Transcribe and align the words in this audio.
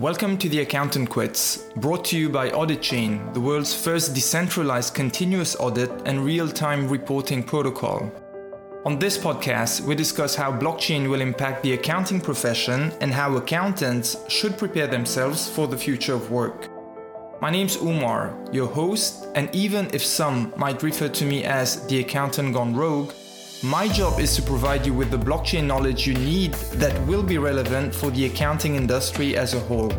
Welcome 0.00 0.38
to 0.38 0.48
The 0.48 0.60
Accountant 0.60 1.10
Quits, 1.10 1.66
brought 1.76 2.06
to 2.06 2.18
you 2.18 2.30
by 2.30 2.48
AuditChain, 2.48 3.34
the 3.34 3.40
world's 3.40 3.74
first 3.74 4.14
decentralized 4.14 4.94
continuous 4.94 5.56
audit 5.56 5.90
and 6.06 6.24
real 6.24 6.48
time 6.48 6.88
reporting 6.88 7.42
protocol. 7.42 8.10
On 8.86 8.98
this 8.98 9.18
podcast, 9.18 9.82
we 9.82 9.94
discuss 9.94 10.34
how 10.34 10.52
blockchain 10.52 11.10
will 11.10 11.20
impact 11.20 11.62
the 11.62 11.74
accounting 11.74 12.18
profession 12.18 12.90
and 13.02 13.12
how 13.12 13.36
accountants 13.36 14.16
should 14.28 14.56
prepare 14.56 14.86
themselves 14.86 15.50
for 15.50 15.68
the 15.68 15.76
future 15.76 16.14
of 16.14 16.30
work. 16.30 16.68
My 17.42 17.50
name's 17.50 17.76
Umar, 17.76 18.34
your 18.52 18.68
host, 18.68 19.26
and 19.34 19.54
even 19.54 19.90
if 19.92 20.02
some 20.02 20.54
might 20.56 20.82
refer 20.82 21.08
to 21.08 21.26
me 21.26 21.44
as 21.44 21.86
the 21.88 22.00
accountant 22.00 22.54
gone 22.54 22.74
rogue, 22.74 23.12
my 23.62 23.86
job 23.86 24.18
is 24.18 24.34
to 24.34 24.40
provide 24.40 24.86
you 24.86 24.94
with 24.94 25.10
the 25.10 25.18
blockchain 25.18 25.64
knowledge 25.64 26.06
you 26.06 26.14
need 26.14 26.54
that 26.80 26.98
will 27.06 27.22
be 27.22 27.36
relevant 27.36 27.94
for 27.94 28.10
the 28.12 28.24
accounting 28.24 28.74
industry 28.74 29.36
as 29.36 29.52
a 29.52 29.60
whole. 29.60 29.92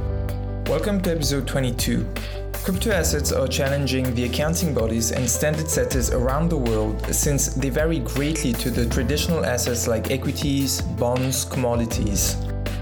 Welcome 0.65 0.99
to 1.03 1.11
episode 1.11 1.47
22. 1.47 2.07
Crypto 2.53 2.89
assets 2.89 3.31
are 3.31 3.47
challenging 3.47 4.15
the 4.15 4.23
accounting 4.23 4.73
bodies 4.73 5.11
and 5.11 5.29
standard 5.29 5.69
setters 5.69 6.09
around 6.09 6.49
the 6.49 6.57
world 6.57 7.05
since 7.13 7.53
they 7.53 7.69
vary 7.69 7.99
greatly 7.99 8.51
to 8.53 8.71
the 8.71 8.87
traditional 8.87 9.45
assets 9.45 9.87
like 9.87 10.09
equities, 10.09 10.81
bonds, 10.81 11.45
commodities. 11.45 12.37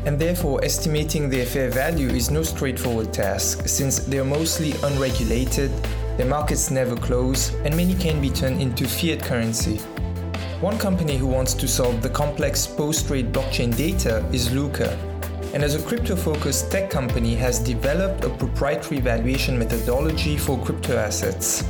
And 0.06 0.18
therefore, 0.18 0.64
estimating 0.64 1.30
their 1.30 1.46
fair 1.46 1.70
value 1.70 2.08
is 2.08 2.32
no 2.32 2.42
straightforward 2.42 3.12
task 3.12 3.68
since 3.68 4.00
they 4.00 4.20
are 4.20 4.24
mostly 4.24 4.72
unregulated, 4.84 5.72
their 6.16 6.26
markets 6.26 6.72
never 6.72 6.96
close, 6.96 7.54
and 7.66 7.76
many 7.76 7.96
can 7.96 8.22
be 8.22 8.30
turned 8.30 8.62
into 8.62 8.88
fiat 8.88 9.22
currency. 9.22 9.82
One 10.62 10.78
company 10.78 11.16
who 11.16 11.26
wants 11.26 11.54
to 11.54 11.70
solve 11.70 12.02
the 12.02 12.10
complex 12.10 12.68
post-trade 12.68 13.32
blockchain 13.32 13.74
data 13.74 14.26
is 14.34 14.50
Lukka, 14.50 14.92
and 15.54 15.64
as 15.64 15.76
a 15.76 15.82
crypto-focused 15.82 16.70
tech 16.70 16.90
company 16.90 17.34
has 17.36 17.60
developed 17.60 18.26
a 18.26 18.30
proprietary 18.30 19.00
valuation 19.00 19.58
methodology 19.58 20.36
for 20.36 20.62
crypto 20.66 20.98
assets. 20.98 21.64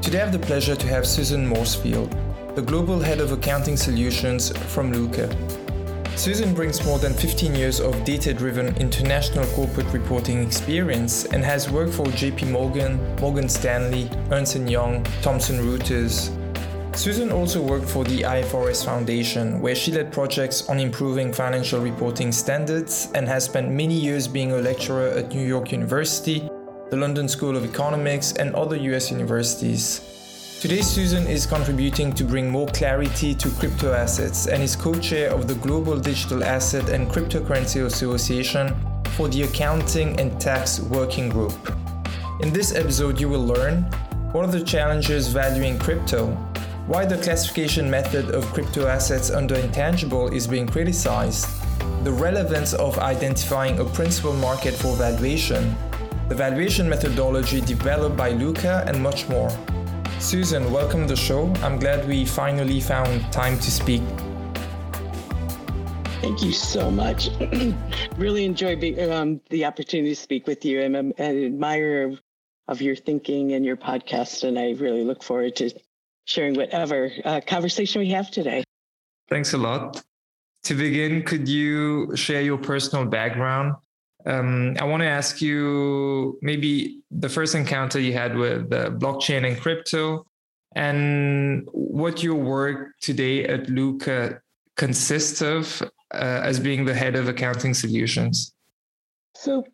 Today 0.00 0.18
I 0.20 0.26
have 0.26 0.32
the 0.32 0.38
pleasure 0.38 0.76
to 0.76 0.86
have 0.86 1.08
Susan 1.08 1.44
Morsfield, 1.44 2.14
the 2.54 2.62
global 2.62 3.00
head 3.00 3.18
of 3.18 3.32
accounting 3.32 3.76
solutions 3.76 4.56
from 4.72 4.92
Lukka. 4.92 5.26
Susan 6.16 6.54
brings 6.54 6.86
more 6.86 7.00
than 7.00 7.12
15 7.14 7.52
years 7.56 7.80
of 7.80 8.04
data-driven 8.04 8.76
international 8.76 9.46
corporate 9.56 9.92
reporting 9.92 10.40
experience 10.40 11.24
and 11.24 11.44
has 11.44 11.68
worked 11.68 11.94
for 11.94 12.06
JP 12.06 12.52
Morgan, 12.52 13.16
Morgan 13.16 13.48
Stanley, 13.48 14.08
Ernst 14.30 14.54
& 14.56 14.68
Young, 14.68 15.02
Thomson 15.20 15.58
Reuters, 15.58 16.36
Susan 16.94 17.30
also 17.30 17.62
worked 17.62 17.88
for 17.88 18.04
the 18.04 18.22
IFRS 18.22 18.84
Foundation, 18.84 19.60
where 19.60 19.74
she 19.74 19.92
led 19.92 20.12
projects 20.12 20.68
on 20.68 20.80
improving 20.80 21.32
financial 21.32 21.80
reporting 21.80 22.32
standards 22.32 23.08
and 23.14 23.26
has 23.26 23.44
spent 23.44 23.70
many 23.70 23.94
years 23.94 24.28
being 24.28 24.52
a 24.52 24.56
lecturer 24.56 25.08
at 25.08 25.32
New 25.32 25.46
York 25.46 25.72
University, 25.72 26.48
the 26.90 26.96
London 26.96 27.28
School 27.28 27.56
of 27.56 27.64
Economics, 27.64 28.32
and 28.32 28.54
other 28.54 28.76
US 28.76 29.10
universities. 29.10 30.58
Today, 30.60 30.82
Susan 30.82 31.26
is 31.26 31.46
contributing 31.46 32.12
to 32.12 32.24
bring 32.24 32.50
more 32.50 32.66
clarity 32.66 33.34
to 33.34 33.48
crypto 33.50 33.94
assets 33.94 34.46
and 34.46 34.62
is 34.62 34.76
co 34.76 34.92
chair 34.94 35.30
of 35.30 35.48
the 35.48 35.54
Global 35.54 35.98
Digital 35.98 36.44
Asset 36.44 36.90
and 36.90 37.08
Cryptocurrency 37.08 37.86
Association 37.86 38.76
for 39.16 39.28
the 39.28 39.44
Accounting 39.44 40.20
and 40.20 40.38
Tax 40.38 40.80
Working 40.80 41.30
Group. 41.30 41.54
In 42.40 42.52
this 42.52 42.74
episode, 42.74 43.18
you 43.18 43.28
will 43.28 43.44
learn 43.44 43.84
what 44.32 44.44
are 44.44 44.52
the 44.52 44.62
challenges 44.62 45.28
valuing 45.28 45.78
crypto, 45.78 46.36
why 46.90 47.04
the 47.04 47.16
classification 47.18 47.88
method 47.88 48.34
of 48.34 48.44
crypto 48.46 48.88
assets 48.88 49.30
under 49.30 49.54
intangible 49.54 50.26
is 50.26 50.48
being 50.48 50.66
criticized, 50.66 51.46
the 52.02 52.10
relevance 52.10 52.72
of 52.72 52.98
identifying 52.98 53.78
a 53.78 53.84
principal 53.84 54.32
market 54.32 54.74
for 54.74 54.96
valuation, 54.96 55.72
the 56.28 56.34
valuation 56.34 56.88
methodology 56.88 57.60
developed 57.60 58.16
by 58.16 58.32
Lukka, 58.32 58.84
and 58.88 59.00
much 59.00 59.28
more. 59.28 59.56
Susan, 60.18 60.72
welcome 60.72 61.02
to 61.02 61.14
the 61.14 61.16
show. 61.16 61.46
I'm 61.62 61.78
glad 61.78 62.08
we 62.08 62.24
finally 62.24 62.80
found 62.80 63.32
time 63.32 63.56
to 63.60 63.70
speak. 63.70 64.02
Thank 66.20 66.42
you 66.42 66.52
so 66.52 66.90
much. 66.90 67.28
really 68.16 68.44
enjoyed 68.44 68.82
um, 69.08 69.40
the 69.48 69.64
opportunity 69.64 70.08
to 70.08 70.20
speak 70.20 70.48
with 70.48 70.64
you. 70.64 70.82
I'm 70.82 70.96
an 70.96 71.14
admirer 71.20 72.18
of 72.66 72.82
your 72.82 72.96
thinking 72.96 73.52
and 73.52 73.64
your 73.64 73.76
podcast, 73.76 74.42
and 74.42 74.58
I 74.58 74.72
really 74.72 75.04
look 75.04 75.22
forward 75.22 75.54
to 75.56 75.70
sharing 76.30 76.54
whatever 76.54 77.10
uh, 77.24 77.40
conversation 77.46 78.00
we 78.00 78.10
have 78.10 78.30
today. 78.30 78.62
Thanks 79.28 79.52
a 79.52 79.58
lot. 79.58 80.02
To 80.64 80.74
begin, 80.74 81.22
could 81.24 81.48
you 81.48 82.14
share 82.14 82.42
your 82.42 82.58
personal 82.58 83.04
background? 83.04 83.74
Um, 84.26 84.76
I 84.78 84.84
want 84.84 85.02
to 85.02 85.08
ask 85.08 85.40
you 85.40 86.38
maybe 86.42 87.00
the 87.10 87.28
first 87.28 87.54
encounter 87.54 87.98
you 87.98 88.12
had 88.12 88.36
with 88.36 88.72
uh, 88.72 88.90
blockchain 88.90 89.48
and 89.48 89.58
crypto, 89.58 90.26
and 90.76 91.66
what 91.72 92.22
your 92.22 92.36
work 92.36 92.90
today 93.00 93.44
at 93.44 93.66
Lukka 93.66 94.38
consists 94.76 95.40
of 95.40 95.82
uh, 96.12 96.40
as 96.50 96.60
being 96.60 96.84
the 96.84 96.94
head 96.94 97.16
of 97.16 97.28
accounting 97.28 97.74
solutions. 97.74 98.52
So, 99.34 99.64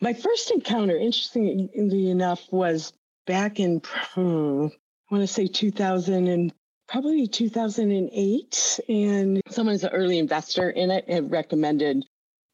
my 0.00 0.14
first 0.14 0.50
encounter, 0.50 0.96
interestingly 0.96 2.10
enough, 2.10 2.46
was 2.52 2.92
back 3.26 3.58
in 3.58 3.82
hmm, 4.14 4.68
I 5.10 5.14
want 5.14 5.26
to 5.26 5.32
say 5.32 5.46
2000 5.46 6.26
and 6.26 6.52
probably 6.88 7.26
2008. 7.26 8.80
And 8.88 9.40
someone's 9.48 9.84
an 9.84 9.90
early 9.90 10.18
investor 10.18 10.70
in 10.70 10.90
it 10.90 11.08
had 11.08 11.30
recommended, 11.30 12.04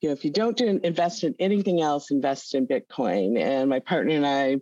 you 0.01 0.09
know, 0.09 0.13
if 0.13 0.25
you 0.25 0.31
don't 0.31 0.57
do, 0.57 0.81
invest 0.83 1.25
in 1.25 1.35
anything 1.39 1.81
else, 1.81 2.11
invest 2.11 2.55
in 2.55 2.67
Bitcoin. 2.67 3.39
And 3.39 3.71
my 3.71 3.81
partner 3.81 4.15
and 4.15 4.27
I 4.27 4.57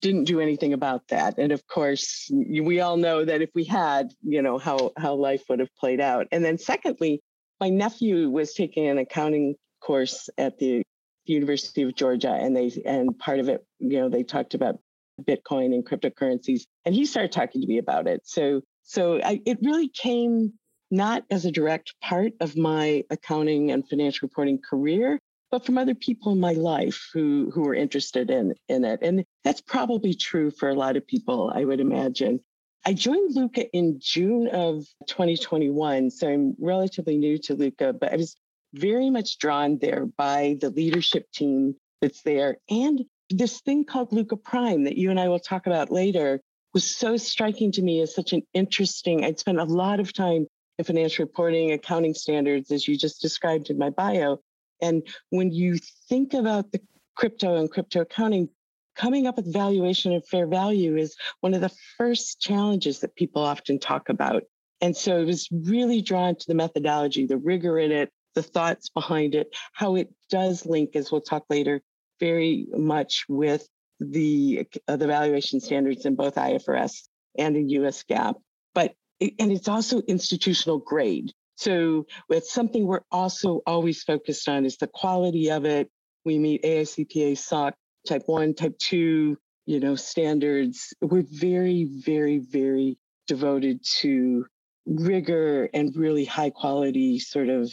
didn't 0.00 0.24
do 0.24 0.40
anything 0.40 0.72
about 0.72 1.06
that. 1.08 1.38
And 1.38 1.52
of 1.52 1.66
course, 1.66 2.30
we 2.32 2.80
all 2.80 2.96
know 2.96 3.24
that 3.24 3.42
if 3.42 3.50
we 3.54 3.64
had, 3.64 4.12
you 4.22 4.42
know, 4.42 4.58
how, 4.58 4.92
how 4.96 5.14
life 5.14 5.44
would 5.48 5.60
have 5.60 5.74
played 5.78 6.00
out. 6.00 6.26
And 6.32 6.44
then 6.44 6.58
secondly, 6.58 7.20
my 7.60 7.68
nephew 7.68 8.30
was 8.30 8.54
taking 8.54 8.86
an 8.86 8.98
accounting 8.98 9.56
course 9.80 10.28
at 10.38 10.58
the 10.58 10.82
University 11.24 11.82
of 11.82 11.94
Georgia, 11.94 12.32
and 12.32 12.56
they 12.56 12.70
and 12.86 13.18
part 13.18 13.38
of 13.38 13.48
it, 13.48 13.64
you 13.78 13.98
know, 13.98 14.08
they 14.08 14.22
talked 14.22 14.54
about 14.54 14.78
Bitcoin 15.22 15.74
and 15.74 15.84
cryptocurrencies. 15.84 16.62
And 16.84 16.94
he 16.94 17.06
started 17.06 17.32
talking 17.32 17.60
to 17.60 17.66
me 17.66 17.78
about 17.78 18.06
it. 18.06 18.22
So, 18.24 18.62
so 18.82 19.20
I, 19.22 19.40
it 19.44 19.58
really 19.62 19.88
came 19.88 20.52
not 20.90 21.24
as 21.30 21.44
a 21.44 21.52
direct 21.52 21.94
part 22.02 22.32
of 22.40 22.56
my 22.56 23.04
accounting 23.10 23.70
and 23.70 23.86
financial 23.88 24.26
reporting 24.26 24.58
career, 24.58 25.18
but 25.50 25.64
from 25.64 25.78
other 25.78 25.94
people 25.94 26.32
in 26.32 26.40
my 26.40 26.52
life 26.52 27.08
who 27.12 27.50
who 27.54 27.62
were 27.62 27.74
interested 27.74 28.30
in 28.30 28.54
in 28.68 28.84
it. 28.84 29.00
And 29.02 29.24
that's 29.44 29.60
probably 29.60 30.14
true 30.14 30.50
for 30.50 30.68
a 30.68 30.74
lot 30.74 30.96
of 30.96 31.06
people, 31.06 31.52
I 31.54 31.64
would 31.64 31.80
imagine. 31.80 32.40
I 32.86 32.94
joined 32.94 33.34
Lukka 33.34 33.68
in 33.72 33.98
June 34.00 34.48
of 34.48 34.86
2021, 35.08 36.10
so 36.10 36.28
I'm 36.28 36.54
relatively 36.58 37.18
new 37.18 37.36
to 37.38 37.56
Lukka, 37.56 37.98
but 37.98 38.12
I 38.12 38.16
was 38.16 38.36
very 38.72 39.10
much 39.10 39.38
drawn 39.38 39.78
there 39.78 40.06
by 40.06 40.56
the 40.60 40.70
leadership 40.70 41.30
team 41.32 41.74
that's 42.00 42.22
there 42.22 42.58
and 42.70 43.04
this 43.30 43.60
thing 43.60 43.84
called 43.84 44.10
Lukka 44.10 44.42
Prime 44.42 44.84
that 44.84 44.96
you 44.96 45.10
and 45.10 45.20
I 45.20 45.28
will 45.28 45.38
talk 45.38 45.66
about 45.66 45.90
later 45.90 46.40
was 46.74 46.96
so 46.96 47.16
striking 47.16 47.72
to 47.72 47.82
me 47.82 48.00
as 48.00 48.14
such 48.14 48.32
an 48.32 48.42
interesting. 48.54 49.24
I'd 49.24 49.38
spent 49.38 49.58
a 49.58 49.64
lot 49.64 50.00
of 50.00 50.12
time 50.12 50.46
in 50.78 50.84
financial 50.84 51.24
reporting, 51.24 51.72
accounting 51.72 52.14
standards, 52.14 52.70
as 52.70 52.86
you 52.86 52.96
just 52.96 53.20
described 53.20 53.70
in 53.70 53.78
my 53.78 53.90
bio. 53.90 54.38
And 54.80 55.02
when 55.30 55.50
you 55.50 55.78
think 56.08 56.34
about 56.34 56.70
the 56.72 56.80
crypto 57.16 57.56
and 57.56 57.70
crypto 57.70 58.02
accounting, 58.02 58.48
coming 58.96 59.26
up 59.26 59.36
with 59.36 59.52
valuation 59.52 60.12
of 60.12 60.26
fair 60.26 60.46
value 60.46 60.96
is 60.96 61.16
one 61.40 61.54
of 61.54 61.60
the 61.60 61.72
first 61.96 62.40
challenges 62.40 63.00
that 63.00 63.14
people 63.16 63.42
often 63.42 63.78
talk 63.78 64.08
about. 64.08 64.42
And 64.80 64.96
so 64.96 65.20
it 65.20 65.24
was 65.24 65.48
really 65.50 66.00
drawn 66.02 66.36
to 66.36 66.46
the 66.46 66.54
methodology, 66.54 67.26
the 67.26 67.36
rigor 67.36 67.78
in 67.78 67.90
it, 67.90 68.10
the 68.34 68.42
thoughts 68.42 68.88
behind 68.88 69.34
it, 69.34 69.48
how 69.72 69.96
it 69.96 70.12
does 70.30 70.64
link, 70.66 70.94
as 70.94 71.10
we'll 71.10 71.20
talk 71.20 71.44
later, 71.50 71.80
very 72.20 72.66
much 72.72 73.24
with 73.28 73.66
the 74.00 74.66
uh, 74.86 74.96
the 74.96 75.06
valuation 75.06 75.60
standards 75.60 76.06
in 76.06 76.14
both 76.14 76.36
IFRS 76.36 77.08
and 77.36 77.56
in 77.56 77.68
US 77.70 78.02
GAAP. 78.04 78.34
But 78.74 78.94
it, 79.20 79.34
and 79.38 79.50
it's 79.50 79.68
also 79.68 80.00
institutional 80.02 80.78
grade. 80.78 81.32
So 81.56 82.06
it's 82.28 82.52
something 82.52 82.86
we're 82.86 83.00
also 83.10 83.62
always 83.66 84.02
focused 84.04 84.48
on 84.48 84.64
is 84.64 84.76
the 84.76 84.86
quality 84.86 85.50
of 85.50 85.64
it. 85.64 85.90
We 86.24 86.38
meet 86.38 86.62
AICPA 86.62 87.36
SOC 87.36 87.74
type 88.06 88.22
one, 88.26 88.54
type 88.54 88.78
two, 88.78 89.36
you 89.66 89.80
know, 89.80 89.96
standards. 89.96 90.94
We're 91.00 91.26
very, 91.28 91.84
very, 91.84 92.38
very 92.38 92.96
devoted 93.26 93.80
to 93.98 94.46
rigor 94.86 95.68
and 95.74 95.94
really 95.96 96.24
high 96.24 96.50
quality 96.50 97.18
sort 97.18 97.48
of 97.48 97.70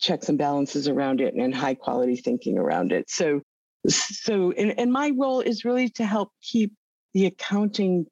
checks 0.00 0.28
and 0.28 0.38
balances 0.38 0.88
around 0.88 1.20
it 1.20 1.34
and 1.34 1.54
high 1.54 1.74
quality 1.74 2.16
thinking 2.16 2.58
around 2.58 2.90
it. 2.90 3.08
So 3.08 3.42
so 3.88 4.52
and, 4.52 4.78
and 4.78 4.92
my 4.92 5.10
role 5.16 5.40
is 5.40 5.64
really 5.64 5.88
to 5.90 6.04
help 6.04 6.30
keep 6.42 6.72
the 7.14 7.26
accounting 7.26 8.06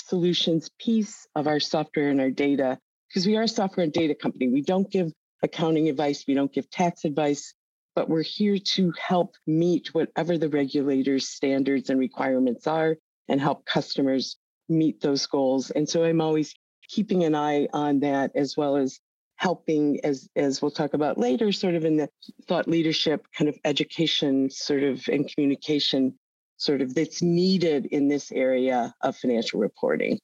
solutions 0.00 0.70
piece 0.78 1.26
of 1.34 1.46
our 1.46 1.60
software 1.60 2.10
and 2.10 2.20
our 2.20 2.30
data 2.30 2.78
because 3.08 3.26
we 3.26 3.36
are 3.36 3.42
a 3.42 3.48
software 3.48 3.84
and 3.84 3.92
data 3.92 4.14
company 4.14 4.48
we 4.48 4.62
don't 4.62 4.90
give 4.90 5.12
accounting 5.42 5.88
advice 5.88 6.24
we 6.28 6.34
don't 6.34 6.52
give 6.52 6.68
tax 6.70 7.04
advice 7.04 7.54
but 7.96 8.10
we're 8.10 8.22
here 8.22 8.58
to 8.58 8.92
help 9.00 9.34
meet 9.46 9.94
whatever 9.94 10.36
the 10.36 10.50
regulators' 10.50 11.28
standards 11.28 11.88
and 11.88 11.98
requirements 11.98 12.66
are 12.66 12.96
and 13.26 13.40
help 13.40 13.64
customers 13.64 14.36
meet 14.68 15.00
those 15.00 15.26
goals. 15.26 15.70
And 15.70 15.88
so 15.88 16.04
I'm 16.04 16.20
always 16.20 16.54
keeping 16.88 17.24
an 17.24 17.34
eye 17.34 17.66
on 17.72 18.00
that 18.00 18.32
as 18.36 18.54
well 18.56 18.76
as 18.76 19.00
helping 19.36 20.00
as 20.04 20.28
as 20.36 20.60
we'll 20.60 20.70
talk 20.70 20.94
about 20.94 21.18
later 21.18 21.52
sort 21.52 21.74
of 21.74 21.84
in 21.84 21.96
the 21.96 22.08
thought 22.46 22.66
leadership 22.66 23.26
kind 23.36 23.48
of 23.48 23.56
education 23.64 24.50
sort 24.50 24.82
of 24.82 25.06
and 25.08 25.30
communication 25.32 26.14
sort 26.56 26.80
of 26.80 26.94
that's 26.94 27.22
needed 27.22 27.86
in 27.86 28.08
this 28.08 28.32
area 28.32 28.94
of 29.02 29.14
financial 29.16 29.60
reporting. 29.60 30.18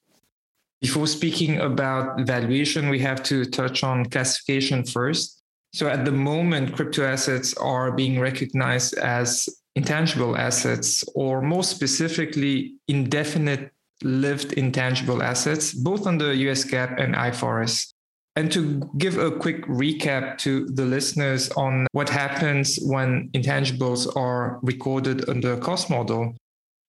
Before 0.81 1.07
speaking 1.07 1.59
about 1.61 2.21
valuation 2.21 2.89
we 2.89 2.99
have 2.99 3.21
to 3.23 3.45
touch 3.45 3.83
on 3.83 4.05
classification 4.05 4.83
first. 4.83 5.41
So 5.73 5.87
at 5.87 6.05
the 6.05 6.11
moment 6.11 6.75
crypto 6.75 7.05
assets 7.05 7.53
are 7.55 7.91
being 7.91 8.19
recognized 8.19 8.95
as 8.97 9.47
intangible 9.75 10.35
assets 10.35 11.03
or 11.15 11.41
more 11.41 11.63
specifically 11.63 12.75
indefinite 12.87 13.71
lived 14.03 14.53
intangible 14.53 15.23
assets 15.23 15.73
both 15.73 16.05
under 16.05 16.33
US 16.33 16.65
GAAP 16.65 17.01
and 17.01 17.15
IFRS 17.15 17.92
and 18.35 18.51
to 18.51 18.81
give 18.97 19.17
a 19.17 19.31
quick 19.31 19.65
recap 19.67 20.37
to 20.39 20.65
the 20.65 20.85
listeners 20.85 21.49
on 21.51 21.85
what 21.91 22.09
happens 22.09 22.79
when 22.81 23.29
intangibles 23.33 24.15
are 24.15 24.59
recorded 24.63 25.29
under 25.29 25.53
a 25.53 25.57
cost 25.57 25.89
model. 25.89 26.35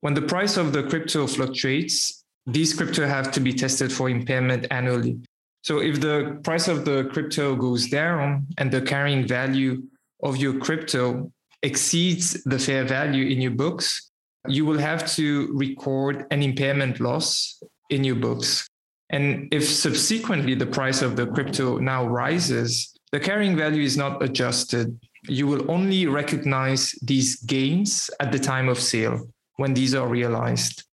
When 0.01 0.15
the 0.15 0.23
price 0.23 0.57
of 0.57 0.73
the 0.73 0.85
crypto 0.85 1.27
fluctuates, 1.27 2.25
these 2.47 2.75
crypto 2.75 3.07
have 3.07 3.31
to 3.33 3.41
be 3.41 3.53
tested 3.53 3.93
for 3.93 4.09
impairment 4.09 4.67
annually. 4.71 5.19
So 5.63 5.81
if 5.81 6.01
the 6.01 6.39
price 6.45 6.69
of 6.69 6.85
the 6.85 7.05
crypto 7.13 7.57
goes 7.57 7.89
down 7.89 8.47
and 8.59 8.71
the 8.71 8.83
carrying 8.83 9.27
value 9.27 9.83
of 10.23 10.37
your 10.37 10.59
crypto 10.59 11.31
exceeds 11.63 12.43
the 12.45 12.59
fair 12.59 12.85
value 12.85 13.27
in 13.27 13.41
your 13.41 13.53
books, 13.53 14.11
you 14.47 14.67
will 14.67 14.79
have 14.79 15.11
to 15.13 15.49
record 15.55 16.27
an 16.31 16.43
impairment 16.43 17.01
loss 17.01 17.63
in 17.89 18.05
your 18.05 18.17
books. 18.17 18.67
And 19.11 19.53
if 19.53 19.69
subsequently 19.69 20.55
the 20.55 20.67
price 20.67 21.03
of 21.03 21.17
the 21.17 21.27
crypto 21.27 21.79
now 21.79 22.07
rises, 22.07 22.99
the 23.13 23.21
carrying 23.21 23.57
value 23.57 23.83
is 23.83 23.97
not 23.97 24.23
adjusted. 24.23 24.99
You 25.29 25.47
will 25.47 25.71
only 25.71 26.07
recognize 26.07 26.93
these 27.03 27.37
gains 27.37 28.11
at 28.21 28.33
the 28.33 28.39
time 28.39 28.69
of 28.69 28.81
sale 28.81 29.29
when 29.57 29.75
these 29.75 29.95
are 29.95 30.09
realized. 30.09 30.85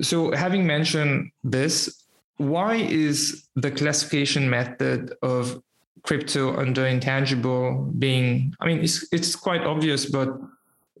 So, 0.00 0.32
having 0.32 0.66
mentioned 0.66 1.30
this, 1.42 2.04
why 2.36 2.74
is 2.76 3.46
the 3.54 3.70
classification 3.70 4.50
method 4.50 5.14
of 5.22 5.62
crypto 6.02 6.56
under 6.56 6.86
intangible 6.86 7.92
being, 7.98 8.54
I 8.60 8.66
mean, 8.66 8.80
it's, 8.80 9.06
it's 9.12 9.34
quite 9.36 9.62
obvious, 9.62 10.06
but 10.06 10.28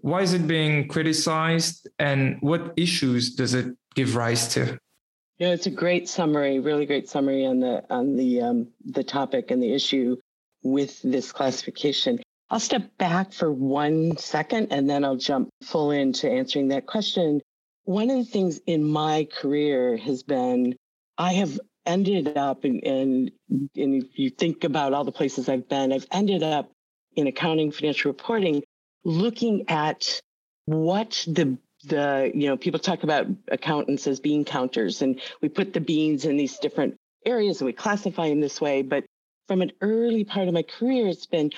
why 0.00 0.22
is 0.22 0.32
it 0.32 0.46
being 0.46 0.88
criticized 0.88 1.88
and 1.98 2.36
what 2.40 2.72
issues 2.76 3.34
does 3.34 3.54
it 3.54 3.66
give 3.94 4.16
rise 4.16 4.48
to? 4.54 4.78
Yeah, 5.38 5.48
it's 5.48 5.66
a 5.66 5.70
great 5.70 6.08
summary, 6.08 6.60
really 6.60 6.86
great 6.86 7.08
summary 7.08 7.44
on 7.44 7.60
the 7.60 7.84
on 7.90 8.16
the 8.16 8.40
um, 8.40 8.68
the 8.84 9.02
topic 9.02 9.50
and 9.50 9.62
the 9.62 9.72
issue 9.74 10.16
with 10.62 11.02
this 11.02 11.32
classification. 11.32 12.20
I'll 12.50 12.60
step 12.60 12.96
back 12.98 13.32
for 13.32 13.52
one 13.52 14.16
second 14.16 14.68
and 14.70 14.88
then 14.88 15.04
I'll 15.04 15.16
jump 15.16 15.48
full 15.62 15.90
into 15.90 16.30
answering 16.30 16.68
that 16.68 16.86
question. 16.86 17.40
One 17.84 18.10
of 18.10 18.18
the 18.18 18.24
things 18.24 18.60
in 18.66 18.84
my 18.84 19.26
career 19.40 19.96
has 19.96 20.22
been 20.22 20.76
I 21.18 21.32
have 21.34 21.58
ended 21.84 22.36
up 22.36 22.62
and 22.62 22.84
and, 22.84 23.32
and 23.50 24.04
if 24.04 24.18
you 24.18 24.30
think 24.30 24.62
about 24.62 24.92
all 24.92 25.04
the 25.04 25.12
places 25.12 25.48
I've 25.48 25.68
been, 25.68 25.92
I've 25.92 26.06
ended 26.12 26.44
up 26.44 26.70
in 27.16 27.26
accounting, 27.26 27.72
financial 27.72 28.10
reporting, 28.10 28.62
looking 29.04 29.64
at 29.68 30.20
what 30.66 31.24
the 31.26 31.58
the 31.84 32.30
you 32.34 32.48
know 32.48 32.56
people 32.56 32.80
talk 32.80 33.02
about 33.02 33.26
accountants 33.48 34.06
as 34.06 34.20
bean 34.20 34.44
counters 34.44 35.02
and 35.02 35.20
we 35.40 35.48
put 35.48 35.72
the 35.72 35.80
beans 35.80 36.24
in 36.24 36.36
these 36.36 36.58
different 36.58 36.96
areas 37.26 37.60
and 37.60 37.66
we 37.66 37.72
classify 37.72 38.28
them 38.28 38.40
this 38.40 38.60
way. 38.60 38.82
But 38.82 39.04
from 39.48 39.62
an 39.62 39.72
early 39.80 40.24
part 40.24 40.48
of 40.48 40.54
my 40.54 40.62
career 40.62 41.08
it's 41.08 41.26
been 41.26 41.50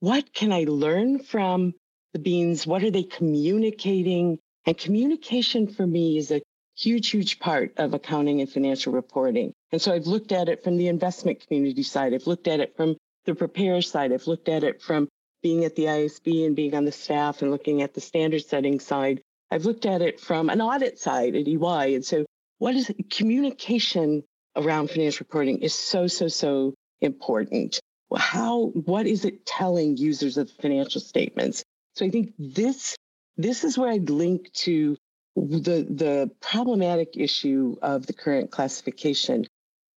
what 0.00 0.32
can 0.34 0.52
i 0.52 0.64
learn 0.68 1.18
from 1.18 1.74
the 2.12 2.18
beans? 2.18 2.66
What 2.66 2.82
are 2.82 2.90
they 2.90 3.02
communicating? 3.02 4.38
And 4.66 4.76
communication 4.76 5.68
for 5.68 5.86
me 5.86 6.18
is 6.18 6.30
a 6.30 6.42
huge 6.76 7.10
huge 7.10 7.38
part 7.38 7.72
of 7.76 7.94
accounting 7.94 8.40
and 8.40 8.50
financial 8.50 8.92
reporting. 8.92 9.52
And 9.72 9.80
so 9.80 9.92
i've 9.92 10.06
looked 10.06 10.32
at 10.32 10.48
it 10.48 10.62
from 10.62 10.76
the 10.76 10.88
investment 10.88 11.40
community 11.46 11.82
side. 11.82 12.14
I've 12.14 12.26
looked 12.26 12.48
at 12.48 12.60
it 12.60 12.76
from 12.76 12.96
the 13.24 13.34
preparer 13.34 13.82
side. 13.82 14.12
I've 14.12 14.26
looked 14.26 14.48
at 14.48 14.64
it 14.64 14.80
from 14.80 15.08
being 15.42 15.64
at 15.64 15.76
the 15.76 15.84
IASB 15.84 16.46
and 16.46 16.56
being 16.56 16.74
on 16.74 16.84
the 16.84 16.92
staff 16.92 17.42
and 17.42 17.50
looking 17.50 17.82
at 17.82 17.94
the 17.94 18.00
standard 18.00 18.44
setting 18.44 18.80
side 18.80 19.20
I've 19.50 19.64
looked 19.64 19.86
at 19.86 20.02
it 20.02 20.20
from 20.20 20.50
an 20.50 20.60
audit 20.60 20.98
side 20.98 21.34
at 21.36 21.46
EY. 21.46 21.94
And 21.94 22.04
so, 22.04 22.24
what 22.58 22.74
is 22.74 22.90
communication 23.10 24.24
around 24.56 24.90
financial 24.90 25.24
reporting 25.24 25.58
is 25.58 25.74
so, 25.74 26.06
so, 26.06 26.28
so 26.28 26.74
important. 27.00 27.78
How, 28.16 28.66
what 28.66 29.06
is 29.06 29.24
it 29.24 29.44
telling 29.46 29.96
users 29.96 30.36
of 30.36 30.50
financial 30.50 31.00
statements? 31.00 31.64
So 31.94 32.06
I 32.06 32.10
think 32.10 32.32
this, 32.38 32.96
this 33.36 33.64
is 33.64 33.76
where 33.76 33.90
I'd 33.90 34.10
link 34.10 34.52
to 34.52 34.96
the, 35.34 35.86
the 35.88 36.30
problematic 36.40 37.16
issue 37.16 37.76
of 37.82 38.06
the 38.06 38.12
current 38.12 38.50
classification. 38.50 39.46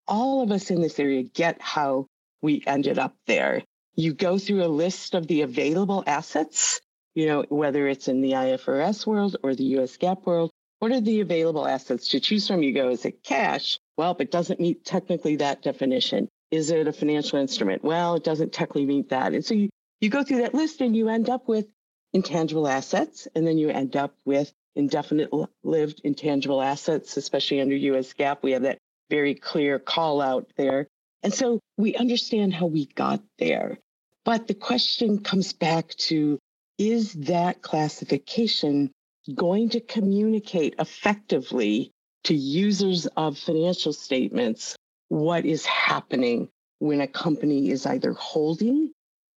All 0.08 0.42
of 0.42 0.52
us 0.52 0.70
in 0.72 0.82
this 0.82 1.00
area 1.00 1.24
get 1.24 1.62
how 1.62 2.08
we 2.42 2.64
ended 2.66 3.00
up 3.00 3.16
there. 3.28 3.64
You 3.96 4.14
go 4.14 4.38
through 4.38 4.64
a 4.64 4.68
list 4.68 5.14
of 5.14 5.28
the 5.28 5.42
available 5.42 6.04
assets 6.08 6.82
you 7.20 7.26
know, 7.26 7.44
whether 7.50 7.86
it's 7.86 8.08
in 8.08 8.22
the 8.22 8.32
IFRS 8.32 9.06
world 9.06 9.36
or 9.44 9.54
the 9.54 9.66
US 9.76 9.98
GAAP 9.98 10.26
world, 10.26 10.52
what 10.80 10.94
are 10.94 11.02
the 11.02 11.20
available 11.20 11.68
assets 11.68 12.08
to 12.10 12.22
choose 12.22 12.48
from? 12.48 12.64
You 12.64 12.74
go, 12.74 12.88
is 12.88 13.04
it 13.04 13.24
cash? 13.24 13.78
Well, 13.98 14.16
it 14.20 14.32
doesn't 14.32 14.62
meet 14.62 14.86
technically 14.86 15.36
that 15.36 15.62
definition. 15.62 16.30
Is 16.50 16.72
it 16.72 16.88
a 16.88 16.94
financial 16.94 17.38
instrument? 17.38 17.84
Well, 17.84 18.16
it 18.16 18.24
doesn't 18.24 18.54
technically 18.54 18.86
meet 18.86 19.10
that. 19.10 19.34
And 19.34 19.44
so 19.44 19.54
you, 19.54 19.70
you 20.00 20.10
go 20.10 20.24
through 20.24 20.44
that 20.44 20.54
list 20.54 20.80
and 20.80 20.96
you 20.96 21.10
end 21.10 21.30
up 21.30 21.50
with 21.50 21.68
intangible 22.14 22.70
assets, 22.70 23.28
and 23.36 23.46
then 23.46 23.58
you 23.58 23.70
end 23.70 23.98
up 23.98 24.16
with 24.24 24.54
indefinite 24.78 25.30
lived 25.62 26.00
intangible 26.06 26.62
assets, 26.62 27.18
especially 27.18 27.60
under 27.60 27.76
US 27.76 28.14
GAAP. 28.14 28.38
We 28.44 28.54
have 28.54 28.62
that 28.62 28.78
very 29.10 29.36
clear 29.36 29.78
call 29.78 30.22
out 30.22 30.50
there. 30.56 30.88
And 31.22 31.34
so 31.34 31.60
we 31.76 31.98
understand 31.98 32.54
how 32.54 32.68
we 32.68 32.86
got 32.86 33.22
there. 33.40 33.78
But 34.24 34.48
the 34.48 34.54
question 34.54 35.20
comes 35.20 35.52
back 35.52 35.90
to 36.08 36.40
is 36.80 37.14
that 37.14 37.62
classification 37.62 38.90
going 39.36 39.70
to 39.70 39.82
communicate 39.82 40.76
effectively 40.80 41.92
to 42.24 42.34
users 42.34 43.06
of 43.18 43.38
financial 43.38 43.94
statements 43.94 44.76
what 45.10 45.46
is 45.46 45.66
happening 45.66 46.48
when 46.80 47.02
a 47.02 47.08
company 47.08 47.70
is 47.70 47.86
either 47.86 48.14
holding 48.14 48.92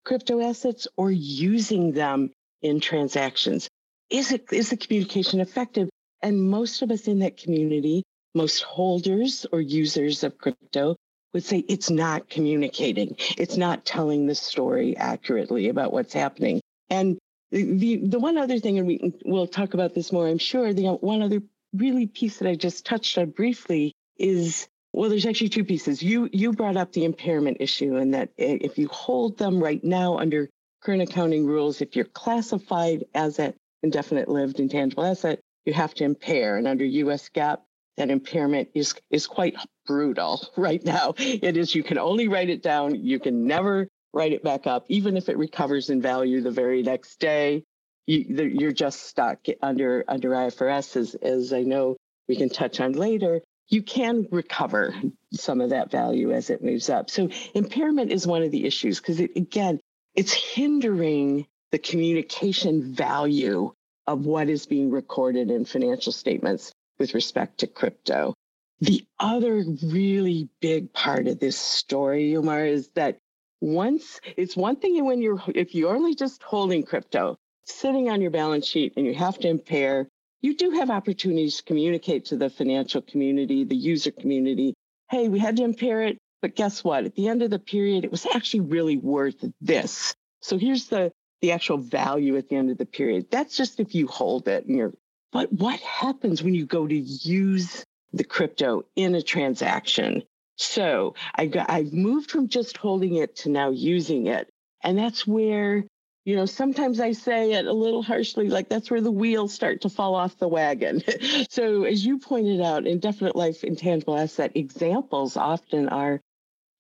crypto 0.04 0.40
assets 0.40 0.87
or 0.96 1.11
using 1.11 1.92
them 1.92 2.30
in 2.62 2.80
transactions? 2.80 3.68
Is 4.08 4.30
it 4.30 4.52
is 4.52 4.70
the 4.70 4.76
communication 4.76 5.40
effective? 5.40 5.88
And 6.22 6.40
most 6.40 6.82
of 6.82 6.90
us 6.92 7.08
in 7.08 7.18
that 7.20 7.37
community, 7.37 8.04
most 8.34 8.62
holders 8.62 9.46
or 9.50 9.61
users 9.61 10.22
of 10.22 10.38
crypto 10.38 10.96
would 11.32 11.42
say 11.42 11.58
it's 11.68 11.90
not 11.90 12.28
communicating. 12.28 13.16
It's 13.37 13.56
not 13.56 13.84
telling 13.84 14.26
the 14.26 14.34
story 14.34 14.96
accurately 14.96 15.68
about 15.68 15.92
what's 15.92 16.12
happening. 16.12 16.61
And 16.90 17.18
the, 17.52 18.00
the 18.02 18.18
one 18.18 18.38
other 18.38 18.59
thing, 18.59 18.78
and 18.78 18.87
we, 18.87 19.14
we'll 19.25 19.47
talk 19.47 19.75
about 19.75 19.94
this 19.94 20.11
more, 20.11 20.26
I'm 20.26 20.38
sure, 20.38 20.73
the 20.73 20.88
one 20.88 21.23
other 21.23 21.42
really 21.75 22.06
piece 22.06 22.38
that 22.38 22.49
I 22.49 22.54
just 22.54 22.85
touched 22.87 23.16
on 23.18 23.30
briefly 23.30 23.94
is 24.16 24.68
well, 24.92 25.09
there's 25.09 25.25
actually 25.25 25.49
two 25.49 25.64
pieces. 25.64 26.02
You 26.02 26.28
you 26.32 26.52
brought 26.52 26.76
up 26.76 26.92
the 26.92 27.04
impairment 27.04 27.59
issue, 27.61 27.97
and 27.97 28.12
that 28.12 28.30
if 28.37 28.76
you 28.76 28.88
hold 28.88 29.38
them 29.38 29.62
right 29.62 29.82
now 29.82 30.18
under 30.18 30.50
current 30.82 31.02
accounting 31.02 31.47
rules, 31.47 31.80
if 31.80 31.97
you're 31.97 32.04
classified 32.04 33.04
as 33.14 33.38
an 33.38 33.54
indefinite 33.82 34.28
lived 34.28 34.61
intangible 34.61 35.04
asset, 35.04 35.40
you 35.64 35.73
have 35.73 35.94
to 35.94 36.04
impair. 36.04 36.56
And 36.56 36.66
under 36.66 36.85
US 36.85 37.30
GAAP, 37.30 37.61
that 37.97 38.11
impairment 38.11 38.68
is 38.75 38.94
is 39.11 39.26
quite 39.26 39.56
brutal 39.87 40.47
right 40.56 40.85
now. 40.85 41.14
It 41.16 41.56
is 41.56 41.75
you 41.75 41.82
can 41.82 41.99
only 41.99 42.28
write 42.28 42.50
it 42.50 42.62
down. 42.62 42.94
You 42.94 43.18
can 43.18 43.47
never 43.47 43.88
write 44.12 44.33
it 44.33 44.42
back 44.42 44.66
up, 44.66 44.85
even 44.88 45.16
if 45.16 45.28
it 45.28 45.38
recovers 45.38 45.90
in 45.90 46.02
value 46.02 46.40
the 46.40 46.50
very 46.50 46.83
next 46.83 47.19
day. 47.19 47.64
You, 48.07 48.66
are 48.66 48.73
just 48.73 49.04
stuck 49.04 49.47
under 49.62 50.04
under 50.09 50.31
IFRS, 50.31 50.97
as, 50.97 51.14
as 51.14 51.52
I 51.52 51.62
know 51.62 51.97
we 52.28 52.37
can 52.37 52.49
touch 52.49 52.81
on 52.81 52.92
later. 52.92 53.40
You 53.69 53.83
can 53.83 54.26
recover 54.31 54.95
some 55.33 55.61
of 55.61 55.71
that 55.71 55.90
value 55.90 56.33
as 56.33 56.50
it 56.50 56.64
moves 56.64 56.90
up. 56.90 57.11
So 57.11 57.31
impairment 57.54 58.11
is 58.11 58.26
one 58.26 58.42
of 58.42 58.50
the 58.50 58.66
issues 58.66 58.99
because 58.99 59.21
it, 59.21 59.37
again, 59.37 59.81
it's 60.14 60.33
hindering 60.33 61.47
the 61.71 61.78
communication 61.78 62.92
value 62.92 63.73
of 64.07 64.26
what 64.26 64.49
is 64.49 64.66
being 64.66 64.90
recorded 64.90 65.50
in 65.50 65.64
financial 65.64 66.12
statements 66.12 66.73
with 66.99 67.14
respect 67.14 67.59
to 67.59 67.66
crypto. 67.66 68.35
The 68.81 69.07
other 69.19 69.64
really 69.85 70.49
big 70.61 70.92
part 70.92 71.28
of 71.28 71.38
this 71.38 71.57
story, 71.57 72.35
Umar, 72.35 72.66
is 72.66 72.88
that 72.95 73.19
once 73.62 74.21
it's 74.37 74.57
one 74.57 74.75
thing 74.75 75.04
when 75.04 75.23
you're 75.23 75.40
if 75.54 75.73
you're 75.73 75.95
only 75.95 76.16
just 76.16 76.42
holding 76.42 76.83
crypto 76.83 77.38
sitting 77.64 78.11
on 78.11 78.21
your 78.21 78.31
balance 78.31 78.66
sheet 78.66 78.92
and 78.97 79.07
you 79.07 79.14
have 79.14 79.38
to 79.38 79.47
impair 79.49 80.09
you 80.40 80.57
do 80.57 80.73
have 80.73 80.90
opportunities 80.90 81.59
to 81.59 81.62
communicate 81.62 82.25
to 82.25 82.37
the 82.37 82.50
financial 82.50 83.00
community 83.00 83.62
the 83.62 83.76
user 83.76 84.11
community. 84.11 84.75
Hey 85.11 85.28
we 85.28 85.38
had 85.38 85.57
to 85.59 85.62
impair 85.62 86.02
it 86.02 86.19
but 86.42 86.57
guess 86.57 86.83
what? 86.83 87.04
At 87.04 87.14
the 87.14 87.28
end 87.28 87.42
of 87.42 87.50
the 87.50 87.61
period 87.61 88.04
it 88.04 88.11
was 88.11 88.26
actually 88.35 88.61
really 88.61 88.97
worth 88.97 89.45
this. 89.61 90.12
So 90.40 90.59
here's 90.59 90.88
the 90.88 91.12
the 91.40 91.52
actual 91.52 91.78
value 91.78 92.37
at 92.37 92.49
the 92.49 92.57
end 92.57 92.71
of 92.71 92.78
the 92.78 92.87
period. 92.87 93.31
That's 93.31 93.57
just 93.57 93.78
if 93.78 93.95
you 93.95 94.09
hold 94.09 94.49
it 94.49 94.66
and 94.66 94.76
you're 94.76 94.92
but 95.31 95.52
what 95.52 95.78
happens 95.78 96.42
when 96.42 96.54
you 96.54 96.66
go 96.66 96.85
to 96.85 96.97
use 96.97 97.85
the 98.12 98.25
crypto 98.25 98.85
in 98.97 99.14
a 99.14 99.23
transaction 99.23 100.25
so 100.56 101.14
I 101.35 101.47
got, 101.47 101.71
I've 101.71 101.92
moved 101.92 102.30
from 102.30 102.49
just 102.49 102.76
holding 102.76 103.16
it 103.16 103.37
to 103.37 103.49
now 103.49 103.71
using 103.71 104.26
it. 104.26 104.49
And 104.82 104.99
that's 104.99 105.26
where, 105.26 105.85
you 106.25 106.37
know, 106.37 106.47
sometimes 106.47 107.00
I 107.00 107.12
say 107.12 107.52
it 107.52 107.66
a 107.66 107.73
little 107.73 108.02
harshly, 108.02 108.49
like 108.49 108.68
that's 108.68 108.90
where 108.90 109.00
the 109.00 109.11
wheels 109.11 109.54
start 109.54 109.82
to 109.82 109.88
fall 109.88 110.14
off 110.14 110.38
the 110.38 110.49
wagon. 110.49 111.02
so 111.50 111.85
as 111.85 112.04
you 112.04 112.18
pointed 112.18 112.61
out, 112.61 112.87
indefinite 112.87 113.37
life 113.37 113.64
intangible 113.64 114.18
asset 114.18 114.52
examples 114.54 115.37
often 115.37 115.88
are 115.88 116.21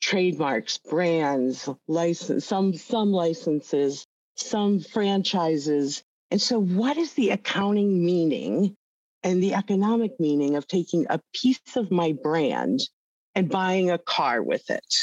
trademarks, 0.00 0.78
brands, 0.78 1.68
license, 1.88 2.44
some 2.44 2.74
some 2.74 3.12
licenses, 3.12 4.04
some 4.36 4.80
franchises. 4.80 6.02
And 6.30 6.40
so 6.40 6.60
what 6.60 6.96
is 6.96 7.14
the 7.14 7.30
accounting 7.30 8.04
meaning 8.04 8.74
and 9.22 9.42
the 9.42 9.54
economic 9.54 10.18
meaning 10.18 10.56
of 10.56 10.66
taking 10.66 11.06
a 11.08 11.20
piece 11.32 11.76
of 11.76 11.90
my 11.90 12.12
brand 12.12 12.80
and 13.34 13.48
buying 13.48 13.90
a 13.90 13.98
car 13.98 14.42
with 14.42 14.70
it. 14.70 14.94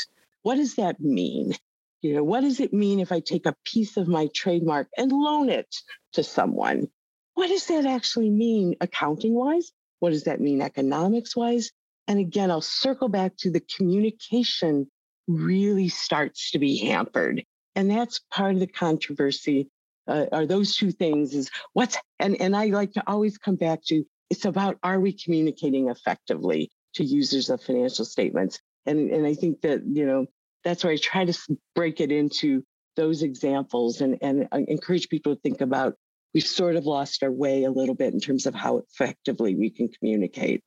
What 0.44 0.56
does 0.56 0.76
that 0.76 1.00
mean? 1.00 1.54
You 2.02 2.16
know, 2.16 2.24
what 2.24 2.42
does 2.42 2.60
it 2.60 2.74
mean 2.74 3.00
if 3.00 3.12
I 3.12 3.20
take 3.20 3.46
a 3.46 3.56
piece 3.66 3.98
of 3.98 4.08
my 4.08 4.30
trademark 4.34 4.88
and 4.98 5.12
loan 5.12 5.50
it 5.50 5.76
to 6.14 6.24
someone? 6.24 6.88
What 7.34 7.48
does 7.48 7.66
that 7.68 7.86
actually 7.86 8.30
mean 8.30 8.76
accounting 8.80 9.34
wise? 9.34 9.72
What 10.00 10.12
does 10.12 10.24
that 10.24 10.40
mean 10.40 10.62
economics 10.62 11.36
wise? 11.36 11.72
And 12.08 12.20
again, 12.20 12.52
I'll 12.52 12.62
circle 12.62 13.10
back 13.10 13.36
to 13.38 13.52
the 13.52 13.60
communication 13.60 14.90
really 15.28 15.90
starts 15.90 16.52
to 16.52 16.60
be 16.60 16.78
hampered. 16.78 17.44
And 17.76 17.92
that's 17.92 18.22
part 18.32 18.56
of 18.56 18.60
the 18.60 18.68
controversy. 18.68 19.70
Uh, 20.08 20.26
are 20.32 20.46
those 20.46 20.76
two 20.76 20.92
things 20.92 21.36
is 21.36 21.52
what's 21.74 21.98
and 22.18 22.42
and 22.42 22.56
I 22.56 22.66
like 22.68 22.94
to 22.94 23.04
always 23.06 23.38
come 23.38 23.56
back 23.56 23.84
to 23.86 24.04
it's 24.32 24.46
about 24.46 24.80
are 24.82 25.00
we 25.00 25.14
communicating 25.14 25.88
effectively? 25.90 26.72
To 26.96 27.04
users 27.04 27.50
of 27.50 27.62
financial 27.62 28.06
statements. 28.06 28.60
And, 28.86 29.10
and 29.12 29.26
I 29.26 29.34
think 29.34 29.62
that, 29.62 29.82
you 29.86 30.06
know, 30.06 30.26
that's 30.64 30.84
where 30.84 30.94
I 30.94 30.98
try 30.98 31.26
to 31.26 31.58
break 31.76 32.02
it 32.02 32.12
into 32.12 32.64
those 32.96 33.24
examples 33.24 34.02
and, 34.02 34.18
and 34.22 34.48
uh, 34.52 34.60
encourage 34.68 35.10
people 35.10 35.36
to 35.36 35.42
think 35.42 35.62
about 35.62 35.96
we've 36.34 36.46
sort 36.46 36.76
of 36.76 36.86
lost 36.86 37.24
our 37.24 37.32
way 37.32 37.64
a 37.64 37.72
little 37.72 37.96
bit 37.96 38.14
in 38.14 38.20
terms 38.20 38.46
of 38.46 38.54
how 38.54 38.78
effectively 38.78 39.56
we 39.56 39.70
can 39.70 39.88
communicate. 39.88 40.62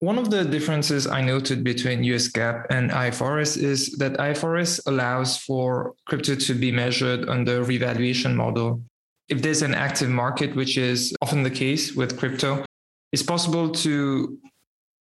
One 0.00 0.18
of 0.18 0.30
the 0.30 0.44
differences 0.44 1.06
I 1.06 1.20
noted 1.20 1.62
between 1.62 2.02
US 2.04 2.28
GAAP 2.28 2.66
and 2.70 2.90
IFRS 2.90 3.56
is 3.56 3.92
that 3.98 4.14
IFRS 4.14 4.80
allows 4.86 5.36
for 5.36 5.94
crypto 6.06 6.34
to 6.34 6.54
be 6.54 6.72
measured 6.72 7.28
under 7.28 7.62
revaluation 7.62 8.34
model. 8.34 8.82
If 9.28 9.42
there's 9.42 9.62
an 9.62 9.74
active 9.74 10.08
market, 10.08 10.56
which 10.56 10.76
is 10.76 11.14
often 11.22 11.44
the 11.44 11.50
case 11.50 11.94
with 11.94 12.18
crypto, 12.18 12.64
it's 13.12 13.22
possible 13.22 13.70
to 13.70 14.38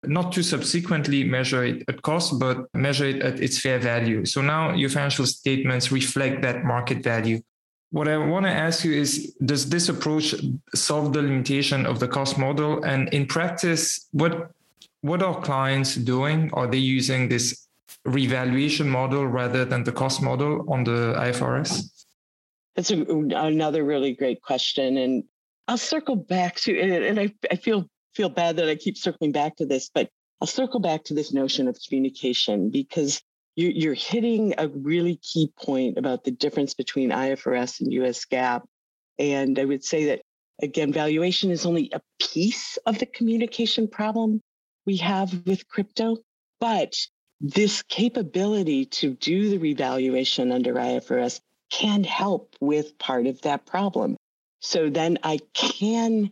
not 0.06 0.32
to 0.34 0.44
subsequently 0.44 1.24
measure 1.24 1.64
it 1.64 1.84
at 1.88 2.02
cost, 2.02 2.40
but 2.40 2.74
measure 2.74 3.06
it 3.06 3.22
at 3.22 3.40
its 3.40 3.60
fair 3.60 3.80
value. 3.80 4.26
So 4.26 4.42
now 4.42 4.74
your 4.74 4.90
financial 4.90 5.26
statements 5.26 5.92
reflect 5.92 6.42
that 6.42 6.64
market 6.64 7.04
value. 7.04 7.42
What 7.92 8.08
I 8.08 8.18
want 8.18 8.46
to 8.46 8.52
ask 8.52 8.86
you 8.86 8.94
is 8.94 9.36
Does 9.46 9.70
this 9.70 9.90
approach 9.90 10.34
solve 10.74 11.14
the 11.14 11.22
limitation 11.22 11.86
of 11.86 12.00
the 12.00 12.08
cost 12.08 12.38
model? 12.38 12.84
And 12.84 13.10
in 13.10 13.26
practice, 13.26 14.08
what, 14.12 14.52
what 15.02 15.22
are 15.22 15.40
clients 15.42 15.96
doing? 15.96 16.50
Are 16.54 16.68
they 16.68 16.78
using 16.78 17.28
this 17.28 17.68
revaluation 18.06 18.90
model 18.90 19.28
rather 19.28 19.66
than 19.66 19.84
the 19.84 19.92
cost 19.92 20.22
model 20.22 20.66
on 20.72 20.84
the 20.84 21.14
IFRS? 21.18 22.06
That's 22.76 22.92
a, 22.92 23.02
another 23.02 23.84
really 23.84 24.14
great 24.14 24.42
question. 24.42 24.98
And 24.98 25.26
I'll 25.68 25.78
circle 25.78 26.16
back 26.16 26.56
to 26.62 26.76
it. 26.76 27.04
And 27.04 27.20
I, 27.20 27.34
I 27.52 27.56
feel 27.58 27.90
feel 28.14 28.30
bad 28.30 28.58
that 28.58 28.70
I 28.70 28.76
keep 28.76 28.98
circling 28.98 29.32
back 29.32 29.58
to 29.58 29.66
this, 29.66 29.90
but 29.94 30.10
I'll 30.40 30.48
circle 30.48 30.80
back 30.80 31.04
to 31.06 31.14
this 31.14 31.34
notion 31.34 31.68
of 31.68 31.78
communication 31.88 32.70
because 32.70 33.22
you, 33.56 33.92
are 33.92 33.96
hitting 33.96 34.56
a 34.58 34.68
really 34.70 35.18
key 35.18 35.52
point 35.58 35.98
about 35.98 36.24
the 36.24 36.32
difference 36.32 36.74
between 36.74 37.12
IFRS 37.12 37.82
and 37.82 37.94
US 37.94 38.26
GAAP. 38.26 38.64
And 39.20 39.60
I 39.60 39.66
would 39.66 39.84
say 39.84 40.06
that, 40.06 40.22
again, 40.62 40.92
valuation 40.92 41.52
is 41.52 41.66
only 41.66 41.92
a 41.94 42.02
piece 42.20 42.78
of 42.86 42.98
the 42.98 43.06
communication 43.06 43.88
problem 43.88 44.42
we 44.86 44.98
have 44.98 45.46
with 45.46 45.68
crypto, 45.68 46.18
but 46.60 46.96
this 47.40 47.84
capability 47.84 48.86
to 48.86 49.16
do 49.16 49.50
the 49.50 49.58
revaluation 49.58 50.52
under 50.52 50.74
IFRS 50.76 51.40
can 51.70 52.04
help 52.04 52.56
with 52.60 52.98
part 52.98 53.28
of 53.28 53.42
that 53.42 53.66
problem. 53.66 54.18
So 54.60 54.90
then 54.90 55.18
I 55.24 55.40
can 55.54 56.32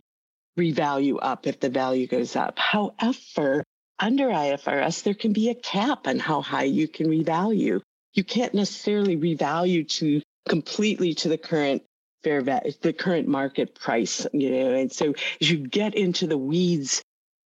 revalue 0.60 1.18
up 1.20 1.46
if 1.46 1.60
the 1.60 1.70
value 1.70 2.06
goes 2.06 2.36
up. 2.36 2.58
However, 2.58 3.64
under 3.98 4.28
IFRS, 4.28 5.02
there 5.02 5.14
can 5.14 5.32
be 5.32 5.48
a 5.50 5.54
cap 5.54 6.06
on 6.06 6.18
how 6.18 6.40
high 6.42 6.64
you 6.64 6.86
can 6.86 7.06
revalue. 7.06 7.80
You 8.14 8.24
can't 8.24 8.54
necessarily 8.54 9.16
revalue 9.16 9.88
to 9.98 10.22
completely 10.48 11.14
to 11.14 11.28
the 11.28 11.38
current 11.38 11.82
fair 12.22 12.40
value, 12.40 12.72
the 12.82 12.92
current 12.92 13.28
market 13.28 13.74
price, 13.74 14.26
you 14.32 14.50
know. 14.50 14.74
And 14.74 14.92
so 14.92 15.14
as 15.40 15.50
you 15.50 15.58
get 15.58 15.94
into 15.94 16.26
the 16.26 16.38
weeds 16.38 17.02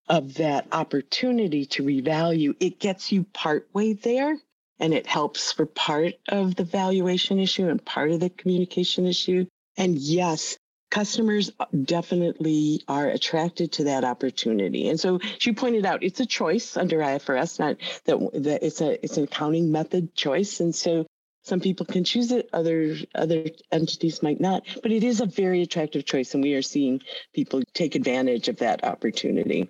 of 0.09 0.35
that 0.35 0.67
opportunity 0.73 1.67
to 1.67 1.83
revalue, 1.83 2.55
it 2.61 2.81
gets 2.81 3.13
you 3.13 3.25
part 3.25 3.69
way 3.73 3.93
there 3.93 4.37
and 4.81 4.93
it 4.93 5.07
helps 5.07 5.53
for 5.53 5.67
part 5.67 6.15
of 6.29 6.57
the 6.57 6.65
valuation 6.65 7.39
issue 7.39 7.69
and 7.69 7.85
part 7.85 8.11
of 8.11 8.21
the 8.21 8.31
communication 8.31 9.07
issue. 9.07 9.47
And 9.77 9.97
yes, 9.97 10.57
customers 10.95 11.51
definitely 11.85 12.81
are 12.87 13.09
attracted 13.09 13.73
to 13.73 13.85
that 13.85 14.05
opportunity. 14.05 14.89
And 14.89 14.99
so 14.99 15.19
she 15.39 15.53
pointed 15.53 15.85
out 15.85 16.05
it's 16.05 16.21
a 16.21 16.27
choice 16.27 16.77
under 16.77 16.99
IFRS, 16.99 17.59
not 17.59 17.77
that, 18.05 18.17
that 18.45 18.65
it's 18.65 18.81
a 18.81 19.05
it's 19.05 19.17
an 19.17 19.25
accounting 19.25 19.73
method 19.73 20.15
choice. 20.15 20.61
And 20.61 20.73
so 20.73 21.05
some 21.43 21.59
people 21.59 21.85
can 21.85 22.05
choose 22.05 22.31
it, 22.31 22.49
other 22.53 22.97
other 23.17 23.47
entities 23.73 24.23
might 24.23 24.41
not, 24.41 24.63
but 24.85 24.93
it 24.93 25.03
is 25.03 25.21
a 25.21 25.27
very 25.27 25.63
attractive 25.63 26.05
choice, 26.05 26.33
and 26.33 26.45
we 26.45 26.55
are 26.55 26.63
seeing 26.63 27.03
people 27.35 27.61
take 27.75 27.97
advantage 27.97 28.49
of 28.49 28.59
that 28.59 28.85
opportunity. 28.85 29.69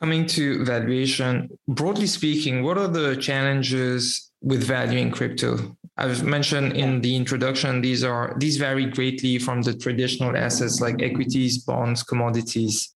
Coming 0.00 0.26
to 0.26 0.64
valuation, 0.64 1.56
broadly 1.68 2.08
speaking, 2.08 2.64
what 2.64 2.76
are 2.76 2.88
the 2.88 3.14
challenges 3.14 4.31
with 4.42 4.64
valuing 4.64 5.10
crypto. 5.10 5.76
I've 5.96 6.24
mentioned 6.24 6.72
in 6.72 7.00
the 7.00 7.14
introduction 7.16 7.80
these 7.80 8.02
are 8.02 8.34
these 8.38 8.56
vary 8.56 8.86
greatly 8.86 9.38
from 9.38 9.62
the 9.62 9.74
traditional 9.74 10.36
assets 10.36 10.80
like 10.80 11.02
equities, 11.02 11.58
bonds, 11.58 12.02
commodities. 12.02 12.94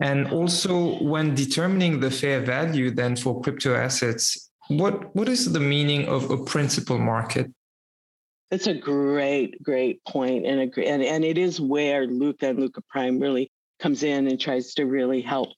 And 0.00 0.28
also 0.28 1.02
when 1.02 1.34
determining 1.34 2.00
the 2.00 2.10
fair 2.10 2.40
value 2.40 2.90
then 2.90 3.16
for 3.16 3.40
crypto 3.40 3.74
assets, 3.74 4.50
what 4.68 5.14
what 5.14 5.28
is 5.28 5.52
the 5.52 5.60
meaning 5.60 6.06
of 6.08 6.30
a 6.30 6.44
principal 6.44 6.98
market? 6.98 7.50
That's 8.50 8.66
a 8.66 8.74
great, 8.74 9.62
great 9.62 10.04
point, 10.04 10.46
and 10.46 10.60
a 10.60 10.86
and, 10.86 11.02
and 11.02 11.24
it 11.24 11.38
is 11.38 11.60
where 11.60 12.06
Lukka 12.06 12.50
and 12.50 12.58
Lukka 12.58 12.82
Prime 12.88 13.18
really 13.18 13.50
comes 13.78 14.02
in 14.02 14.26
and 14.26 14.40
tries 14.40 14.74
to 14.74 14.84
really 14.84 15.20
help 15.20 15.48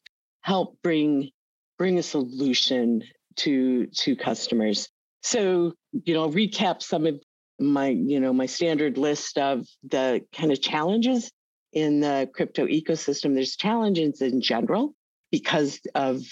help 0.42 0.78
bring 0.82 1.30
bring 1.78 1.98
a 1.98 2.02
solution 2.02 3.02
to 3.36 3.86
to 3.86 4.16
customers. 4.16 4.88
So, 5.26 5.72
you 6.04 6.14
know, 6.14 6.28
recap 6.30 6.80
some 6.80 7.04
of 7.04 7.20
my, 7.58 7.88
you 7.88 8.20
know, 8.20 8.32
my 8.32 8.46
standard 8.46 8.96
list 8.96 9.38
of 9.38 9.66
the 9.82 10.24
kind 10.32 10.52
of 10.52 10.62
challenges 10.62 11.32
in 11.72 11.98
the 11.98 12.30
crypto 12.32 12.68
ecosystem. 12.68 13.34
There's 13.34 13.56
challenges 13.56 14.22
in 14.22 14.40
general 14.40 14.94
because 15.32 15.80
of 15.96 16.22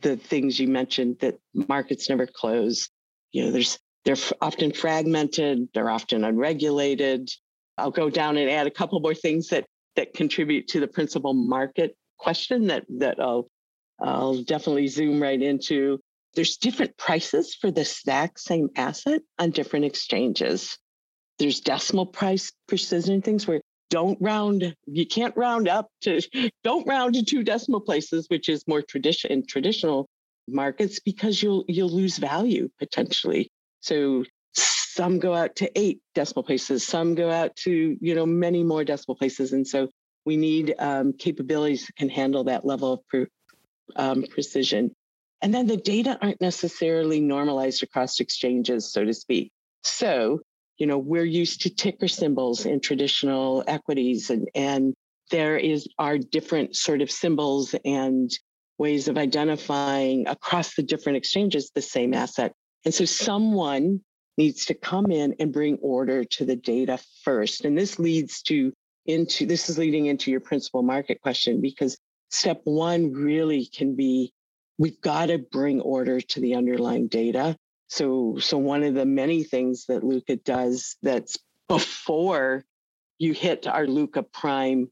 the 0.00 0.16
things 0.16 0.58
you 0.58 0.68
mentioned 0.68 1.18
that 1.20 1.34
markets 1.68 2.08
never 2.08 2.26
close. 2.26 2.88
You 3.32 3.44
know, 3.44 3.50
there's 3.50 3.78
they're 4.06 4.16
often 4.40 4.72
fragmented, 4.72 5.68
they're 5.74 5.90
often 5.90 6.24
unregulated. 6.24 7.28
I'll 7.76 7.90
go 7.90 8.08
down 8.08 8.38
and 8.38 8.48
add 8.48 8.66
a 8.66 8.70
couple 8.70 8.98
more 9.00 9.14
things 9.14 9.48
that 9.48 9.66
that 9.96 10.14
contribute 10.14 10.68
to 10.68 10.80
the 10.80 10.88
principal 10.88 11.34
market 11.34 11.94
question 12.16 12.68
that 12.68 12.86
that 13.00 13.20
I'll 13.20 13.50
I'll 14.00 14.42
definitely 14.42 14.86
zoom 14.86 15.22
right 15.22 15.42
into 15.42 16.00
there's 16.34 16.56
different 16.56 16.96
prices 16.96 17.54
for 17.54 17.70
the 17.70 17.82
exact 17.82 18.40
same 18.40 18.68
asset 18.76 19.22
on 19.38 19.50
different 19.50 19.84
exchanges. 19.84 20.78
There's 21.38 21.60
decimal 21.60 22.06
price 22.06 22.52
precision 22.68 23.22
things 23.22 23.46
where 23.46 23.60
don't 23.90 24.18
round, 24.20 24.74
you 24.86 25.06
can't 25.06 25.36
round 25.36 25.68
up 25.68 25.88
to, 26.02 26.20
don't 26.64 26.86
round 26.86 27.14
to 27.14 27.24
two 27.24 27.42
decimal 27.42 27.80
places, 27.80 28.26
which 28.28 28.48
is 28.48 28.64
more 28.66 28.82
tradition 28.82 29.32
in 29.32 29.46
traditional 29.46 30.08
markets 30.48 31.00
because 31.00 31.42
you'll 31.42 31.64
you'll 31.68 31.88
lose 31.88 32.18
value 32.18 32.68
potentially. 32.78 33.50
So 33.80 34.24
some 34.54 35.18
go 35.18 35.34
out 35.34 35.56
to 35.56 35.70
eight 35.78 36.00
decimal 36.14 36.44
places, 36.44 36.86
some 36.86 37.14
go 37.14 37.30
out 37.30 37.56
to, 37.56 37.96
you 38.00 38.14
know, 38.14 38.26
many 38.26 38.62
more 38.62 38.84
decimal 38.84 39.16
places. 39.16 39.52
And 39.52 39.66
so 39.66 39.88
we 40.24 40.36
need 40.36 40.74
um, 40.78 41.12
capabilities 41.12 41.86
that 41.86 41.96
can 41.96 42.08
handle 42.08 42.44
that 42.44 42.64
level 42.64 42.94
of 42.94 43.08
pre- 43.08 43.26
um, 43.96 44.24
precision. 44.30 44.94
And 45.44 45.52
then 45.52 45.66
the 45.66 45.76
data 45.76 46.18
aren't 46.22 46.40
necessarily 46.40 47.20
normalized 47.20 47.82
across 47.82 48.18
exchanges, 48.18 48.90
so 48.90 49.04
to 49.04 49.12
speak. 49.12 49.52
So, 49.82 50.40
you 50.78 50.86
know, 50.86 50.96
we're 50.96 51.26
used 51.26 51.60
to 51.60 51.70
ticker 51.70 52.08
symbols 52.08 52.64
in 52.64 52.80
traditional 52.80 53.62
equities, 53.66 54.30
and, 54.30 54.48
and 54.54 54.94
there 55.30 55.58
is 55.58 55.86
are 55.98 56.16
different 56.16 56.76
sort 56.76 57.02
of 57.02 57.10
symbols 57.10 57.74
and 57.84 58.30
ways 58.78 59.06
of 59.06 59.18
identifying 59.18 60.26
across 60.28 60.76
the 60.76 60.82
different 60.82 61.18
exchanges 61.18 61.70
the 61.74 61.82
same 61.82 62.14
asset. 62.14 62.54
And 62.86 62.94
so 62.94 63.04
someone 63.04 64.00
needs 64.38 64.64
to 64.64 64.74
come 64.74 65.10
in 65.10 65.34
and 65.40 65.52
bring 65.52 65.76
order 65.82 66.24
to 66.24 66.46
the 66.46 66.56
data 66.56 66.98
first. 67.22 67.66
And 67.66 67.76
this 67.76 67.98
leads 67.98 68.40
to 68.44 68.72
into 69.04 69.44
this 69.44 69.68
is 69.68 69.76
leading 69.76 70.06
into 70.06 70.30
your 70.30 70.40
principal 70.40 70.82
market 70.82 71.20
question 71.20 71.60
because 71.60 71.98
step 72.30 72.62
one 72.64 73.12
really 73.12 73.66
can 73.66 73.94
be 73.94 74.32
we've 74.78 75.00
got 75.00 75.26
to 75.26 75.38
bring 75.38 75.80
order 75.80 76.20
to 76.20 76.40
the 76.40 76.54
underlying 76.54 77.08
data. 77.08 77.56
So 77.88 78.38
so 78.40 78.58
one 78.58 78.82
of 78.82 78.94
the 78.94 79.06
many 79.06 79.44
things 79.44 79.86
that 79.86 80.02
Lukka 80.02 80.42
does 80.44 80.96
that's 81.02 81.36
before 81.68 82.64
you 83.18 83.32
hit 83.32 83.66
our 83.66 83.86
Lukka 83.86 84.24
Prime 84.32 84.88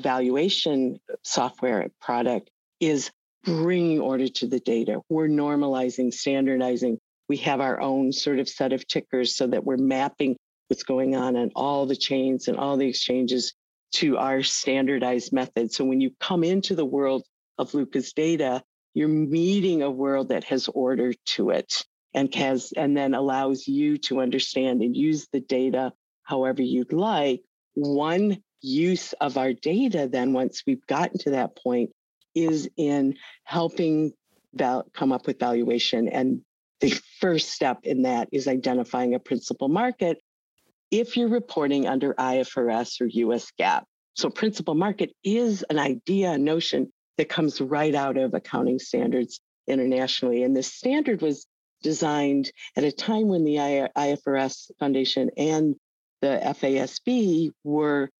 valuation 0.00 0.98
software 1.22 1.88
product 2.00 2.50
is 2.80 3.10
bringing 3.44 4.00
order 4.00 4.28
to 4.28 4.46
the 4.46 4.60
data. 4.60 5.00
We're 5.08 5.28
normalizing, 5.28 6.12
standardizing. 6.12 6.98
We 7.28 7.36
have 7.38 7.60
our 7.60 7.80
own 7.80 8.12
sort 8.12 8.38
of 8.38 8.48
set 8.48 8.72
of 8.72 8.86
tickers 8.86 9.36
so 9.36 9.46
that 9.48 9.64
we're 9.64 9.76
mapping 9.76 10.36
what's 10.68 10.82
going 10.82 11.14
on 11.14 11.36
in 11.36 11.50
all 11.54 11.86
the 11.86 11.96
chains 11.96 12.48
and 12.48 12.56
all 12.56 12.76
the 12.76 12.88
exchanges 12.88 13.54
to 13.94 14.18
our 14.18 14.42
standardized 14.42 15.32
method. 15.32 15.72
So 15.72 15.84
when 15.84 16.00
you 16.00 16.10
come 16.20 16.44
into 16.44 16.74
the 16.74 16.84
world 16.84 17.24
of 17.58 17.70
Lukka's 17.70 18.12
data, 18.12 18.62
you're 18.96 19.08
meeting 19.08 19.82
a 19.82 19.90
world 19.90 20.30
that 20.30 20.42
has 20.44 20.68
order 20.68 21.12
to 21.26 21.50
it 21.50 21.84
and 22.14 22.34
has 22.34 22.72
and 22.78 22.96
then 22.96 23.12
allows 23.12 23.68
you 23.68 23.98
to 23.98 24.22
understand 24.22 24.80
and 24.80 24.96
use 24.96 25.28
the 25.30 25.40
data 25.40 25.92
however 26.22 26.62
you'd 26.62 26.94
like. 26.94 27.42
One 27.74 28.38
use 28.62 29.12
of 29.20 29.36
our 29.36 29.52
data 29.52 30.08
then 30.10 30.32
once 30.32 30.62
we've 30.66 30.84
gotten 30.86 31.18
to 31.18 31.30
that 31.32 31.56
point 31.62 31.90
is 32.34 32.70
in 32.78 33.16
helping 33.44 34.12
val- 34.54 34.86
come 34.94 35.12
up 35.12 35.26
with 35.26 35.38
valuation. 35.38 36.08
And 36.08 36.40
the 36.80 36.98
first 37.20 37.50
step 37.50 37.80
in 37.82 38.00
that 38.02 38.30
is 38.32 38.48
identifying 38.48 39.14
a 39.14 39.18
principal 39.18 39.68
market 39.68 40.22
if 40.90 41.18
you're 41.18 41.28
reporting 41.28 41.86
under 41.86 42.14
IFRS 42.14 43.02
or 43.02 43.06
US 43.08 43.52
GAAP. 43.60 43.82
So, 44.14 44.30
principal 44.30 44.74
market 44.74 45.12
is 45.22 45.62
an 45.68 45.78
idea, 45.78 46.30
a 46.30 46.38
notion 46.38 46.90
that 47.18 47.28
comes 47.28 47.60
right 47.60 47.94
out 47.94 48.16
of 48.16 48.34
accounting 48.34 48.78
standards 48.78 49.40
internationally. 49.66 50.42
And 50.42 50.56
this 50.56 50.72
standard 50.72 51.22
was 51.22 51.46
designed 51.82 52.50
at 52.76 52.84
a 52.84 52.92
time 52.92 53.28
when 53.28 53.44
the 53.44 53.56
IFRS 53.56 54.70
Foundation 54.78 55.30
and 55.36 55.74
the 56.20 56.40
FASB 56.42 57.50
were 57.64 58.10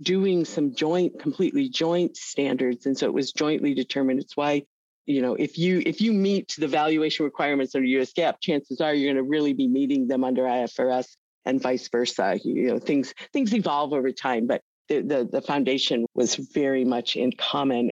doing 0.00 0.44
some 0.44 0.74
joint, 0.74 1.18
completely 1.20 1.68
joint 1.68 2.16
standards. 2.16 2.86
And 2.86 2.96
so 2.98 3.06
it 3.06 3.14
was 3.14 3.32
jointly 3.32 3.74
determined. 3.74 4.20
It's 4.20 4.36
why, 4.36 4.62
you 5.06 5.22
know, 5.22 5.34
if 5.34 5.58
you 5.58 5.82
if 5.84 6.00
you 6.00 6.12
meet 6.12 6.54
the 6.58 6.68
valuation 6.68 7.24
requirements 7.24 7.74
under 7.74 7.86
US 7.86 8.12
GAAP, 8.12 8.34
chances 8.40 8.80
are 8.80 8.94
you're 8.94 9.12
going 9.12 9.24
to 9.24 9.28
really 9.28 9.52
be 9.52 9.68
meeting 9.68 10.08
them 10.08 10.24
under 10.24 10.42
IFRS 10.42 11.06
and 11.44 11.60
vice 11.60 11.88
versa. 11.88 12.38
You 12.42 12.68
know, 12.68 12.78
things 12.78 13.14
things 13.32 13.54
evolve 13.54 13.92
over 13.92 14.12
time, 14.12 14.46
but 14.46 14.62
the, 14.88 15.00
the, 15.00 15.28
the 15.30 15.42
foundation 15.42 16.06
was 16.14 16.36
very 16.36 16.84
much 16.84 17.16
in 17.16 17.32
common. 17.32 17.90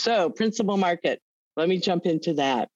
So 0.00 0.30
principal 0.30 0.78
market, 0.78 1.20
let 1.56 1.68
me 1.68 1.78
jump 1.78 2.06
into 2.06 2.34
that. 2.34 2.70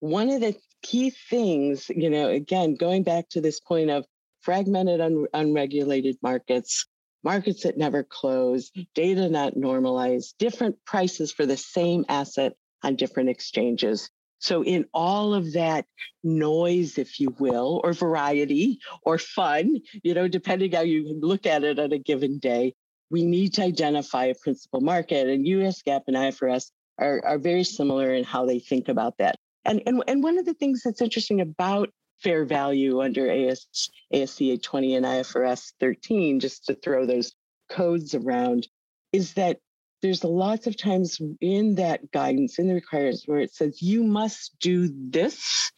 One 0.00 0.28
of 0.28 0.42
the 0.42 0.54
key 0.82 1.08
things, 1.08 1.88
you 1.88 2.10
know, 2.10 2.28
again, 2.28 2.74
going 2.74 3.02
back 3.02 3.30
to 3.30 3.40
this 3.40 3.60
point 3.60 3.88
of 3.88 4.04
fragmented, 4.42 5.00
un- 5.00 5.26
unregulated 5.32 6.18
markets, 6.22 6.86
markets 7.22 7.62
that 7.62 7.78
never 7.78 8.02
close, 8.02 8.70
data 8.94 9.30
not 9.30 9.56
normalized, 9.56 10.34
different 10.38 10.76
prices 10.84 11.32
for 11.32 11.46
the 11.46 11.56
same 11.56 12.04
asset 12.10 12.52
on 12.82 12.96
different 12.96 13.30
exchanges. 13.30 14.10
So, 14.38 14.62
in 14.62 14.84
all 14.92 15.32
of 15.32 15.54
that 15.54 15.86
noise, 16.22 16.98
if 16.98 17.20
you 17.20 17.34
will, 17.38 17.80
or 17.84 17.94
variety 17.94 18.80
or 19.02 19.16
fun, 19.16 19.76
you 20.02 20.12
know, 20.12 20.28
depending 20.28 20.72
how 20.72 20.82
you 20.82 21.18
look 21.20 21.46
at 21.46 21.64
it 21.64 21.78
on 21.78 21.92
a 21.92 21.98
given 21.98 22.38
day, 22.38 22.74
we 23.10 23.24
need 23.24 23.54
to 23.54 23.62
identify 23.62 24.26
a 24.26 24.34
principal 24.34 24.80
market. 24.80 25.28
And 25.28 25.46
US 25.46 25.82
GAAP 25.82 26.02
and 26.06 26.16
IFRS 26.16 26.70
are, 26.98 27.20
are 27.24 27.38
very 27.38 27.64
similar 27.64 28.12
in 28.12 28.24
how 28.24 28.46
they 28.46 28.58
think 28.58 28.88
about 28.88 29.18
that. 29.18 29.36
And, 29.64 29.82
and, 29.86 30.02
and 30.06 30.22
one 30.22 30.38
of 30.38 30.46
the 30.46 30.54
things 30.54 30.82
that's 30.84 31.02
interesting 31.02 31.40
about 31.40 31.90
fair 32.22 32.44
value 32.44 33.02
under 33.02 33.30
AS, 33.30 33.66
ASC 34.12 34.40
820 34.42 34.96
and 34.96 35.06
IFRS 35.06 35.72
13, 35.80 36.40
just 36.40 36.66
to 36.66 36.74
throw 36.74 37.06
those 37.06 37.32
codes 37.68 38.14
around, 38.14 38.68
is 39.12 39.34
that 39.34 39.58
there's 40.02 40.24
lots 40.24 40.66
of 40.66 40.76
times 40.76 41.20
in 41.40 41.74
that 41.74 42.10
guidance, 42.10 42.58
in 42.58 42.68
the 42.68 42.74
requirements, 42.74 43.24
where 43.26 43.40
it 43.40 43.52
says 43.52 43.82
you 43.82 44.02
must 44.02 44.56
do 44.60 44.90
this, 44.94 45.70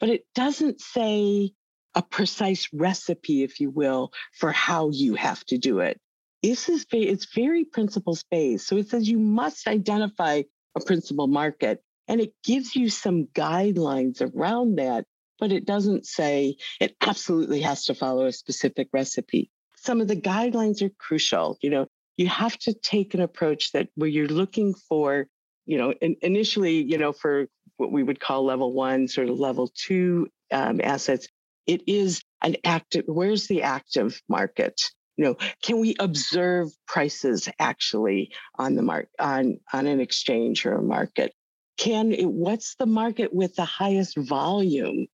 but 0.00 0.10
it 0.10 0.26
doesn't 0.34 0.80
say 0.80 1.52
a 1.94 2.02
precise 2.02 2.68
recipe, 2.72 3.42
if 3.42 3.58
you 3.58 3.70
will, 3.70 4.12
for 4.38 4.52
how 4.52 4.90
you 4.90 5.14
have 5.14 5.44
to 5.46 5.58
do 5.58 5.80
it. 5.80 5.98
This 6.42 6.68
is 6.68 6.86
it's 6.92 7.34
very 7.34 7.64
principles 7.64 8.24
based. 8.30 8.66
So 8.66 8.76
it 8.76 8.88
says 8.88 9.08
you 9.08 9.18
must 9.18 9.66
identify 9.66 10.42
a 10.74 10.80
principal 10.84 11.26
market 11.26 11.82
and 12.08 12.20
it 12.20 12.32
gives 12.44 12.74
you 12.74 12.88
some 12.88 13.26
guidelines 13.34 14.22
around 14.22 14.76
that 14.78 15.04
but 15.40 15.50
it 15.50 15.64
doesn't 15.64 16.06
say 16.06 16.56
it 16.80 16.94
absolutely 17.00 17.62
has 17.62 17.86
to 17.86 17.94
follow 17.94 18.26
a 18.26 18.32
specific 18.32 18.88
recipe. 18.92 19.50
Some 19.74 20.00
of 20.00 20.06
the 20.06 20.20
guidelines 20.20 20.82
are 20.82 20.90
crucial. 20.90 21.58
You 21.62 21.70
know, 21.70 21.86
you 22.18 22.28
have 22.28 22.56
to 22.58 22.74
take 22.74 23.14
an 23.14 23.22
approach 23.22 23.72
that 23.72 23.88
where 23.94 24.08
you're 24.08 24.28
looking 24.28 24.74
for, 24.74 25.26
you 25.64 25.78
know, 25.78 25.92
in, 25.92 26.16
initially, 26.20 26.82
you 26.82 26.98
know, 26.98 27.12
for 27.12 27.46
what 27.78 27.90
we 27.90 28.02
would 28.02 28.20
call 28.20 28.44
level 28.44 28.74
one, 28.74 29.08
sort 29.08 29.30
of 29.30 29.40
level 29.40 29.72
two 29.74 30.28
um, 30.52 30.80
assets, 30.84 31.26
it 31.66 31.82
is 31.88 32.22
an 32.42 32.56
active, 32.62 33.04
where's 33.06 33.46
the 33.46 33.62
active 33.62 34.20
market? 34.28 34.82
You 35.20 35.26
know, 35.26 35.36
can 35.62 35.80
we 35.80 35.96
observe 36.00 36.70
prices 36.86 37.48
actually 37.58 38.32
on 38.58 38.74
the 38.74 38.82
mark 38.82 39.08
on 39.18 39.60
on 39.72 39.86
an 39.86 40.00
exchange 40.00 40.64
or 40.64 40.74
a 40.76 40.82
market? 40.82 41.34
Can 41.76 42.12
it, 42.12 42.30
what's 42.30 42.74
the 42.76 42.86
market 42.86 43.32
with 43.32 43.54
the 43.54 43.66
highest 43.66 44.16
volume? 44.16 45.08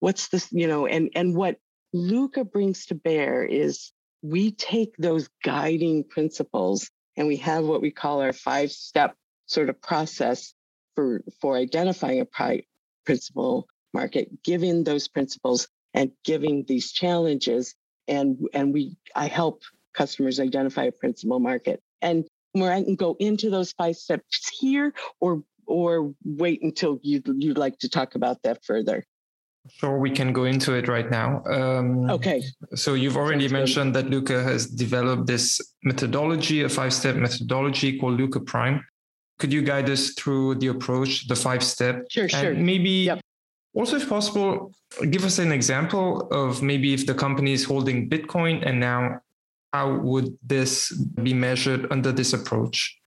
what's 0.00 0.28
this 0.28 0.48
you 0.52 0.68
know 0.68 0.86
and 0.86 1.10
and 1.14 1.34
what 1.34 1.56
Lukka 1.94 2.50
brings 2.50 2.86
to 2.86 2.94
bear 2.94 3.44
is 3.44 3.92
we 4.22 4.50
take 4.50 4.94
those 4.98 5.28
guiding 5.44 6.04
principles 6.04 6.90
and 7.16 7.26
we 7.26 7.36
have 7.36 7.64
what 7.64 7.80
we 7.80 7.90
call 7.90 8.20
our 8.20 8.32
five 8.32 8.70
step 8.70 9.16
sort 9.46 9.68
of 9.68 9.80
process 9.80 10.54
for 10.94 11.22
for 11.40 11.56
identifying 11.56 12.20
a 12.20 12.24
pri- 12.24 12.66
principal 13.04 13.66
market 13.94 14.42
giving 14.42 14.84
those 14.84 15.08
principles 15.08 15.68
and 15.94 16.10
giving 16.24 16.64
these 16.68 16.92
challenges 16.92 17.74
and 18.08 18.38
and 18.52 18.72
we 18.72 18.96
i 19.14 19.26
help 19.26 19.62
customers 19.94 20.40
identify 20.40 20.84
a 20.84 20.92
principal 20.92 21.38
market 21.38 21.80
and 22.02 22.26
where 22.52 22.72
i 22.72 22.82
can 22.82 22.94
go 22.94 23.16
into 23.18 23.50
those 23.50 23.72
five 23.72 23.96
steps 23.96 24.50
here 24.58 24.92
or 25.20 25.42
or 25.66 26.14
wait 26.24 26.62
until 26.62 26.98
you 27.02 27.22
you'd 27.36 27.58
like 27.58 27.78
to 27.78 27.88
talk 27.88 28.14
about 28.14 28.40
that 28.42 28.64
further 28.64 29.04
Sure, 29.74 29.98
we 29.98 30.10
can 30.10 30.32
go 30.32 30.44
into 30.44 30.74
it 30.74 30.88
right 30.88 31.10
now. 31.10 31.42
Um, 31.46 32.08
okay. 32.10 32.42
So 32.74 32.94
you've 32.94 33.16
already 33.16 33.48
mentioned 33.48 33.94
that 33.94 34.06
Lukka 34.06 34.42
has 34.42 34.66
developed 34.66 35.26
this 35.26 35.60
methodology, 35.82 36.62
a 36.62 36.68
five-step 36.68 37.16
methodology 37.16 37.98
called 37.98 38.18
Lukka 38.20 38.44
Prime. 38.44 38.84
Could 39.38 39.52
you 39.52 39.62
guide 39.62 39.90
us 39.90 40.10
through 40.14 40.56
the 40.56 40.68
approach, 40.68 41.28
the 41.28 41.36
five 41.36 41.62
step? 41.62 42.04
Sure, 42.10 42.24
and 42.24 42.32
sure. 42.32 42.54
Maybe 42.54 42.90
yep. 42.90 43.20
Also, 43.76 43.96
if 43.96 44.08
possible, 44.08 44.72
give 45.10 45.24
us 45.24 45.38
an 45.38 45.52
example 45.52 46.28
of 46.30 46.62
maybe 46.62 46.94
if 46.94 47.06
the 47.06 47.14
company 47.14 47.52
is 47.52 47.64
holding 47.64 48.08
Bitcoin 48.08 48.66
and 48.66 48.80
now 48.80 49.20
how 49.72 49.98
would 49.98 50.36
this 50.42 50.90
be 51.22 51.34
measured 51.34 51.86
under 51.92 52.10
this 52.10 52.32
approach? 52.32 52.98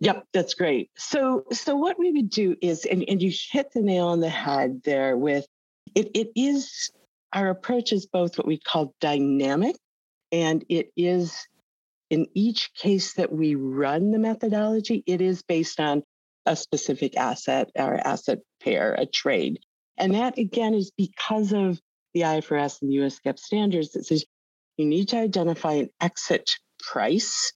Yep, 0.00 0.26
that's 0.34 0.52
great. 0.52 0.90
So, 0.98 1.44
so 1.52 1.76
what 1.76 1.98
we 1.98 2.12
would 2.12 2.28
do 2.28 2.56
is, 2.60 2.84
and, 2.84 3.04
and 3.08 3.22
you 3.22 3.32
hit 3.50 3.72
the 3.72 3.80
nail 3.80 4.08
on 4.08 4.20
the 4.20 4.28
head 4.28 4.82
there 4.84 5.16
with 5.16 5.46
it, 5.94 6.10
it 6.14 6.30
is, 6.36 6.90
our 7.32 7.48
approach 7.48 7.92
is 7.92 8.04
both 8.04 8.36
what 8.36 8.46
we 8.46 8.58
call 8.58 8.94
dynamic, 9.00 9.76
and 10.30 10.64
it 10.68 10.90
is 10.96 11.46
in 12.10 12.26
each 12.34 12.74
case 12.74 13.14
that 13.14 13.32
we 13.32 13.54
run 13.54 14.10
the 14.10 14.18
methodology, 14.18 15.02
it 15.06 15.22
is 15.22 15.40
based 15.42 15.80
on 15.80 16.02
a 16.44 16.54
specific 16.54 17.16
asset 17.16 17.70
or 17.74 17.94
asset 18.06 18.40
pair, 18.60 18.92
a 18.92 19.06
trade. 19.06 19.60
And 19.96 20.14
that 20.14 20.38
again 20.38 20.74
is 20.74 20.90
because 20.96 21.52
of 21.52 21.80
the 22.14 22.22
IFRS 22.22 22.82
and 22.82 22.90
the 22.90 23.04
US 23.04 23.18
GAAP 23.24 23.38
standards 23.38 23.92
that 23.92 24.06
says 24.06 24.24
you 24.76 24.86
need 24.86 25.08
to 25.08 25.18
identify 25.18 25.74
an 25.74 25.90
exit 26.00 26.50
price 26.80 27.52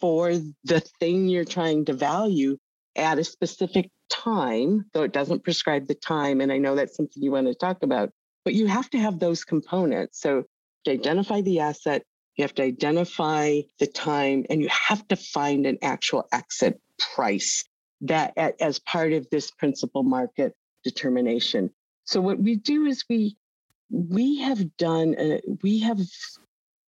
for 0.00 0.32
the 0.64 0.80
thing 1.00 1.28
you're 1.28 1.44
trying 1.44 1.84
to 1.86 1.92
value 1.92 2.56
at 2.96 3.18
a 3.18 3.24
specific 3.24 3.90
time, 4.10 4.84
though 4.92 5.02
it 5.02 5.12
doesn't 5.12 5.44
prescribe 5.44 5.86
the 5.86 5.94
time. 5.94 6.40
And 6.40 6.52
I 6.52 6.58
know 6.58 6.74
that's 6.74 6.96
something 6.96 7.22
you 7.22 7.32
want 7.32 7.46
to 7.46 7.54
talk 7.54 7.82
about, 7.82 8.10
but 8.44 8.54
you 8.54 8.66
have 8.66 8.90
to 8.90 8.98
have 8.98 9.18
those 9.18 9.44
components. 9.44 10.20
So 10.20 10.44
to 10.84 10.92
identify 10.92 11.40
the 11.40 11.60
asset, 11.60 12.02
you 12.36 12.42
have 12.42 12.54
to 12.54 12.62
identify 12.62 13.60
the 13.80 13.86
time, 13.86 14.44
and 14.48 14.62
you 14.62 14.68
have 14.68 15.06
to 15.08 15.16
find 15.16 15.66
an 15.66 15.78
actual 15.82 16.28
exit 16.32 16.80
price 17.14 17.64
that 18.02 18.32
as 18.60 18.78
part 18.78 19.12
of 19.12 19.28
this 19.30 19.50
principal 19.50 20.04
market 20.04 20.54
determination. 20.88 21.70
So 22.04 22.20
what 22.20 22.38
we 22.38 22.56
do 22.56 22.86
is 22.86 23.04
we 23.08 23.36
we 23.90 24.40
have 24.40 24.76
done 24.76 25.14
uh, 25.18 25.38
we 25.62 25.80
have 25.80 25.98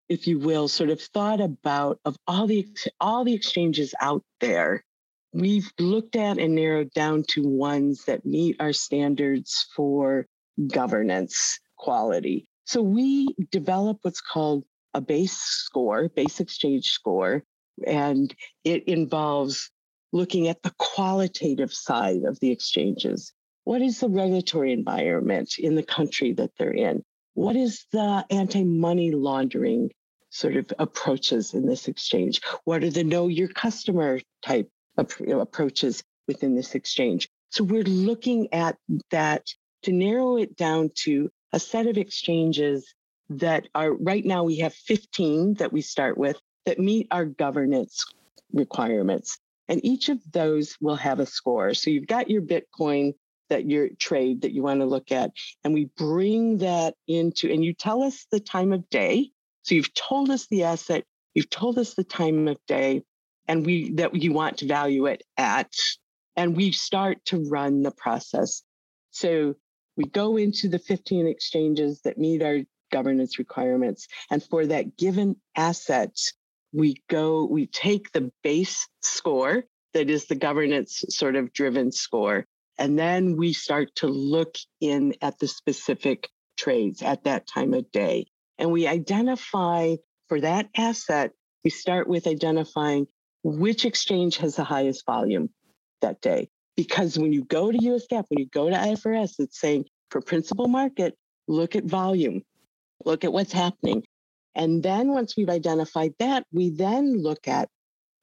if 0.08 0.26
you 0.26 0.38
will 0.38 0.68
sort 0.68 0.90
of 0.90 1.00
thought 1.00 1.40
about 1.40 1.98
of 2.04 2.16
all 2.26 2.46
the 2.46 2.66
all 3.00 3.24
the 3.24 3.34
exchanges 3.34 3.94
out 4.00 4.22
there 4.40 4.84
we've 5.32 5.72
looked 5.78 6.16
at 6.16 6.38
and 6.38 6.54
narrowed 6.54 6.90
down 6.92 7.22
to 7.28 7.42
ones 7.42 8.04
that 8.04 8.26
meet 8.26 8.56
our 8.60 8.72
standards 8.72 9.66
for 9.74 10.26
governance 10.68 11.58
quality 11.76 12.46
so 12.64 12.82
we 12.82 13.34
develop 13.50 13.98
what's 14.02 14.20
called 14.20 14.64
a 14.94 15.00
base 15.00 15.38
score 15.38 16.08
base 16.08 16.40
exchange 16.40 16.90
score 16.90 17.42
and 17.86 18.34
it 18.64 18.86
involves 18.88 19.70
looking 20.12 20.48
at 20.48 20.62
the 20.62 20.74
qualitative 20.78 21.72
side 21.72 22.24
of 22.24 22.38
the 22.40 22.50
exchanges 22.50 23.32
what 23.70 23.82
is 23.82 24.00
the 24.00 24.08
regulatory 24.08 24.72
environment 24.72 25.54
in 25.56 25.76
the 25.76 25.82
country 25.84 26.32
that 26.32 26.50
they're 26.58 26.72
in? 26.72 27.04
What 27.34 27.54
is 27.54 27.86
the 27.92 28.26
anti 28.28 28.64
money 28.64 29.12
laundering 29.12 29.92
sort 30.30 30.56
of 30.56 30.72
approaches 30.80 31.54
in 31.54 31.66
this 31.66 31.86
exchange? 31.86 32.40
What 32.64 32.82
are 32.82 32.90
the 32.90 33.04
know 33.04 33.28
your 33.28 33.46
customer 33.46 34.18
type 34.42 34.68
approaches 34.96 36.02
within 36.26 36.56
this 36.56 36.74
exchange? 36.74 37.28
So 37.50 37.62
we're 37.62 37.84
looking 37.84 38.52
at 38.52 38.76
that 39.12 39.46
to 39.84 39.92
narrow 39.92 40.36
it 40.36 40.56
down 40.56 40.90
to 41.04 41.30
a 41.52 41.60
set 41.60 41.86
of 41.86 41.96
exchanges 41.96 42.92
that 43.28 43.68
are 43.76 43.92
right 43.92 44.24
now 44.24 44.42
we 44.42 44.56
have 44.56 44.74
15 44.74 45.54
that 45.60 45.72
we 45.72 45.80
start 45.80 46.18
with 46.18 46.40
that 46.66 46.80
meet 46.80 47.06
our 47.12 47.24
governance 47.24 48.04
requirements. 48.52 49.38
And 49.68 49.80
each 49.84 50.08
of 50.08 50.18
those 50.32 50.76
will 50.80 50.96
have 50.96 51.20
a 51.20 51.26
score. 51.26 51.72
So 51.74 51.90
you've 51.90 52.08
got 52.08 52.28
your 52.28 52.42
Bitcoin 52.42 53.12
that 53.50 53.68
your 53.68 53.88
trade 53.98 54.42
that 54.42 54.52
you 54.52 54.62
want 54.62 54.80
to 54.80 54.86
look 54.86 55.12
at. 55.12 55.32
And 55.62 55.74
we 55.74 55.90
bring 55.96 56.58
that 56.58 56.94
into, 57.06 57.52
and 57.52 57.64
you 57.64 57.74
tell 57.74 58.02
us 58.02 58.26
the 58.30 58.40
time 58.40 58.72
of 58.72 58.88
day. 58.90 59.30
So 59.62 59.74
you've 59.74 59.94
told 59.94 60.30
us 60.30 60.46
the 60.46 60.64
asset, 60.64 61.04
you've 61.34 61.50
told 61.50 61.78
us 61.78 61.94
the 61.94 62.04
time 62.04 62.48
of 62.48 62.56
day, 62.66 63.02
and 63.46 63.66
we 63.66 63.92
that 63.94 64.14
you 64.14 64.32
want 64.32 64.58
to 64.58 64.66
value 64.66 65.06
it 65.06 65.22
at. 65.36 65.72
And 66.36 66.56
we 66.56 66.72
start 66.72 67.18
to 67.26 67.44
run 67.48 67.82
the 67.82 67.90
process. 67.90 68.62
So 69.10 69.56
we 69.96 70.04
go 70.04 70.36
into 70.36 70.68
the 70.68 70.78
15 70.78 71.26
exchanges 71.26 72.00
that 72.02 72.16
meet 72.16 72.42
our 72.42 72.60
governance 72.90 73.38
requirements. 73.38 74.08
And 74.30 74.42
for 74.42 74.66
that 74.66 74.96
given 74.96 75.36
asset, 75.56 76.16
we 76.72 77.02
go, 77.08 77.44
we 77.44 77.66
take 77.66 78.12
the 78.12 78.32
base 78.42 78.88
score 79.02 79.64
that 79.92 80.08
is 80.08 80.26
the 80.26 80.36
governance 80.36 81.04
sort 81.08 81.36
of 81.36 81.52
driven 81.52 81.92
score 81.92 82.46
and 82.80 82.98
then 82.98 83.36
we 83.36 83.52
start 83.52 83.94
to 83.96 84.06
look 84.06 84.56
in 84.80 85.14
at 85.20 85.38
the 85.38 85.46
specific 85.46 86.30
trades 86.56 87.02
at 87.02 87.24
that 87.24 87.46
time 87.46 87.74
of 87.74 87.92
day. 87.92 88.26
And 88.58 88.72
we 88.72 88.86
identify 88.86 89.96
for 90.28 90.40
that 90.40 90.70
asset, 90.74 91.32
we 91.62 91.68
start 91.68 92.08
with 92.08 92.26
identifying 92.26 93.06
which 93.42 93.84
exchange 93.84 94.38
has 94.38 94.56
the 94.56 94.64
highest 94.64 95.04
volume 95.04 95.50
that 96.00 96.22
day. 96.22 96.48
Because 96.74 97.18
when 97.18 97.34
you 97.34 97.44
go 97.44 97.70
to 97.70 97.78
US 97.92 98.06
when 98.10 98.24
you 98.30 98.46
go 98.46 98.70
to 98.70 98.76
IFRS, 98.76 99.34
it's 99.40 99.60
saying 99.60 99.84
for 100.10 100.22
principal 100.22 100.66
market, 100.66 101.14
look 101.46 101.76
at 101.76 101.84
volume, 101.84 102.40
look 103.04 103.24
at 103.24 103.32
what's 103.32 103.52
happening. 103.52 104.04
And 104.54 104.82
then 104.82 105.12
once 105.12 105.36
we've 105.36 105.50
identified 105.50 106.14
that, 106.18 106.44
we 106.50 106.70
then 106.70 107.22
look 107.22 107.46
at 107.46 107.68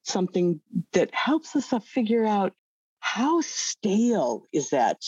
something 0.03 0.61
that 0.93 1.13
helps 1.13 1.55
us 1.55 1.71
figure 1.85 2.25
out 2.25 2.53
how 3.07 3.39
stale 3.41 4.43
is 4.51 4.71
that 4.71 5.01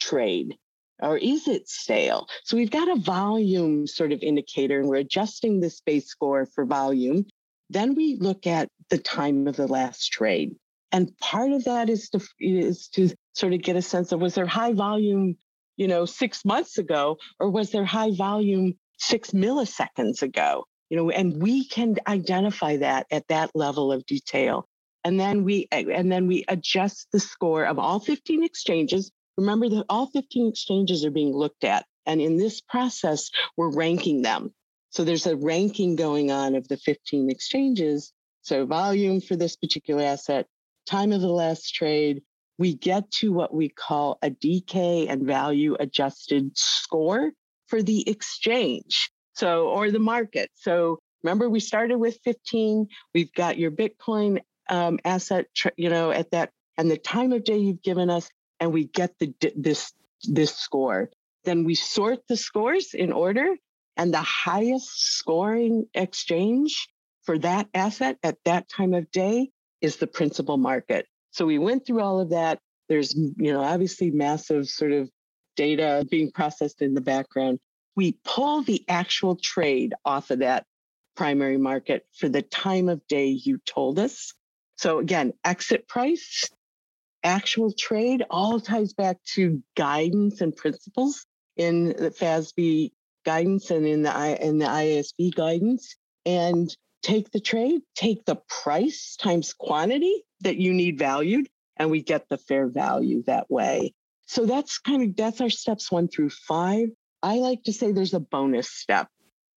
trade? 0.00 0.56
Or 1.00 1.16
is 1.16 1.46
it 1.46 1.68
stale? 1.68 2.26
So 2.42 2.56
we've 2.56 2.70
got 2.70 2.88
a 2.88 2.96
volume 3.00 3.86
sort 3.86 4.10
of 4.10 4.22
indicator, 4.22 4.80
and 4.80 4.88
we're 4.88 4.96
adjusting 4.96 5.60
the 5.60 5.72
base 5.86 6.08
score 6.08 6.46
for 6.46 6.64
volume. 6.64 7.26
Then 7.70 7.94
we 7.94 8.16
look 8.16 8.48
at 8.48 8.68
the 8.90 8.98
time 8.98 9.46
of 9.46 9.54
the 9.54 9.68
last 9.68 10.08
trade. 10.08 10.56
And 10.90 11.16
part 11.18 11.52
of 11.52 11.64
that 11.64 11.88
is 11.88 12.10
to, 12.10 12.20
is 12.40 12.88
to 12.88 13.10
sort 13.34 13.52
of 13.52 13.62
get 13.62 13.76
a 13.76 13.82
sense 13.82 14.10
of 14.10 14.20
was 14.20 14.34
there 14.34 14.46
high 14.46 14.72
volume, 14.72 15.36
you 15.76 15.86
know, 15.86 16.06
six 16.06 16.44
months 16.44 16.78
ago, 16.78 17.18
or 17.38 17.50
was 17.50 17.70
there 17.70 17.84
high 17.84 18.10
volume 18.10 18.74
six 18.98 19.30
milliseconds 19.30 20.22
ago? 20.22 20.64
You 20.90 20.96
know, 20.96 21.10
and 21.10 21.40
we 21.40 21.66
can 21.66 21.96
identify 22.06 22.78
that 22.78 23.06
at 23.12 23.28
that 23.28 23.52
level 23.54 23.92
of 23.92 24.04
detail 24.06 24.68
and 25.04 25.20
then 25.20 25.44
we 25.44 25.68
and 25.70 26.10
then 26.10 26.26
we 26.26 26.44
adjust 26.48 27.08
the 27.12 27.20
score 27.20 27.64
of 27.64 27.78
all 27.78 28.00
15 28.00 28.42
exchanges. 28.42 29.12
Remember 29.36 29.68
that 29.68 29.84
all 29.88 30.06
15 30.06 30.48
exchanges 30.48 31.04
are 31.04 31.10
being 31.10 31.34
looked 31.34 31.64
at 31.64 31.84
and 32.06 32.20
in 32.20 32.36
this 32.36 32.60
process 32.60 33.30
we're 33.56 33.74
ranking 33.74 34.22
them. 34.22 34.52
So 34.90 35.04
there's 35.04 35.26
a 35.26 35.36
ranking 35.36 35.96
going 35.96 36.30
on 36.30 36.54
of 36.54 36.68
the 36.68 36.76
15 36.76 37.30
exchanges. 37.30 38.12
So 38.42 38.64
volume 38.64 39.20
for 39.20 39.36
this 39.36 39.56
particular 39.56 40.02
asset 40.02 40.46
time 40.86 41.12
of 41.12 41.20
the 41.20 41.28
last 41.28 41.74
trade 41.74 42.22
we 42.58 42.74
get 42.74 43.10
to 43.10 43.32
what 43.32 43.52
we 43.52 43.68
call 43.68 44.18
a 44.22 44.30
decay 44.30 45.08
and 45.08 45.26
value 45.26 45.76
adjusted 45.80 46.56
score 46.56 47.32
for 47.66 47.82
the 47.82 48.08
exchange. 48.08 49.10
So 49.34 49.68
or 49.68 49.90
the 49.90 49.98
market. 49.98 50.50
So 50.54 50.98
remember 51.22 51.48
we 51.48 51.60
started 51.60 51.98
with 51.98 52.18
15 52.24 52.86
we've 53.12 53.32
got 53.32 53.58
your 53.58 53.72
bitcoin 53.72 54.40
um, 54.68 54.98
asset, 55.04 55.46
you 55.76 55.90
know, 55.90 56.10
at 56.10 56.30
that 56.30 56.50
and 56.76 56.90
the 56.90 56.98
time 56.98 57.32
of 57.32 57.44
day 57.44 57.58
you've 57.58 57.82
given 57.82 58.10
us, 58.10 58.28
and 58.60 58.72
we 58.72 58.86
get 58.86 59.18
the 59.18 59.32
this 59.56 59.92
this 60.24 60.56
score. 60.56 61.10
Then 61.44 61.64
we 61.64 61.74
sort 61.74 62.26
the 62.28 62.36
scores 62.36 62.94
in 62.94 63.12
order, 63.12 63.54
and 63.96 64.12
the 64.12 64.22
highest 64.22 65.16
scoring 65.16 65.86
exchange 65.94 66.88
for 67.22 67.38
that 67.38 67.68
asset 67.74 68.18
at 68.22 68.38
that 68.44 68.68
time 68.68 68.94
of 68.94 69.10
day 69.10 69.50
is 69.80 69.96
the 69.96 70.06
principal 70.06 70.56
market. 70.56 71.06
So 71.30 71.46
we 71.46 71.58
went 71.58 71.86
through 71.86 72.00
all 72.00 72.20
of 72.20 72.30
that. 72.30 72.58
There's, 72.88 73.14
you 73.14 73.52
know, 73.52 73.62
obviously 73.62 74.10
massive 74.10 74.68
sort 74.68 74.92
of 74.92 75.10
data 75.56 76.06
being 76.10 76.30
processed 76.30 76.82
in 76.82 76.94
the 76.94 77.00
background. 77.00 77.58
We 77.96 78.18
pull 78.24 78.62
the 78.62 78.84
actual 78.88 79.36
trade 79.36 79.94
off 80.04 80.30
of 80.30 80.40
that 80.40 80.64
primary 81.16 81.58
market 81.58 82.06
for 82.18 82.28
the 82.28 82.42
time 82.42 82.88
of 82.88 83.06
day 83.06 83.28
you 83.28 83.58
told 83.66 83.98
us. 83.98 84.34
So 84.76 84.98
again, 84.98 85.32
exit 85.44 85.88
price, 85.88 86.48
actual 87.22 87.72
trade, 87.72 88.24
all 88.30 88.60
ties 88.60 88.92
back 88.92 89.18
to 89.34 89.62
guidance 89.76 90.40
and 90.40 90.54
principles 90.54 91.26
in 91.56 91.88
the 91.88 92.10
FASB 92.10 92.90
guidance 93.24 93.70
and 93.70 93.86
in 93.86 94.02
the 94.02 94.46
in 94.46 94.58
the 94.58 94.66
IASB 94.66 95.34
guidance. 95.34 95.96
And 96.26 96.74
take 97.02 97.30
the 97.30 97.40
trade, 97.40 97.82
take 97.94 98.24
the 98.24 98.40
price 98.48 99.16
times 99.20 99.52
quantity 99.52 100.24
that 100.40 100.56
you 100.56 100.72
need 100.72 100.98
valued, 100.98 101.48
and 101.76 101.90
we 101.90 102.02
get 102.02 102.28
the 102.28 102.38
fair 102.38 102.66
value 102.66 103.22
that 103.26 103.50
way. 103.50 103.92
So 104.26 104.46
that's 104.46 104.78
kind 104.78 105.02
of 105.02 105.16
that's 105.16 105.40
our 105.40 105.50
steps 105.50 105.92
one 105.92 106.08
through 106.08 106.30
five. 106.30 106.88
I 107.22 107.36
like 107.36 107.62
to 107.64 107.72
say 107.72 107.92
there's 107.92 108.14
a 108.14 108.20
bonus 108.20 108.70
step. 108.70 109.08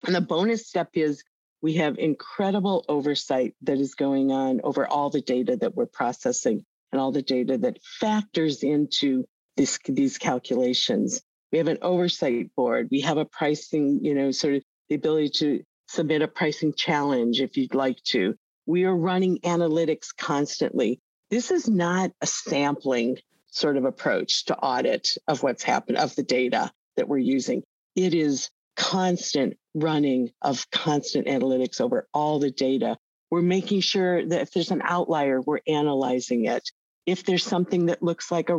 And 0.06 0.14
the 0.14 0.20
bonus 0.20 0.68
step 0.68 0.90
is 0.94 1.24
we 1.60 1.74
have 1.74 1.98
incredible 1.98 2.84
oversight 2.88 3.54
that 3.62 3.78
is 3.78 3.94
going 3.94 4.30
on 4.30 4.60
over 4.62 4.86
all 4.86 5.10
the 5.10 5.20
data 5.20 5.56
that 5.56 5.74
we're 5.74 5.86
processing 5.86 6.64
and 6.92 7.00
all 7.00 7.12
the 7.12 7.22
data 7.22 7.58
that 7.58 7.78
factors 7.82 8.62
into 8.62 9.24
this, 9.56 9.78
these 9.86 10.18
calculations. 10.18 11.20
We 11.50 11.58
have 11.58 11.68
an 11.68 11.78
oversight 11.82 12.54
board. 12.54 12.88
We 12.90 13.00
have 13.00 13.18
a 13.18 13.24
pricing, 13.24 14.00
you 14.02 14.14
know, 14.14 14.30
sort 14.30 14.54
of 14.54 14.62
the 14.88 14.94
ability 14.94 15.30
to 15.38 15.62
submit 15.88 16.22
a 16.22 16.28
pricing 16.28 16.72
challenge 16.74 17.40
if 17.40 17.56
you'd 17.56 17.74
like 17.74 18.02
to. 18.04 18.34
We 18.66 18.84
are 18.84 18.96
running 18.96 19.38
analytics 19.38 20.08
constantly. 20.16 21.00
This 21.30 21.50
is 21.50 21.68
not 21.68 22.12
a 22.20 22.26
sampling 22.26 23.18
sort 23.50 23.76
of 23.76 23.84
approach 23.84 24.44
to 24.46 24.56
audit 24.58 25.08
of 25.26 25.42
what's 25.42 25.62
happened, 25.62 25.98
of 25.98 26.14
the 26.14 26.22
data 26.22 26.70
that 26.96 27.08
we're 27.08 27.18
using. 27.18 27.62
It 27.96 28.14
is 28.14 28.50
constant 28.76 29.56
running 29.80 30.30
of 30.42 30.70
constant 30.70 31.26
analytics 31.26 31.80
over 31.80 32.06
all 32.12 32.38
the 32.38 32.50
data. 32.50 32.96
We're 33.30 33.42
making 33.42 33.80
sure 33.80 34.24
that 34.24 34.40
if 34.40 34.52
there's 34.52 34.70
an 34.70 34.82
outlier, 34.84 35.40
we're 35.40 35.60
analyzing 35.66 36.46
it. 36.46 36.70
If 37.06 37.24
there's 37.24 37.44
something 37.44 37.86
that 37.86 38.02
looks 38.02 38.30
like 38.30 38.50
a, 38.50 38.58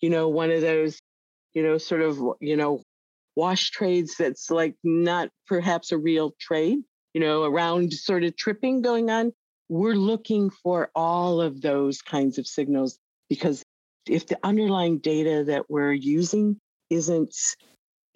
you 0.00 0.10
know, 0.10 0.28
one 0.28 0.50
of 0.50 0.60
those, 0.60 0.98
you 1.52 1.62
know, 1.62 1.78
sort 1.78 2.02
of, 2.02 2.20
you 2.40 2.56
know, 2.56 2.82
wash 3.36 3.70
trades 3.70 4.16
that's 4.16 4.50
like 4.50 4.76
not 4.84 5.28
perhaps 5.46 5.92
a 5.92 5.98
real 5.98 6.32
trade, 6.40 6.78
you 7.12 7.20
know, 7.20 7.44
around 7.44 7.92
sort 7.92 8.24
of 8.24 8.36
tripping 8.36 8.82
going 8.82 9.10
on. 9.10 9.32
We're 9.68 9.94
looking 9.94 10.50
for 10.50 10.90
all 10.94 11.40
of 11.40 11.60
those 11.60 12.02
kinds 12.02 12.38
of 12.38 12.46
signals 12.46 12.98
because 13.28 13.64
if 14.08 14.26
the 14.26 14.38
underlying 14.42 14.98
data 14.98 15.44
that 15.44 15.70
we're 15.70 15.92
using 15.92 16.58
isn't 16.90 17.34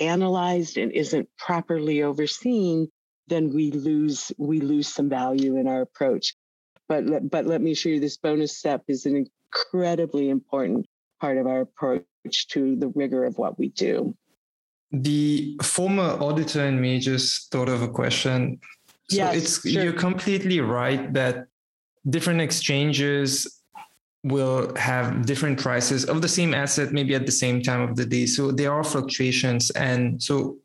analyzed 0.01 0.77
and 0.77 0.93
isn't 0.93 1.29
properly 1.37 2.03
overseen, 2.03 2.89
then 3.27 3.53
we 3.53 3.71
lose 3.71 4.33
we 4.39 4.61
lose 4.61 4.89
some 4.89 5.09
value 5.09 5.57
in 5.57 5.67
our 5.67 5.83
approach. 5.83 6.35
But 6.89 7.31
but 7.31 7.47
let 7.47 7.61
me 7.61 7.75
show 7.75 7.91
you, 7.91 8.01
this 8.01 8.17
bonus 8.17 8.57
step 8.57 8.85
is 8.89 9.07
an 9.07 9.27
incredibly 9.53 10.31
important 10.31 10.87
part 11.21 11.37
of 11.37 11.47
our 11.47 11.61
approach 11.61 12.49
to 12.49 12.77
the 12.77 12.89
rigor 12.89 13.25
of 13.25 13.39
what 13.39 13.59
we 13.59 13.69
do. 13.71 14.15
The 14.91 15.59
former 15.63 16.17
auditor 16.23 16.65
in 16.65 16.81
me 16.81 16.99
just 16.99 17.51
thought 17.51 17.69
of 17.69 17.83
a 17.83 17.89
question. 17.89 18.59
So 19.11 19.17
yes, 19.17 19.37
it's 19.37 19.71
sure. 19.71 19.83
you're 19.83 19.93
completely 19.93 20.61
right 20.61 21.13
that 21.13 21.47
different 22.09 22.41
exchanges 22.41 23.58
will 24.24 24.74
have 24.76 25.26
different 25.26 25.59
prices 25.61 26.04
of 26.04 26.22
the 26.22 26.28
same 26.28 26.52
asset 26.52 26.92
maybe 26.92 27.14
at 27.14 27.26
the 27.26 27.33
same 27.33 27.62
time 27.62 27.81
of 27.81 27.96
the 27.96 28.04
day. 28.04 28.26
So 28.26 28.50
there 28.50 28.72
are 28.72 28.85
fluctuations. 28.85 29.70
And 29.70 30.22
so 30.22 30.59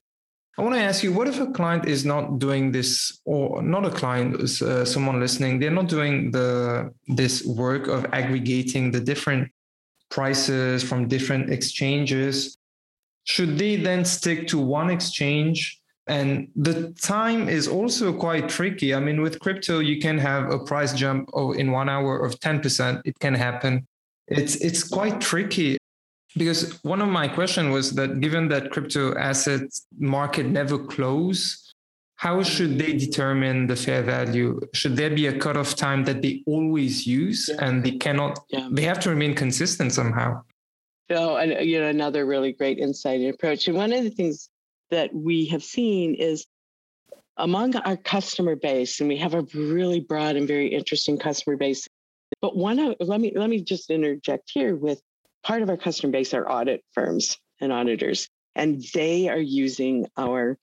i 0.58 0.62
want 0.62 0.76
to 0.76 0.82
ask 0.82 1.02
you 1.04 1.12
what 1.12 1.28
if 1.28 1.40
a 1.40 1.48
client 1.48 1.88
is 1.88 2.06
not 2.06 2.38
doing 2.38 2.72
this 2.72 3.20
or 3.26 3.64
not 3.64 3.84
a 3.86 3.90
client 3.90 4.36
uh, 4.62 4.86
someone 4.86 5.20
listening 5.20 5.58
they're 5.58 5.72
not 5.72 5.88
doing 5.88 6.30
the 6.30 6.94
this 7.08 7.44
work 7.44 7.88
of 7.88 8.06
aggregating 8.14 8.92
the 8.92 9.00
different 9.00 9.50
prices 10.14 10.84
from 10.84 11.08
different 11.08 11.50
exchanges? 11.50 12.58
Should 13.26 13.58
they 13.58 13.78
then 13.78 14.06
stick 14.06 14.48
to 14.50 14.60
one 14.60 14.90
exchange 14.90 15.80
and 16.08 16.50
the 16.56 16.92
time 17.02 17.48
is 17.48 17.68
also 17.68 18.12
quite 18.12 18.50
tricky. 18.50 18.94
I 18.94 19.00
mean, 19.00 19.22
with 19.22 19.40
crypto, 19.40 19.80
you 19.80 20.00
can 20.00 20.18
have 20.18 20.52
a 20.52 20.60
price 20.60 20.94
jump 20.94 21.30
in 21.56 21.72
one 21.72 21.88
hour 21.88 22.20
of 22.20 22.40
10%. 22.40 23.02
It 23.06 23.18
can 23.20 23.34
happen. 23.34 23.88
It's 24.28 24.56
it's 24.58 24.84
quite 24.84 25.22
tricky 25.22 25.78
because 26.36 26.82
one 26.84 27.02
of 27.02 27.10
my 27.10 27.28
questions 27.28 27.74
was 27.74 27.92
that 27.94 28.20
given 28.20 28.48
that 28.50 28.72
crypto 28.72 29.16
asset 29.18 29.62
market 29.98 30.46
never 30.46 30.78
close, 30.78 31.74
how 32.16 32.42
should 32.42 32.80
they 32.80 32.94
determine 32.94 33.68
the 33.68 33.76
fair 33.76 34.02
value? 34.02 34.60
Should 34.74 34.96
there 34.96 35.10
be 35.10 35.28
a 35.28 35.38
cutoff 35.38 35.76
time 35.76 36.06
that 36.06 36.22
they 36.22 36.42
always 36.48 37.06
use 37.06 37.50
yeah. 37.50 37.66
and 37.66 37.84
they 37.84 37.98
cannot 37.98 38.40
yeah. 38.50 38.68
they 38.72 38.84
have 38.84 39.00
to 39.02 39.10
remain 39.10 39.36
consistent 39.36 39.92
somehow? 39.94 40.42
Oh, 41.10 41.36
and 41.36 41.66
you 41.66 41.80
know, 41.80 41.88
another 41.88 42.26
really 42.26 42.54
great 42.54 42.78
insight 42.78 43.20
and 43.20 43.34
approach. 43.34 43.68
And 43.68 43.78
one 43.78 43.92
of 43.92 44.04
the 44.04 44.10
things 44.10 44.50
that 44.94 45.14
we 45.14 45.48
have 45.48 45.64
seen 45.64 46.16
is 46.16 46.46
among 47.38 47.76
our 47.76 47.98
customer 47.98 48.56
base, 48.56 49.00
and 49.00 49.10
we 49.10 49.18
have 49.18 49.34
a 49.34 49.46
really 49.54 50.00
broad 50.00 50.36
and 50.36 50.48
very 50.48 50.68
interesting 50.68 51.18
customer 51.18 51.58
base. 51.58 51.88
But 52.42 52.56
one 52.56 52.80
of 52.80 52.96
let 53.00 53.20
me 53.20 53.34
let 53.36 53.50
me 53.50 53.62
just 53.62 53.90
interject 53.90 54.52
here 54.54 54.76
with 54.76 55.02
part 55.44 55.62
of 55.62 55.70
our 55.70 55.78
customer 55.78 56.12
base 56.12 56.34
are 56.34 56.50
audit 56.50 56.84
firms 56.94 57.38
and 57.60 57.74
auditors, 57.74 58.30
and 58.56 58.84
they 58.94 59.30
are 59.30 59.40
using 59.40 60.06
our 60.16 60.58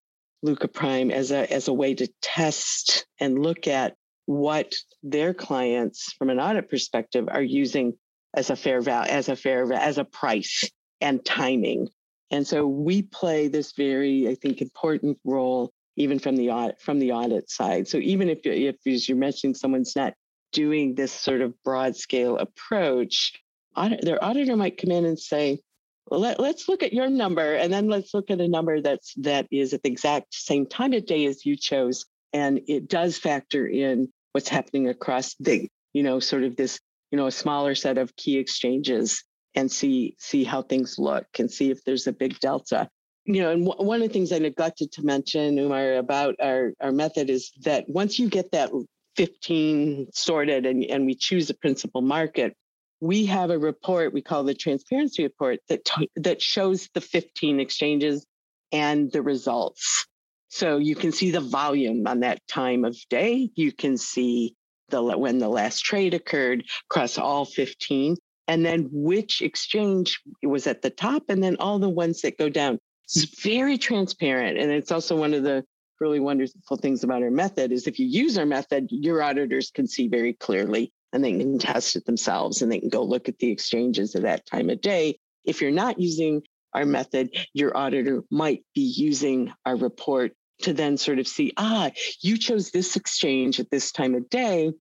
Lukka 0.45 0.73
Prime 0.73 1.11
as 1.11 1.33
a 1.33 1.53
as 1.53 1.69
a 1.69 1.73
way 1.73 1.95
to 1.95 2.09
test 2.23 3.07
and 3.19 3.43
look 3.43 3.67
at 3.67 3.95
what 4.27 4.75
their 5.03 5.35
clients 5.35 6.13
from 6.13 6.31
an 6.31 6.39
audit 6.39 6.71
perspective 6.71 7.29
are 7.29 7.43
using 7.43 7.95
as 8.35 8.51
a 8.51 8.57
fair 8.57 8.81
value 8.81 9.11
as 9.11 9.29
a 9.29 9.35
fair 9.35 9.73
as 9.73 9.99
a 9.99 10.05
price 10.05 10.71
and 11.01 11.25
timing 11.25 11.89
and 12.31 12.47
so 12.47 12.67
we 12.67 13.03
play 13.03 13.49
this 13.49 13.73
very, 13.73 14.29
I 14.29 14.35
think, 14.35 14.61
important 14.61 15.19
role 15.25 15.73
even 15.97 16.19
from 16.19 16.37
the 16.37 16.51
audit 16.51 16.81
from 16.81 16.99
the 16.99 17.13
audit 17.13 17.51
side. 17.51 17.89
So 17.89 17.99
even 17.99 18.29
if 18.29 18.41
if 18.45 18.77
as 18.87 19.09
you're 19.09 19.19
mentioning 19.19 19.55
someone's 19.55 19.97
not 19.97 20.15
doing 20.53 20.95
this 20.95 21.13
sort 21.13 21.41
of 21.41 21.55
broad 21.63 21.97
scale 21.97 22.39
approach, 22.39 23.41
audit, 23.77 24.05
their 24.05 24.23
auditor 24.23 24.57
might 24.57 24.79
come 24.79 24.91
in 24.91 25.05
and 25.05 25.19
say, 25.19 25.61
well, 26.07 26.21
let, 26.21 26.41
let's 26.41 26.69
look 26.69 26.83
at 26.83 26.93
your 26.93 27.09
number 27.09 27.55
and 27.55 27.73
then 27.73 27.89
let's 27.89 28.15
look 28.15 28.31
at 28.31 28.41
a 28.41 28.49
number 28.49 28.81
that's 28.81 29.15
that 29.15 29.47
is 29.51 29.75
at 29.75 29.83
the 29.83 29.91
exact 29.91 30.35
same 30.35 30.67
time 30.67 30.93
of 30.93 31.07
day 31.07 31.27
as 31.27 31.45
you 31.45 31.57
chose. 31.57 32.07
And 32.33 32.61
it 32.69 32.89
does 32.89 33.19
factor 33.19 33.67
in 33.67 34.09
what's 34.33 34.49
happening 34.49 34.89
across 34.89 35.35
the, 35.41 35.69
you 35.93 36.05
know, 36.05 36.21
sort 36.21 36.45
of 36.45 36.55
this, 36.57 36.79
you 37.11 37.17
know, 37.17 37.27
a 37.27 37.33
smaller 37.33 37.75
set 37.75 37.99
of 37.99 38.15
key 38.15 38.39
exchanges 38.39 39.25
and 39.55 39.71
see 39.71 40.17
see 40.19 40.45
how 40.45 40.63
things 40.63 40.99
look 40.99 41.27
and 41.39 41.51
see 41.51 41.71
if 41.71 41.85
there's 41.85 42.07
a 42.07 42.13
big 42.13 42.39
delta. 42.41 42.89
You 43.25 43.43
know 43.43 43.51
and 43.51 43.67
w- 43.67 43.87
one 43.87 44.03
of 44.03 44.09
the 44.09 44.13
things 44.13 44.33
i 44.33 44.39
neglected 44.39 44.93
to 44.93 45.03
mention 45.03 45.59
umar 45.59 45.97
about 45.97 46.37
our 46.41 46.73
our 46.81 46.91
method 46.91 47.29
is 47.29 47.53
that 47.65 47.85
once 47.89 48.19
you 48.19 48.29
get 48.29 48.51
that 48.53 48.71
15 49.17 50.09
sorted 50.15 50.65
and, 50.65 50.83
and 50.85 51.05
we 51.05 51.15
choose 51.15 51.51
a 51.51 51.55
principal 51.55 52.01
market 52.01 52.57
we 53.01 53.27
have 53.27 53.51
a 53.51 53.59
report 53.59 54.15
we 54.15 54.23
call 54.23 54.43
the 54.43 54.55
transparency 54.55 55.23
report 55.23 55.61
that 55.69 55.85
t- 55.85 56.11
that 56.17 56.41
shows 56.41 56.89
the 56.95 57.01
15 57.01 57.61
exchanges 57.61 58.27
and 58.73 59.11
the 59.13 59.23
results. 59.23 60.07
So 60.49 60.79
you 60.79 60.95
can 60.95 61.13
see 61.13 61.31
the 61.31 61.41
volume 61.41 62.07
on 62.07 62.21
that 62.21 62.47
time 62.49 62.85
of 62.85 62.97
day. 63.09 63.51
You 63.55 63.73
can 63.73 63.97
see 63.97 64.55
the 64.89 65.03
when 65.03 65.39
the 65.39 65.49
last 65.49 65.85
trade 65.85 66.15
occurred 66.15 66.65
across 66.91 67.19
all 67.19 67.45
15 67.45 68.17
and 68.51 68.67
then 68.67 68.89
which 68.91 69.43
exchange 69.43 70.21
was 70.43 70.67
at 70.67 70.83
the 70.83 70.91
top, 70.91 71.23
and 71.29 71.41
then 71.41 71.57
all 71.61 71.79
the 71.79 71.89
ones 71.89 72.23
that 72.23 72.37
go 72.37 72.49
down. 72.49 72.81
It's 73.05 73.41
very 73.43 73.79
transparent. 73.79 74.59
And 74.59 74.73
it's 74.73 74.91
also 74.91 75.17
one 75.17 75.35
of 75.35 75.45
the 75.45 75.65
really 76.01 76.19
wonderful 76.19 76.77
things 76.77 77.05
about 77.05 77.23
our 77.23 77.31
method 77.31 77.71
is 77.71 77.87
if 77.87 78.01
you 78.01 78.07
use 78.07 78.37
our 78.37 78.47
method, 78.47 78.89
your 78.91 79.23
auditors 79.23 79.71
can 79.71 79.87
see 79.87 80.09
very 80.09 80.33
clearly 80.33 80.93
and 81.13 81.23
they 81.23 81.39
can 81.39 81.61
test 81.61 81.95
it 81.95 82.05
themselves 82.07 82.61
and 82.61 82.73
they 82.73 82.81
can 82.81 82.89
go 82.89 83.05
look 83.05 83.29
at 83.29 83.39
the 83.39 83.53
exchanges 83.53 84.17
at 84.17 84.23
that 84.23 84.47
time 84.47 84.69
of 84.69 84.81
day. 84.81 85.21
If 85.45 85.61
you're 85.61 85.71
not 85.71 86.01
using 86.01 86.43
our 86.75 86.85
method, 86.85 87.31
your 87.55 87.77
auditor 87.77 88.25
might 88.33 88.65
be 88.75 88.83
using 88.83 89.53
our 89.65 89.77
report 89.77 90.33
to 90.63 90.73
then 90.73 90.97
sort 90.97 91.21
of 91.21 91.29
see, 91.29 91.53
ah, 91.57 91.93
you 92.21 92.37
chose 92.37 92.73
this 92.73 92.97
exchange 92.97 93.61
at 93.61 93.71
this 93.71 93.93
time 93.93 94.17
of 94.17 94.29
day 94.29 94.73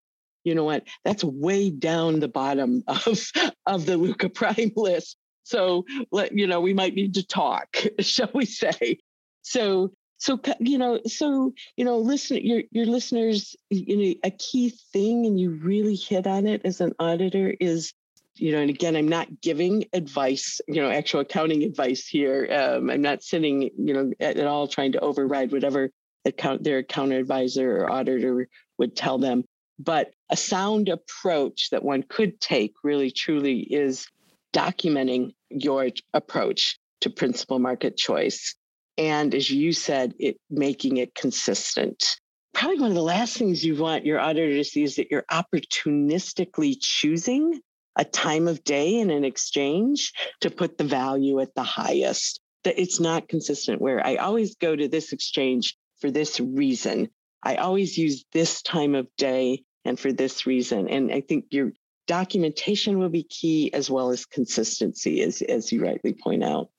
you 0.43 0.55
know 0.55 0.63
what? 0.63 0.83
That's 1.03 1.23
way 1.23 1.69
down 1.69 2.19
the 2.19 2.27
bottom 2.27 2.83
of 2.87 3.31
of 3.65 3.85
the 3.85 3.93
Lukka 3.93 4.33
Prime 4.33 4.71
list. 4.75 5.17
So 5.43 5.85
let 6.11 6.33
you 6.33 6.47
know 6.47 6.61
we 6.61 6.73
might 6.73 6.93
need 6.93 7.15
to 7.15 7.25
talk, 7.25 7.77
shall 7.99 8.29
we 8.33 8.45
say? 8.45 8.99
So 9.41 9.91
so 10.19 10.39
you 10.59 10.77
know 10.77 10.99
so 11.07 11.53
you 11.77 11.85
know 11.85 11.97
listen 11.97 12.45
your 12.45 12.61
your 12.71 12.85
listeners 12.85 13.55
you 13.69 13.97
know 13.97 14.13
a 14.23 14.31
key 14.31 14.69
thing 14.91 15.25
and 15.25 15.39
you 15.39 15.51
really 15.51 15.95
hit 15.95 16.27
on 16.27 16.45
it 16.45 16.61
as 16.65 16.81
an 16.81 16.93
auditor 16.99 17.55
is 17.59 17.93
you 18.35 18.51
know 18.51 18.59
and 18.59 18.69
again 18.69 18.95
i'm 18.95 19.07
not 19.07 19.41
giving 19.41 19.85
advice 19.93 20.59
you 20.67 20.81
know 20.81 20.89
actual 20.89 21.21
accounting 21.21 21.63
advice 21.63 22.05
here 22.05 22.47
um, 22.51 22.89
i'm 22.89 23.01
not 23.01 23.23
sitting 23.23 23.69
you 23.77 23.93
know 23.93 24.11
at, 24.19 24.37
at 24.37 24.45
all 24.45 24.67
trying 24.67 24.91
to 24.91 24.99
override 24.99 25.51
whatever 25.51 25.89
account 26.25 26.63
their 26.63 26.79
account 26.79 27.13
advisor 27.13 27.77
or 27.77 27.89
auditor 27.89 28.47
would 28.77 28.95
tell 28.95 29.17
them 29.17 29.43
but 29.79 30.11
a 30.29 30.35
sound 30.35 30.89
approach 30.89 31.69
that 31.71 31.83
one 31.83 32.03
could 32.03 32.39
take 32.41 32.73
really 32.83 33.11
truly 33.11 33.59
is 33.59 34.05
documenting 34.53 35.33
your 35.49 35.89
approach 36.13 36.77
to 37.01 37.09
principal 37.09 37.59
market 37.59 37.95
choice. 37.95 38.55
And 38.97 39.33
as 39.33 39.49
you 39.49 39.71
said, 39.71 40.13
it 40.19 40.37
making 40.49 40.97
it 40.97 41.15
consistent. 41.15 42.19
Probably 42.53 42.79
one 42.79 42.91
of 42.91 42.95
the 42.95 43.01
last 43.01 43.37
things 43.37 43.63
you 43.63 43.77
want 43.77 44.05
your 44.05 44.19
auditor 44.19 44.53
to 44.55 44.63
see 44.65 44.83
is 44.83 44.97
that 44.97 45.09
you're 45.09 45.25
opportunistically 45.31 46.75
choosing 46.81 47.61
a 47.95 48.03
time 48.03 48.49
of 48.49 48.63
day 48.65 48.99
in 48.99 49.09
an 49.09 49.23
exchange 49.23 50.11
to 50.41 50.49
put 50.49 50.77
the 50.77 50.83
value 50.83 51.39
at 51.39 51.55
the 51.55 51.63
highest. 51.63 52.41
That 52.65 52.79
it's 52.79 52.99
not 52.99 53.29
consistent 53.29 53.81
where 53.81 54.05
I 54.05 54.17
always 54.17 54.55
go 54.55 54.75
to 54.75 54.89
this 54.89 55.13
exchange 55.13 55.77
for 56.01 56.11
this 56.11 56.41
reason. 56.41 57.09
I 57.41 57.55
always 57.55 57.97
use 57.97 58.25
this 58.33 58.61
time 58.61 58.95
of 58.95 59.07
day 59.15 59.63
and 59.85 59.99
for 59.99 60.11
this 60.11 60.45
reason. 60.45 60.87
And 60.87 61.11
I 61.11 61.21
think 61.21 61.45
your 61.51 61.71
documentation 62.07 62.99
will 62.99 63.09
be 63.09 63.23
key 63.23 63.71
as 63.73 63.89
well 63.89 64.09
as 64.09 64.25
consistency, 64.25 65.21
as, 65.21 65.41
as 65.43 65.71
you 65.71 65.83
rightly 65.83 66.13
point 66.13 66.43
out. 66.43 66.69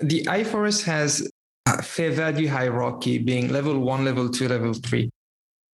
The 0.00 0.24
IFRS 0.24 0.82
has 0.84 1.30
a 1.66 1.82
fair 1.82 2.10
value 2.10 2.48
hierarchy 2.48 3.18
being 3.18 3.52
level 3.52 3.78
one, 3.78 4.04
level 4.04 4.28
two, 4.28 4.48
level 4.48 4.74
three. 4.74 5.10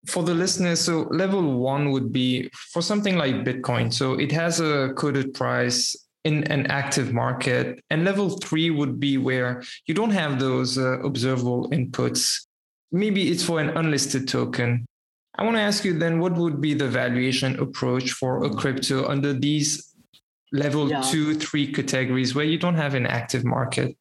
For 0.07 0.23
the 0.23 0.35
listeners, 0.35 0.81
so 0.81 1.03
level 1.11 1.59
one 1.59 1.91
would 1.93 2.13
be 2.13 2.51
for 2.73 2.83
something 2.83 3.17
like 3.17 3.45
Bitcoin. 3.45 3.93
So 3.93 4.15
it 4.15 4.33
has 4.33 4.61
a 4.61 4.93
quoted 4.97 5.35
price 5.35 5.97
in 6.25 6.45
an 6.45 6.67
active 6.67 7.13
market. 7.13 7.81
And 7.91 8.05
level 8.05 8.31
three 8.39 8.71
would 8.71 9.01
be 9.01 9.17
where 9.17 9.63
you 9.87 9.95
don't 9.95 10.11
have 10.11 10.39
those 10.39 10.77
uh, 10.79 11.01
observable 11.01 11.71
inputs. 11.71 12.47
Maybe 12.93 13.31
it's 13.31 13.45
for 13.45 13.61
an 13.61 13.71
unlisted 13.71 14.29
token. 14.29 14.87
I 15.39 15.45
want 15.45 15.57
to 15.57 15.63
ask 15.63 15.85
you 15.85 15.97
then 15.97 16.19
what 16.19 16.35
would 16.35 16.61
be 16.61 16.75
the 16.75 16.89
valuation 16.89 17.59
approach 17.61 18.11
for 18.11 18.45
a 18.45 18.51
crypto 18.51 19.07
under 19.07 19.33
these 19.33 19.95
level 20.53 20.91
yeah. 20.91 21.01
two, 21.01 21.35
three 21.35 21.73
categories 21.73 22.35
where 22.35 22.45
you 22.45 22.59
don't 22.59 22.75
have 22.75 22.95
an 22.95 23.07
active 23.07 23.45
market? 23.45 23.97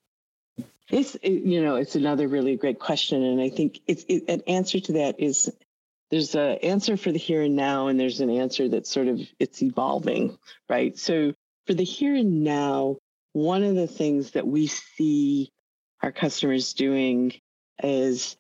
It's 0.90 1.16
you 1.22 1.62
know 1.62 1.76
it's 1.76 1.96
another 1.96 2.28
really 2.28 2.56
great 2.56 2.80
question, 2.80 3.22
and 3.22 3.42
I 3.42 3.50
think 3.50 3.82
it's 3.88 4.06
it, 4.08 4.24
an 4.30 4.42
answer 4.48 4.80
to 4.80 4.94
that 4.94 5.20
is 5.20 5.52
there's 6.10 6.34
an 6.34 6.58
answer 6.64 6.96
for 6.96 7.12
the 7.12 7.20
here 7.20 7.42
and 7.42 7.56
now, 7.56 7.88
and 7.88 8.00
there's 8.00 8.22
an 8.22 8.30
answer 8.30 8.70
that's 8.70 8.90
sort 8.90 9.08
of 9.08 9.20
it's 9.38 9.62
evolving, 9.62 10.38
right? 10.70 10.98
So 10.98 11.34
for 11.68 11.74
the 11.74 11.84
here 11.84 12.16
and 12.16 12.44
now, 12.44 12.96
one 13.34 13.64
of 13.64 13.76
the 13.76 13.88
things 13.88 14.32
that 14.32 14.48
we 14.48 14.68
see 14.68 15.52
our 16.02 16.14
customers 16.14 16.74
doing 16.74 17.34
is 17.84 18.38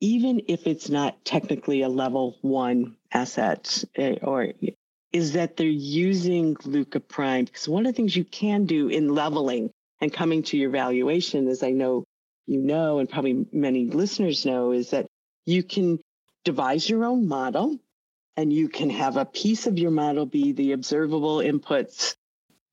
even 0.00 0.42
if 0.48 0.66
it's 0.66 0.88
not 0.88 1.24
technically 1.24 1.82
a 1.82 1.88
level 1.88 2.38
one 2.40 2.96
asset 3.12 3.84
eh, 3.96 4.16
or 4.22 4.48
is 5.12 5.32
that 5.32 5.56
they're 5.56 5.66
using 5.66 6.54
Lukka 6.56 7.06
Prime 7.06 7.44
because 7.44 7.68
one 7.68 7.86
of 7.86 7.92
the 7.92 7.96
things 7.96 8.16
you 8.16 8.24
can 8.24 8.64
do 8.64 8.88
in 8.88 9.14
leveling 9.14 9.70
and 10.00 10.12
coming 10.12 10.42
to 10.44 10.56
your 10.56 10.70
valuation, 10.70 11.48
as 11.48 11.62
I 11.62 11.70
know 11.70 12.04
you 12.46 12.60
know, 12.60 12.98
and 12.98 13.08
probably 13.08 13.46
many 13.52 13.86
listeners 13.86 14.44
know, 14.44 14.72
is 14.72 14.90
that 14.90 15.06
you 15.46 15.62
can 15.62 16.00
devise 16.44 16.88
your 16.88 17.04
own 17.04 17.28
model 17.28 17.78
and 18.36 18.52
you 18.52 18.68
can 18.68 18.90
have 18.90 19.16
a 19.16 19.24
piece 19.24 19.66
of 19.66 19.78
your 19.78 19.92
model 19.92 20.26
be 20.26 20.52
the 20.52 20.72
observable 20.72 21.38
inputs. 21.38 22.16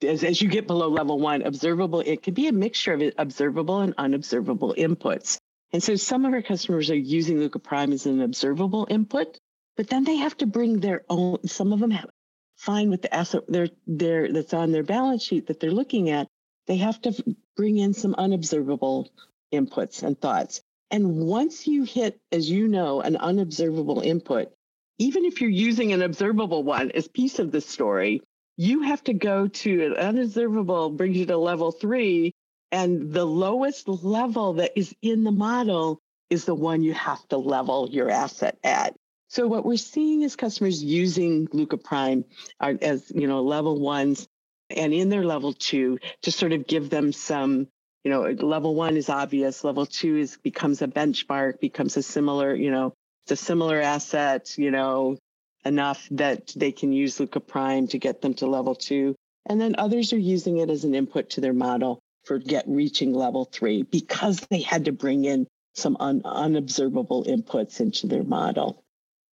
As, 0.02 0.24
as 0.24 0.42
you 0.42 0.48
get 0.48 0.66
below 0.66 0.88
level 0.90 1.20
one, 1.20 1.44
observable, 1.44 2.00
it 2.00 2.24
could 2.24 2.34
be 2.34 2.48
a 2.48 2.52
mixture 2.54 2.94
of 2.94 3.04
observable 3.18 3.82
and 3.82 3.94
unobservable 3.98 4.74
inputs. 4.78 5.38
And 5.74 5.84
so 5.84 5.96
some 5.96 6.26
of 6.26 6.34
our 6.34 6.42
customers 6.42 6.90
are 6.90 6.96
using 6.96 7.38
Lukka 7.38 7.62
Prime 7.62 7.92
as 7.92 8.06
an 8.06 8.22
observable 8.22 8.88
input, 8.90 9.38
but 9.76 9.88
then 9.88 10.04
they 10.04 10.16
have 10.18 10.38
to 10.38 10.46
bring 10.46 10.80
their 10.80 11.04
own, 11.10 11.46
some 11.48 11.74
of 11.74 11.80
them 11.80 11.92
have 11.92 12.10
fine 12.56 12.90
with 12.90 13.02
the 13.02 13.14
asset 13.14 13.44
they're, 13.48 13.70
they're, 13.86 14.32
that's 14.32 14.54
on 14.54 14.72
their 14.72 14.84
balance 14.84 15.24
sheet 15.24 15.48
that 15.48 15.60
they're 15.60 15.72
looking 15.72 16.10
at. 16.10 16.28
They 16.66 16.78
have 16.78 17.02
to 17.04 17.36
bring 17.56 17.78
in 17.78 17.94
some 17.94 18.16
unobservable 18.16 19.10
inputs 19.54 20.04
and 20.04 20.20
thoughts. 20.20 20.62
And 20.90 21.18
once 21.18 21.68
you 21.68 21.84
hit, 21.84 22.20
as 22.32 22.50
you 22.50 22.68
know, 22.68 23.02
an 23.02 23.18
unobservable 23.18 24.02
input, 24.02 24.52
even 24.98 25.26
if 25.26 25.42
you're 25.42 25.50
using 25.50 25.94
an 25.94 26.02
observable 26.02 26.64
one 26.64 26.92
as 26.92 27.08
piece 27.08 27.40
of 27.40 27.52
the 27.52 27.62
story, 27.62 28.22
you 28.56 28.82
have 28.82 29.04
to 29.04 29.14
go 29.14 29.48
to 29.48 29.86
an 29.86 29.94
unobservable 29.94 30.90
brings 30.90 31.18
you 31.18 31.26
to 31.28 31.38
level 31.38 31.72
three. 31.72 32.34
And 32.72 33.14
the 33.14 33.26
lowest 33.26 33.88
level 33.88 34.54
that 34.54 34.78
is 34.78 34.94
in 35.02 35.24
the 35.24 35.32
model 35.32 36.00
is 36.30 36.46
the 36.46 36.56
one 36.56 36.84
you 36.84 36.94
have 36.94 37.26
to 37.30 37.38
level 37.38 37.88
your 37.90 38.10
asset 38.10 38.58
at. 38.64 38.96
So 39.30 39.48
what 39.48 39.66
we're 39.66 39.78
seeing 39.78 40.22
is 40.22 40.36
customers 40.36 40.84
using 40.84 41.48
Lukka 41.48 41.82
Prime 41.82 42.26
uh, 42.60 42.74
as, 42.82 43.12
you 43.14 43.28
know, 43.28 43.42
level 43.42 43.80
ones 43.80 44.28
and 44.70 44.94
in 44.94 45.10
their 45.10 45.24
level 45.24 45.54
two 45.54 46.00
to 46.24 46.32
sort 46.32 46.52
of 46.52 46.68
give 46.68 46.90
them 46.90 47.14
some 47.14 47.68
you 48.04 48.12
know 48.12 48.24
level 48.46 48.76
one 48.76 48.98
is 48.98 49.10
obvious 49.10 49.64
level 49.64 49.86
two 49.86 50.18
is 50.18 50.38
becomes 50.38 50.82
a 50.82 50.88
benchmark 50.88 51.60
becomes 51.60 51.98
a 51.98 52.04
similar 52.04 52.54
you 52.54 52.72
know 52.72 52.94
it's 53.24 53.32
a 53.32 53.46
similar 53.46 53.80
asset 53.82 54.58
you 54.58 54.72
know 54.72 55.18
enough 55.66 56.08
that 56.12 56.54
they 56.56 56.72
can 56.72 56.94
use 56.94 57.18
Lukka 57.18 57.46
Prime 57.46 57.88
to 57.88 57.98
get 57.98 58.22
them 58.22 58.34
to 58.36 58.48
level 58.48 58.76
two 58.76 59.16
and 59.46 59.60
then 59.60 59.76
others 59.78 60.14
are 60.14 60.20
using 60.20 60.58
it 60.58 60.70
as 60.70 60.84
an 60.84 60.96
input 60.96 61.32
to 61.32 61.42
their 61.42 61.54
model 61.54 62.00
for 62.28 62.40
get 62.40 62.66
reaching 62.68 63.14
level 63.14 63.46
three 63.46 63.84
because 63.84 64.42
they 64.50 64.62
had 64.62 64.86
to 64.86 64.92
bring 64.92 65.26
in 65.26 65.48
some 65.74 65.98
un, 66.00 66.22
unobservable 66.26 67.24
inputs 67.26 67.80
into 67.80 68.08
their 68.08 68.24
model. 68.24 68.84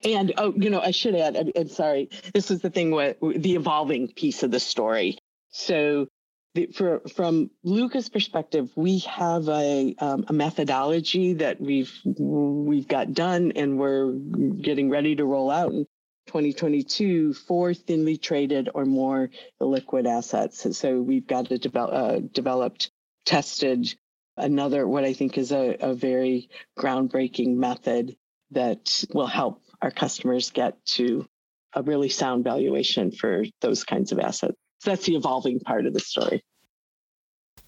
And 0.04 0.35
oh 0.37 0.52
you 0.54 0.68
know 0.68 0.80
i 0.80 0.90
should 0.90 1.14
add 1.14 1.35
I'm, 1.37 1.50
I'm 1.57 1.68
sorry 1.68 2.11
this 2.35 2.50
is 2.50 2.61
the 2.61 2.68
thing 2.68 2.90
with 2.90 3.16
the 3.20 3.54
evolving 3.54 4.09
piece 4.09 4.42
of 4.42 4.50
the 4.50 4.61
story. 4.61 5.18
So 5.50 6.09
the, 6.54 6.66
for, 6.66 7.00
from 7.14 7.50
Lukka's 7.64 8.09
perspective, 8.09 8.70
we 8.76 9.00
have 9.00 9.48
a, 9.48 9.94
um, 9.98 10.24
a 10.28 10.33
methodology 10.33 11.35
that 11.35 11.61
we've 11.61 11.92
we've 12.04 12.87
got 12.87 13.12
done, 13.12 13.52
and 13.57 13.78
we're 13.78 14.12
getting 14.12 14.88
ready 14.88 15.16
to 15.16 15.24
roll 15.24 15.50
out. 15.50 15.72
In 15.72 15.87
2022 16.26 17.34
for 17.34 17.74
thinly 17.74 18.16
traded 18.16 18.68
or 18.74 18.84
more 18.84 19.30
liquid 19.60 20.06
assets. 20.06 20.66
So 20.76 21.00
we've 21.00 21.26
got 21.26 21.50
a 21.50 21.58
develop, 21.58 21.92
uh, 21.92 22.20
developed, 22.32 22.90
tested 23.24 23.94
another 24.37 24.87
what 24.87 25.04
I 25.04 25.12
think 25.12 25.38
is 25.38 25.52
a, 25.52 25.76
a 25.80 25.94
very 25.94 26.48
groundbreaking 26.78 27.56
method 27.56 28.16
that 28.50 29.04
will 29.12 29.26
help 29.26 29.62
our 29.82 29.90
customers 29.90 30.50
get 30.50 30.84
to 30.87 31.26
a 31.74 31.82
really 31.82 32.08
sound 32.08 32.44
valuation 32.44 33.10
for 33.10 33.44
those 33.60 33.84
kinds 33.84 34.12
of 34.12 34.18
assets. 34.18 34.54
So 34.80 34.90
that's 34.90 35.06
the 35.06 35.16
evolving 35.16 35.60
part 35.60 35.87
of 35.87 35.94
the 35.94 36.00
story. 36.00 36.42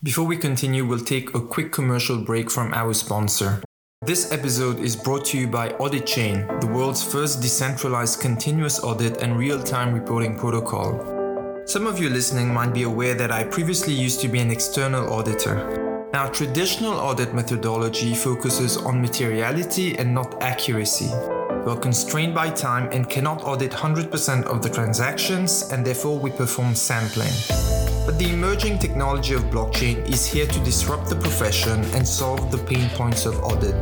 Before 0.02 0.24
we 0.24 0.36
continue, 0.36 0.84
we'll 0.84 1.00
take 1.00 1.34
a 1.34 1.40
quick 1.40 1.72
commercial 1.72 2.18
break 2.18 2.50
from 2.50 2.72
our 2.74 2.94
sponsor. 2.94 3.62
This 4.06 4.30
episode 4.30 4.78
is 4.78 4.94
brought 4.94 5.24
to 5.26 5.36
you 5.36 5.48
by 5.48 5.70
AuditChain, 5.70 6.60
the 6.60 6.68
world's 6.68 7.02
first 7.02 7.42
decentralized 7.42 8.20
continuous 8.20 8.78
audit 8.84 9.20
and 9.20 9.36
real 9.36 9.60
time 9.60 9.92
reporting 9.92 10.38
protocol. 10.38 11.64
Some 11.64 11.88
of 11.88 11.98
you 11.98 12.08
listening 12.08 12.54
might 12.54 12.72
be 12.72 12.84
aware 12.84 13.14
that 13.16 13.32
I 13.32 13.42
previously 13.42 13.94
used 13.94 14.20
to 14.20 14.28
be 14.28 14.38
an 14.38 14.52
external 14.52 15.12
auditor. 15.12 16.08
Now, 16.12 16.28
traditional 16.28 16.92
audit 16.92 17.34
methodology 17.34 18.14
focuses 18.14 18.76
on 18.76 19.02
materiality 19.02 19.98
and 19.98 20.14
not 20.14 20.40
accuracy. 20.40 21.10
We 21.64 21.72
are 21.72 21.76
constrained 21.76 22.32
by 22.32 22.50
time 22.50 22.88
and 22.92 23.10
cannot 23.10 23.42
audit 23.42 23.72
100% 23.72 24.44
of 24.44 24.62
the 24.62 24.70
transactions, 24.70 25.72
and 25.72 25.84
therefore 25.84 26.16
we 26.16 26.30
perform 26.30 26.76
sampling. 26.76 27.75
But 28.06 28.20
the 28.20 28.32
emerging 28.32 28.78
technology 28.78 29.34
of 29.34 29.42
blockchain 29.50 30.08
is 30.08 30.24
here 30.24 30.46
to 30.46 30.60
disrupt 30.60 31.10
the 31.10 31.16
profession 31.16 31.82
and 31.92 32.06
solve 32.06 32.52
the 32.52 32.58
pain 32.58 32.88
points 32.90 33.26
of 33.26 33.34
audit. 33.42 33.74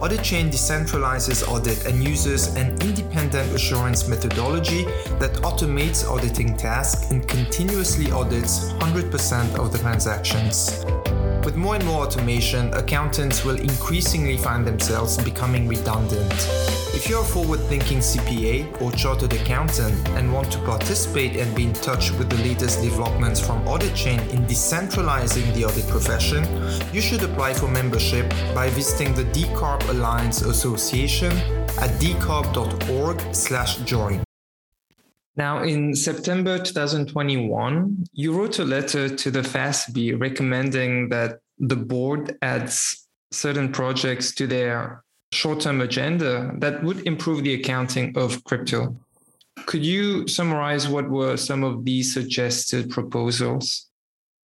AuditChain 0.00 0.50
decentralizes 0.50 1.46
audit 1.46 1.86
and 1.86 2.02
uses 2.02 2.56
an 2.56 2.72
independent 2.82 3.54
assurance 3.54 4.08
methodology 4.08 4.82
that 5.20 5.32
automates 5.44 6.04
auditing 6.10 6.56
tasks 6.56 7.12
and 7.12 7.28
continuously 7.28 8.10
audits 8.10 8.72
100% 8.80 9.54
of 9.54 9.70
the 9.70 9.78
transactions. 9.78 10.84
With 11.44 11.56
more 11.56 11.74
and 11.74 11.84
more 11.84 12.06
automation, 12.06 12.72
accountants 12.72 13.44
will 13.44 13.58
increasingly 13.58 14.36
find 14.36 14.64
themselves 14.64 15.18
becoming 15.22 15.66
redundant. 15.66 16.32
If 16.94 17.08
you're 17.08 17.22
a 17.22 17.24
forward 17.24 17.58
thinking 17.62 17.98
CPA 17.98 18.80
or 18.80 18.92
chartered 18.92 19.32
accountant 19.32 20.08
and 20.10 20.32
want 20.32 20.52
to 20.52 20.60
participate 20.60 21.34
and 21.36 21.52
be 21.54 21.64
in 21.64 21.72
touch 21.72 22.12
with 22.12 22.30
the 22.30 22.36
latest 22.44 22.80
developments 22.80 23.40
from 23.44 23.64
AuditChain 23.64 24.20
in 24.32 24.44
decentralizing 24.44 25.52
the 25.54 25.64
audit 25.64 25.88
profession, 25.88 26.46
you 26.92 27.00
should 27.00 27.24
apply 27.24 27.54
for 27.54 27.66
membership 27.66 28.32
by 28.54 28.70
visiting 28.70 29.12
the 29.14 29.24
Decarb 29.24 29.82
Alliance 29.88 30.42
Association 30.42 31.32
at 31.80 31.90
decarb.org/join. 32.00 34.22
Now, 35.36 35.62
in 35.62 35.94
September 35.94 36.58
2021, 36.58 38.04
you 38.12 38.32
wrote 38.32 38.58
a 38.58 38.64
letter 38.64 39.08
to 39.08 39.30
the 39.30 39.40
FASB 39.40 40.20
recommending 40.20 41.08
that 41.08 41.38
the 41.58 41.76
board 41.76 42.36
adds 42.42 43.08
certain 43.30 43.72
projects 43.72 44.34
to 44.34 44.46
their 44.46 45.02
short 45.32 45.60
term 45.60 45.80
agenda 45.80 46.52
that 46.58 46.82
would 46.84 47.06
improve 47.06 47.44
the 47.44 47.54
accounting 47.54 48.16
of 48.16 48.44
crypto. 48.44 48.94
Could 49.66 49.84
you 49.84 50.28
summarize 50.28 50.88
what 50.88 51.08
were 51.08 51.36
some 51.36 51.64
of 51.64 51.84
these 51.84 52.12
suggested 52.12 52.90
proposals? 52.90 53.88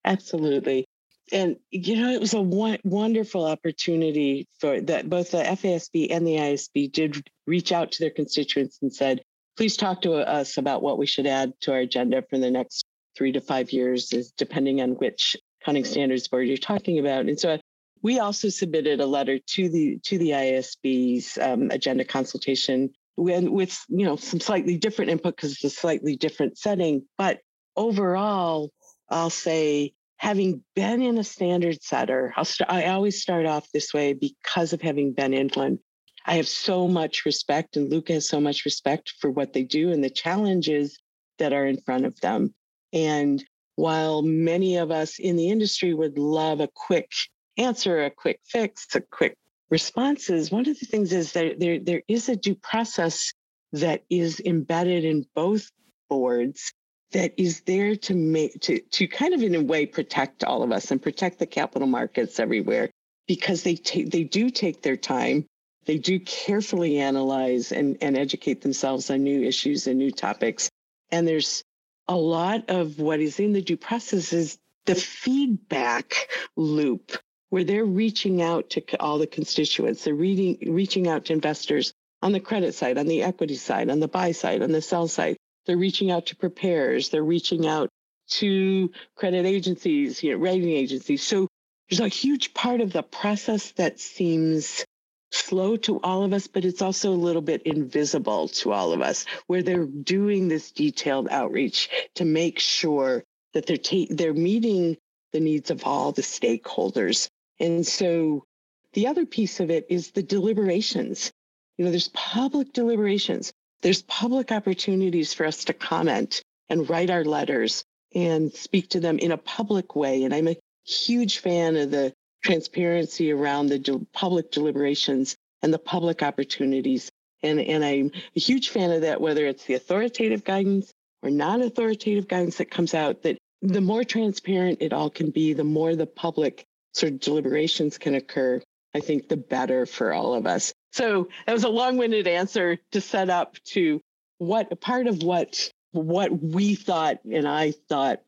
Absolutely. 0.05 0.88
And, 1.31 1.57
you 1.70 1.96
know, 1.96 2.11
it 2.11 2.20
was 2.20 2.33
a 2.33 2.40
wonderful 2.40 3.44
opportunity 3.44 4.48
for 4.59 4.81
that 4.81 5.11
both 5.11 5.33
the 5.33 5.42
FASB 5.42 6.09
and 6.11 6.27
the 6.27 6.37
IASB 6.37 6.90
did 6.92 7.29
reach 7.46 7.72
out 7.72 7.92
to 7.92 8.01
their 8.01 8.11
constituents 8.11 8.79
and 8.81 8.94
said, 8.94 9.20
please 9.59 9.77
talk 9.77 10.01
to 10.03 10.12
us 10.12 10.57
about 10.57 10.83
what 10.83 10.99
we 10.99 11.07
should 11.07 11.27
add 11.27 11.53
to 11.61 11.73
our 11.73 11.81
agenda 11.81 12.23
for 12.31 12.38
the 12.38 12.51
next 12.51 12.85
three 13.16 13.33
to 13.33 13.40
five 13.40 13.73
years, 13.73 14.12
is 14.12 14.31
depending 14.31 14.81
on 14.81 14.92
which 14.92 15.37
accounting 15.61 15.85
standards 15.85 16.29
board 16.29 16.47
you're 16.47 16.57
talking 16.57 17.01
about. 17.01 17.27
And 17.27 17.38
so 17.38 17.59
we 18.01 18.21
also 18.21 18.51
submitted 18.51 19.01
a 19.01 19.07
letter 19.07 19.40
to 19.40 19.68
the 19.68 19.99
to 20.05 20.16
the 20.16 20.31
IASB's 20.31 21.39
um, 21.39 21.72
agenda 21.72 22.05
consultation 22.05 22.91
with, 23.16 23.49
with 23.49 23.85
you 23.89 24.07
know 24.07 24.14
some 24.14 24.39
slightly 24.39 24.78
different 24.78 25.11
input 25.11 25.35
because 25.35 25.55
it's 25.55 25.64
a 25.64 25.70
slightly 25.70 26.14
different 26.14 26.57
setting. 26.57 27.03
But 27.18 27.41
overall, 27.74 28.70
I'll 29.11 29.28
say 29.28 29.93
having 30.18 30.62
been 30.76 31.03
in 31.03 31.18
a 31.18 31.24
standard 31.24 31.82
setter, 31.82 32.32
I'll 32.37 32.45
st- 32.45 32.70
I 32.70 32.87
always 32.87 33.20
start 33.20 33.45
off 33.45 33.66
this 33.74 33.93
way 33.93 34.12
because 34.12 34.72
of 34.72 34.80
having 34.80 35.14
been 35.14 35.35
in 35.35 35.49
one. 35.49 35.80
I 36.29 36.35
have 36.35 36.47
so 36.47 36.87
much 36.87 37.24
respect, 37.24 37.79
and 37.79 37.91
Lukka 37.91 38.12
has 38.12 38.29
so 38.29 38.39
much 38.39 38.66
respect 38.66 39.14
for 39.18 39.31
what 39.31 39.55
they 39.55 39.62
do 39.62 39.91
and 39.91 40.05
the 40.05 40.11
challenges 40.11 40.99
that 41.39 41.55
are 41.55 41.64
in 41.64 41.81
front 41.81 42.05
of 42.05 42.20
them. 42.20 42.55
And 42.93 43.43
while 43.76 44.20
many 44.20 44.76
of 44.76 44.91
us 44.91 45.18
in 45.18 45.37
the 45.37 45.49
industry 45.49 45.95
would 45.95 46.18
love 46.18 46.61
a 46.61 46.68
quick 46.68 47.11
answer, 47.57 48.05
a 48.05 48.11
quick 48.11 48.41
fix, 48.45 48.87
a 48.95 49.01
quick 49.01 49.39
responses, 49.70 50.51
one 50.51 50.68
of 50.68 50.79
the 50.79 50.87
things 50.87 51.14
is 51.14 51.33
that 51.33 51.59
there, 51.59 51.79
there 51.81 52.03
is 52.09 52.29
a 52.29 52.37
due 52.37 52.57
process 52.57 53.33
that 53.72 54.05
is 54.11 54.39
embedded 54.45 55.07
in 55.07 55.24
both 55.35 55.70
boards 56.11 56.74
that 57.12 57.33
is 57.39 57.62
there 57.62 57.97
to 57.97 58.14
make 58.14 58.61
to 58.61 58.81
to 58.81 59.09
kind 59.09 59.33
of 59.33 59.43
in 59.43 59.55
a 59.55 59.62
way 59.62 59.87
protect 59.87 60.45
all 60.45 60.62
of 60.62 60.72
us 60.72 60.91
and 60.91 61.01
protect 61.01 61.39
the 61.39 61.47
capital 61.47 61.89
markets 61.89 62.39
everywhere 62.39 62.91
because 63.26 63.62
they 63.62 63.76
take 63.76 64.11
they 64.11 64.24
do 64.24 64.51
take 64.51 64.83
their 64.83 64.97
time. 64.97 65.47
They 65.89 65.97
do 65.97 66.20
carefully 66.20 66.99
analyze 66.99 67.72
and, 67.72 67.97
and 68.03 68.14
educate 68.14 68.61
themselves 68.61 69.09
on 69.11 69.24
new 69.24 69.43
issues 69.43 69.86
and 69.86 69.99
new 69.99 70.11
topics. 70.11 70.68
And 71.11 71.26
there's 71.26 71.64
a 72.07 72.14
lot 72.14 72.68
of 72.68 72.99
what 72.99 73.20
is 73.20 73.41
in 73.41 73.55
the 73.55 73.62
due 73.62 73.78
process 73.78 74.34
is 74.34 74.59
the 74.84 74.95
feedback 74.95 76.28
loop 76.57 77.16
where 77.49 77.64
they're 77.64 77.86
reaching 77.86 78.43
out 78.43 78.68
to 78.70 78.82
all 79.01 79.16
the 79.16 79.26
constituents. 79.26 80.05
They're 80.05 80.14
reading, 80.14 80.59
reaching 80.66 81.09
out 81.09 81.24
to 81.24 81.32
investors 81.32 81.95
on 82.20 82.32
the 82.32 82.41
credit 82.41 82.74
side, 82.74 82.99
on 82.99 83.07
the 83.07 83.22
equity 83.22 83.57
side, 83.57 83.89
on 83.89 83.99
the 83.99 84.09
buy 84.09 84.32
side, 84.32 84.61
on 84.61 84.72
the 84.72 84.82
sell 84.82 85.09
side. 85.09 85.39
They're 85.64 85.78
reaching 85.78 86.11
out 86.11 86.26
to 86.26 86.36
preparers. 86.36 87.09
They're 87.09 87.24
reaching 87.24 87.66
out 87.66 87.89
to 88.32 88.91
credit 89.16 89.47
agencies, 89.47 90.22
you 90.22 90.32
know, 90.32 90.36
rating 90.36 90.68
agencies. 90.68 91.22
So 91.22 91.49
there's 91.89 92.01
a 92.01 92.09
huge 92.09 92.53
part 92.53 92.82
of 92.82 92.93
the 92.93 93.03
process 93.03 93.72
that 93.72 93.99
seems 93.99 94.84
slow 95.31 95.76
to 95.76 96.01
all 96.01 96.22
of 96.24 96.33
us, 96.33 96.47
but 96.47 96.64
it's 96.64 96.83
also 96.83 97.11
a 97.11 97.14
little 97.14 97.43
bit 97.43 97.62
invisible 97.62 98.49
to 98.49 98.72
all 98.72 98.93
of 98.93 99.03
us, 99.03 99.24
where 99.47 99.62
they're 99.62 99.87
doing 99.87 100.49
this 100.49 100.70
detailed 100.70 101.29
outreach 101.31 101.91
to 102.14 102.24
make 102.24 102.59
sure 102.59 103.24
that 103.55 103.66
they're 103.66 103.76
ta- 103.76 104.07
they're 104.11 104.35
meeting 104.35 104.97
the 105.33 105.41
needs 105.41 105.70
of 105.70 105.85
all 105.85 106.12
the 106.12 106.22
stakeholders. 106.22 107.29
And 107.61 107.87
so 107.87 108.45
the 108.93 109.07
other 109.07 109.26
piece 109.26 109.61
of 109.61 109.70
it 109.70 109.87
is 109.91 110.12
the 110.12 110.22
deliberations. 110.22 111.31
You 111.76 111.85
know, 111.85 111.91
there's 111.91 112.09
public 112.09 112.72
deliberations. 112.72 113.53
There's 113.83 114.03
public 114.03 114.51
opportunities 114.51 115.35
for 115.35 115.47
us 115.47 115.64
to 115.64 115.72
comment 115.72 116.43
and 116.68 116.89
write 116.89 117.11
our 117.11 117.24
letters 117.24 117.85
and 118.14 118.53
speak 118.53 118.91
to 118.91 119.01
them 119.01 119.18
in 119.18 119.33
a 119.33 119.37
public 119.37 119.95
way. 119.95 120.24
And 120.24 120.35
I'm 120.35 120.49
a 120.49 120.57
huge 120.85 121.39
fan 121.39 121.76
of 121.76 121.91
the 121.91 122.12
transparency 122.49 123.30
around 123.30 123.66
the 123.66 124.07
public 124.14 124.51
deliberations 124.51 125.36
and 125.62 125.72
the 125.72 125.78
public 125.78 126.22
opportunities. 126.22 127.11
And, 127.42 127.61
and 127.61 127.84
I'm 127.84 128.11
a 128.34 128.40
huge 128.40 128.70
fan 128.70 128.90
of 128.90 129.03
that, 129.03 129.20
whether 129.20 129.44
it's 129.46 129.66
the 129.66 129.74
authoritative 129.74 130.44
guidance 130.44 130.90
or 131.22 131.30
non 131.30 131.61
authoritative 131.61 132.26
guidance 132.26 132.57
that 132.57 132.70
comes 132.70 132.94
out, 132.94 133.22
that 133.22 133.36
the 133.61 133.82
more 133.82 134.03
transparent 134.03 134.78
it 134.80 134.94
all 134.94 135.11
can 135.11 135.30
be, 135.30 135.53
the 135.53 135.62
more 135.62 135.94
the 135.94 136.07
public 136.07 136.64
sort 136.94 137.12
of 137.12 137.20
deliberations 137.20 137.99
can 137.99 138.14
occur, 138.14 138.62
I 138.94 139.01
think 139.01 139.28
the 139.28 139.36
better 139.36 139.84
for 139.84 140.14
all 140.14 140.34
of 140.34 140.46
us. 140.46 140.72
So 140.92 141.28
that 141.46 141.53
was 141.53 141.64
a 141.64 141.68
long-winded 141.68 142.26
answer 142.26 142.78
to 142.92 143.01
set 143.03 143.28
up 143.28 143.57
to 143.74 144.01
what 144.38 144.80
part 144.80 145.07
of 145.07 145.22
what 145.22 145.70
what 145.92 146.30
we 146.42 146.74
thought 146.74 147.18
and 147.24 147.46
I 147.46 147.72
thought 147.72 148.22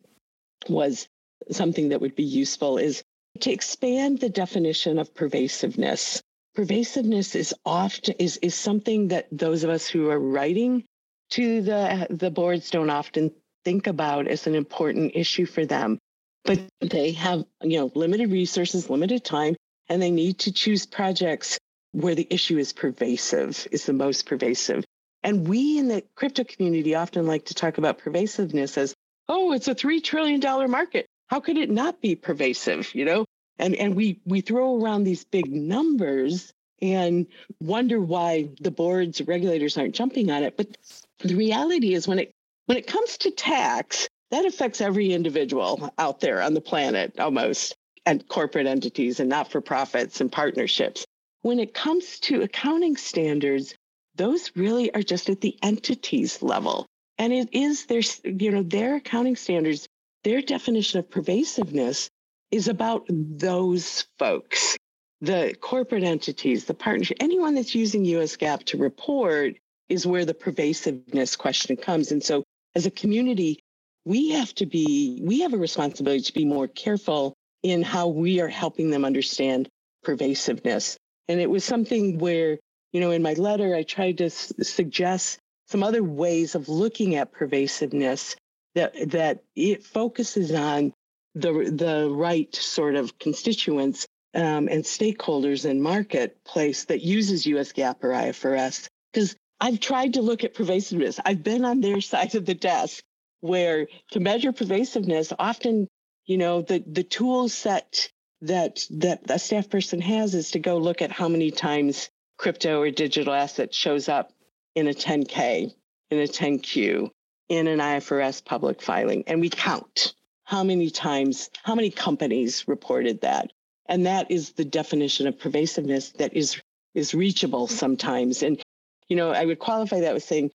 was 0.68 1.08
something 1.50 1.90
that 1.90 2.00
would 2.00 2.16
be 2.16 2.24
useful 2.24 2.76
is 2.78 3.02
to 3.40 3.50
expand 3.50 4.20
the 4.20 4.28
definition 4.28 4.98
of 4.98 5.14
pervasiveness. 5.14 6.20
Pervasiveness 6.54 7.36
is 7.36 7.54
often 7.64 8.14
is, 8.18 8.38
is 8.38 8.54
something 8.54 9.08
that 9.08 9.28
those 9.30 9.64
of 9.64 9.70
us 9.70 9.86
who 9.86 10.10
are 10.10 10.18
writing 10.18 10.84
to 11.30 11.62
the 11.62 12.08
the 12.10 12.30
boards 12.30 12.70
don't 12.70 12.90
often 12.90 13.30
think 13.64 13.86
about 13.86 14.26
as 14.26 14.46
an 14.46 14.54
important 14.54 15.12
issue 15.14 15.46
for 15.46 15.64
them. 15.64 15.98
But 16.44 16.60
they 16.80 17.12
have, 17.12 17.44
you 17.62 17.78
know, 17.78 17.92
limited 17.94 18.30
resources, 18.30 18.90
limited 18.90 19.24
time, 19.24 19.56
and 19.88 20.00
they 20.00 20.10
need 20.10 20.38
to 20.40 20.52
choose 20.52 20.86
projects 20.86 21.58
where 21.92 22.14
the 22.14 22.26
issue 22.30 22.58
is 22.58 22.72
pervasive, 22.72 23.68
is 23.70 23.84
the 23.84 23.92
most 23.92 24.26
pervasive. 24.26 24.84
And 25.22 25.46
we 25.46 25.78
in 25.78 25.88
the 25.88 26.02
crypto 26.14 26.44
community 26.44 26.94
often 26.94 27.26
like 27.26 27.46
to 27.46 27.54
talk 27.54 27.78
about 27.78 27.98
pervasiveness 27.98 28.78
as, 28.78 28.94
oh, 29.28 29.52
it's 29.52 29.68
a 29.68 29.74
$3 29.74 30.02
trillion 30.02 30.40
market. 30.70 31.06
How 31.30 31.38
could 31.40 31.56
it 31.56 31.70
not 31.70 32.00
be 32.00 32.16
pervasive? 32.16 32.92
You 32.94 33.04
know, 33.04 33.24
and, 33.58 33.76
and 33.76 33.94
we, 33.94 34.20
we 34.26 34.40
throw 34.40 34.82
around 34.82 35.04
these 35.04 35.24
big 35.24 35.50
numbers 35.50 36.52
and 36.82 37.26
wonder 37.60 38.00
why 38.00 38.48
the 38.60 38.70
boards, 38.72 39.22
regulators 39.22 39.78
aren't 39.78 39.94
jumping 39.94 40.30
on 40.30 40.42
it. 40.42 40.56
But 40.56 40.76
the 41.20 41.36
reality 41.36 41.94
is 41.94 42.08
when 42.08 42.18
it 42.18 42.32
when 42.66 42.78
it 42.78 42.86
comes 42.86 43.18
to 43.18 43.30
tax, 43.30 44.08
that 44.30 44.44
affects 44.44 44.80
every 44.80 45.12
individual 45.12 45.92
out 45.98 46.20
there 46.20 46.40
on 46.40 46.54
the 46.54 46.60
planet 46.60 47.18
almost, 47.18 47.74
and 48.06 48.26
corporate 48.28 48.66
entities 48.66 49.20
and 49.20 49.28
not 49.28 49.50
for 49.50 49.60
profits 49.60 50.20
and 50.20 50.30
partnerships. 50.30 51.04
When 51.42 51.58
it 51.58 51.74
comes 51.74 52.20
to 52.20 52.42
accounting 52.42 52.96
standards, 52.96 53.74
those 54.14 54.52
really 54.54 54.94
are 54.94 55.02
just 55.02 55.28
at 55.30 55.40
the 55.40 55.58
entities 55.62 56.42
level. 56.42 56.86
And 57.18 57.32
it 57.32 57.48
is 57.52 57.86
their, 57.86 58.02
you 58.24 58.50
know, 58.52 58.62
their 58.62 58.96
accounting 58.96 59.36
standards, 59.36 59.88
their 60.24 60.42
definition 60.42 60.98
of 60.98 61.10
pervasiveness 61.10 62.10
is 62.50 62.68
about 62.68 63.06
those 63.08 64.06
folks, 64.18 64.76
the 65.20 65.54
corporate 65.60 66.02
entities, 66.02 66.64
the 66.64 66.74
partnership, 66.74 67.18
anyone 67.20 67.54
that's 67.54 67.74
using 67.74 68.04
US 68.04 68.36
GAAP 68.36 68.64
to 68.64 68.78
report 68.78 69.56
is 69.88 70.06
where 70.06 70.24
the 70.24 70.34
pervasiveness 70.34 71.36
question 71.36 71.76
comes. 71.76 72.12
And 72.12 72.22
so 72.22 72.44
as 72.74 72.86
a 72.86 72.90
community, 72.90 73.60
we 74.04 74.30
have 74.30 74.54
to 74.56 74.66
be, 74.66 75.20
we 75.22 75.40
have 75.40 75.52
a 75.52 75.58
responsibility 75.58 76.22
to 76.22 76.32
be 76.32 76.44
more 76.44 76.68
careful 76.68 77.34
in 77.62 77.82
how 77.82 78.08
we 78.08 78.40
are 78.40 78.48
helping 78.48 78.90
them 78.90 79.04
understand 79.04 79.68
pervasiveness. 80.02 80.96
And 81.28 81.40
it 81.40 81.50
was 81.50 81.64
something 81.64 82.18
where, 82.18 82.58
you 82.92 83.00
know, 83.00 83.10
in 83.10 83.22
my 83.22 83.34
letter, 83.34 83.74
I 83.74 83.82
tried 83.82 84.18
to 84.18 84.26
s- 84.26 84.52
suggest 84.62 85.38
some 85.68 85.82
other 85.82 86.02
ways 86.02 86.54
of 86.54 86.68
looking 86.68 87.14
at 87.16 87.32
pervasiveness 87.32 88.34
that, 88.74 88.94
that 89.10 89.42
it 89.56 89.84
focuses 89.84 90.52
on 90.52 90.92
the, 91.34 91.52
the 91.72 92.08
right 92.10 92.54
sort 92.54 92.94
of 92.94 93.18
constituents 93.18 94.06
um, 94.34 94.68
and 94.68 94.84
stakeholders 94.84 95.68
and 95.68 95.82
marketplace 95.82 96.84
that 96.86 97.02
uses 97.02 97.46
US 97.46 97.72
GAAP 97.72 98.02
or 98.02 98.10
IFRS. 98.10 98.88
Because 99.12 99.36
I've 99.60 99.80
tried 99.80 100.14
to 100.14 100.22
look 100.22 100.44
at 100.44 100.54
pervasiveness. 100.54 101.20
I've 101.24 101.42
been 101.42 101.64
on 101.64 101.80
their 101.80 102.00
side 102.12 102.34
of 102.34 102.46
the 102.46 102.54
desk 102.54 103.02
where 103.40 103.88
to 104.12 104.20
measure 104.20 104.52
pervasiveness, 104.52 105.32
often, 105.38 105.88
you 106.26 106.38
know, 106.38 106.62
the, 106.62 106.84
the 106.86 107.02
tool 107.02 107.48
set 107.48 108.10
that 108.42 108.80
that 108.90 109.20
a 109.28 109.38
staff 109.38 109.68
person 109.68 110.00
has 110.00 110.34
is 110.34 110.52
to 110.52 110.58
go 110.58 110.78
look 110.78 111.02
at 111.02 111.12
how 111.12 111.28
many 111.28 111.50
times 111.50 112.08
crypto 112.38 112.80
or 112.80 112.90
digital 112.90 113.34
asset 113.34 113.74
shows 113.74 114.08
up 114.08 114.32
in 114.74 114.88
a 114.88 114.92
10K, 114.92 115.70
in 116.10 116.18
a 116.18 116.26
10Q, 116.26 117.10
in 117.50 117.66
an 117.66 117.80
IFRS 117.80 118.42
public 118.42 118.80
filing. 118.80 119.24
And 119.26 119.40
we 119.40 119.50
count 119.50 120.14
how 120.44 120.64
many 120.64 120.88
times, 120.88 121.50
how 121.64 121.74
many 121.74 121.90
companies 121.90 122.66
reported 122.66 123.20
that. 123.20 123.52
And 123.86 124.06
that 124.06 124.30
is 124.30 124.52
the 124.52 124.64
definition 124.64 125.26
of 125.26 125.38
pervasiveness 125.38 126.12
that 126.12 126.34
is 126.34 126.60
is 126.94 127.12
reachable 127.12 127.66
sometimes. 127.66 128.42
And 128.42 128.62
you 129.08 129.16
know, 129.16 129.32
I 129.32 129.44
would 129.44 129.58
qualify 129.58 130.00
that 130.00 130.14
with 130.14 130.22
saying 130.22 130.52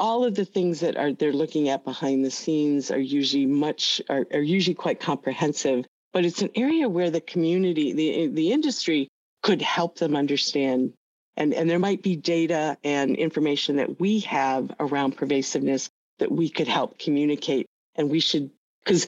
all 0.00 0.24
of 0.24 0.34
the 0.34 0.44
things 0.46 0.80
that 0.80 0.96
are 0.96 1.12
they're 1.12 1.32
looking 1.32 1.68
at 1.68 1.84
behind 1.84 2.24
the 2.24 2.30
scenes 2.30 2.90
are 2.90 2.98
usually 2.98 3.46
much 3.46 4.00
are, 4.08 4.26
are 4.32 4.40
usually 4.40 4.74
quite 4.74 5.00
comprehensive, 5.00 5.84
but 6.14 6.24
it's 6.24 6.40
an 6.40 6.50
area 6.54 6.88
where 6.88 7.10
the 7.10 7.20
community, 7.20 7.92
the 7.92 8.28
the 8.28 8.52
industry 8.52 9.08
could 9.42 9.60
help 9.60 9.98
them 9.98 10.16
understand. 10.16 10.94
And, 11.36 11.54
and 11.54 11.70
there 11.70 11.78
might 11.78 12.02
be 12.02 12.16
data 12.16 12.76
and 12.82 13.14
information 13.14 13.76
that 13.76 14.00
we 14.00 14.20
have 14.20 14.72
around 14.80 15.16
pervasiveness 15.16 15.88
that 16.18 16.30
we 16.30 16.48
could 16.48 16.68
help 16.68 16.98
communicate. 16.98 17.66
And 17.94 18.10
we 18.10 18.20
should, 18.20 18.50
because 18.84 19.06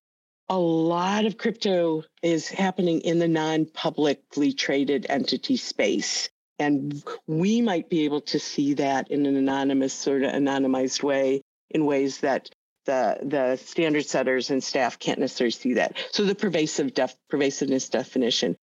a 0.49 0.59
lot 0.59 1.25
of 1.25 1.39
crypto 1.39 2.03
is 2.23 2.49
happening 2.49 3.01
in 3.01 3.21
the 3.21 3.29
non 3.29 3.67
publicly 3.67 4.53
traded 4.53 5.07
entity 5.09 5.57
space. 5.57 6.29
And 6.59 7.03
we 7.27 7.63
might 7.63 7.89
be 7.89 8.05
able 8.05 8.21
to 8.23 8.39
see 8.39 8.75
that 8.75 9.11
in 9.11 9.25
an 9.25 9.37
anonymous, 9.37 9.95
sort 9.95 10.25
of 10.25 10.33
anonymized 10.33 11.03
way 11.03 11.43
in 11.71 11.87
ways 11.87 12.19
that 12.19 12.51
the, 12.85 13.19
the 13.23 13.57
standard 13.57 14.05
setters 14.05 14.51
and 14.51 14.63
staff 14.63 14.99
can't 14.99 15.21
necessarily 15.21 15.53
see 15.53 15.75
that. 15.75 15.97
So 16.11 16.25
the 16.25 16.35
pervasive 16.35 16.93
def, 16.95 17.15
pervasiveness 17.31 17.89
definition. 17.89 18.57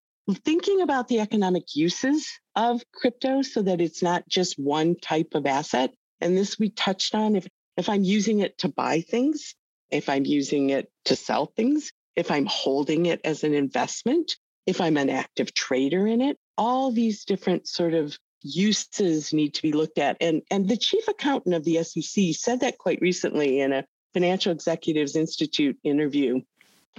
Thinking 0.43 0.81
about 0.81 1.07
the 1.07 1.21
economic 1.21 1.75
uses 1.75 2.27
of 2.55 2.81
crypto 2.93 3.41
so 3.41 3.61
that 3.61 3.79
it's 3.79 4.03
not 4.03 4.27
just 4.27 4.59
one 4.59 4.95
type 4.95 5.33
of 5.33 5.45
asset. 5.45 5.91
And 6.19 6.37
this 6.37 6.59
we 6.59 6.69
touched 6.69 7.15
on. 7.15 7.37
If, 7.37 7.47
if 7.77 7.89
I'm 7.89 8.03
using 8.03 8.39
it 8.39 8.57
to 8.59 8.69
buy 8.69 9.01
things, 9.01 9.55
if 9.91 10.09
I'm 10.09 10.25
using 10.25 10.71
it 10.71 10.91
to 11.05 11.15
sell 11.15 11.45
things, 11.45 11.91
if 12.15 12.31
I'm 12.31 12.45
holding 12.45 13.05
it 13.05 13.21
as 13.23 13.43
an 13.43 13.53
investment, 13.53 14.35
if 14.65 14.81
I'm 14.81 14.97
an 14.97 15.09
active 15.09 15.53
trader 15.53 16.07
in 16.07 16.21
it, 16.21 16.37
all 16.57 16.91
these 16.91 17.23
different 17.23 17.67
sort 17.67 17.93
of 17.93 18.17
uses 18.41 19.33
need 19.33 19.53
to 19.53 19.61
be 19.61 19.71
looked 19.71 19.97
at. 19.97 20.17
And, 20.19 20.41
and 20.51 20.67
the 20.67 20.77
chief 20.77 21.07
accountant 21.07 21.55
of 21.55 21.63
the 21.63 21.83
SEC 21.83 22.33
said 22.33 22.59
that 22.61 22.77
quite 22.77 22.99
recently 23.01 23.61
in 23.61 23.71
a 23.71 23.85
Financial 24.13 24.51
Executives 24.51 25.15
Institute 25.15 25.77
interview 25.83 26.41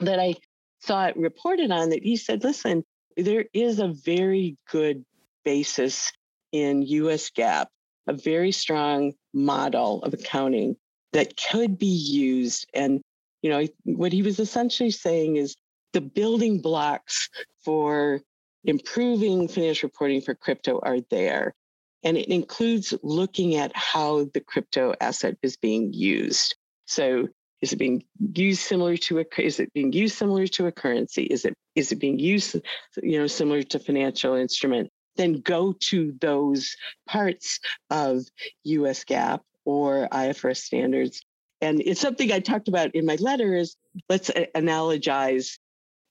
that 0.01 0.21
I 0.21 0.37
saw 0.81 1.07
it 1.07 1.17
reported 1.17 1.71
on 1.71 1.91
that 1.91 2.03
he 2.05 2.17
said, 2.17 2.45
listen, 2.45 2.85
there 3.17 3.47
is 3.53 3.81
a 3.81 3.89
very 3.89 4.57
good 4.71 5.05
basis 5.45 6.13
in 6.53 6.83
US 6.83 7.31
GAAP, 7.31 7.67
a 8.09 8.15
very 8.15 8.51
strong 8.51 9.13
model 9.33 10.03
of 10.03 10.15
accounting 10.15 10.77
that 11.13 11.41
could 11.51 11.79
be 11.79 11.87
used. 11.87 12.67
And, 12.75 13.01
you 13.43 13.51
know, 13.51 13.67
what 13.85 14.13
he 14.13 14.23
was 14.23 14.41
essentially 14.41 14.91
saying 14.91 15.37
is 15.37 15.55
the 15.93 16.01
building 16.01 16.61
blocks 16.61 17.29
for 17.65 18.21
improving 18.65 19.49
financial 19.49 19.89
reporting 19.89 20.21
for 20.21 20.35
crypto 20.35 20.81
are 20.83 21.01
there. 21.11 21.55
And 22.03 22.17
it 22.17 22.29
includes 22.29 22.95
looking 23.03 23.57
at 23.57 23.77
how 23.77 24.29
the 24.33 24.41
crypto 24.41 24.95
asset 25.01 25.37
is 25.43 25.57
being 25.57 25.93
used. 25.93 26.57
So 26.87 27.29
is 27.61 27.73
it 27.73 27.77
being 27.77 28.05
used 28.35 28.61
similar 28.61 28.97
to 28.97 29.19
a 29.19 29.25
is 29.39 29.59
it 29.59 29.73
being 29.73 29.93
used 29.93 30.17
similar 30.17 30.47
to 30.47 30.67
a 30.67 30.73
currency? 30.73 31.25
Is 31.25 31.45
it 31.45 31.55
is 31.75 31.91
it 31.91 31.97
being 31.97 32.19
used 32.19 32.57
you 33.03 33.19
know 33.19 33.27
similar 33.27 33.63
to 33.65 33.79
financial 33.79 34.35
instrument? 34.35 34.91
Then 35.19 35.41
go 35.41 35.75
to 35.91 36.15
those 36.21 36.75
parts 37.07 37.61
of 37.91 38.23
US 38.65 39.05
GAAP 39.05 39.41
or 39.67 40.09
IFRS 40.11 40.59
standards. 40.59 41.21
And 41.61 41.83
it's 41.85 42.01
something 42.01 42.33
I 42.33 42.41
talked 42.41 42.69
about 42.69 42.95
in 42.95 43.05
my 43.05 43.17
letter 43.17 43.55
is 43.55 43.77
let's 44.09 44.31
analogize 44.55 45.59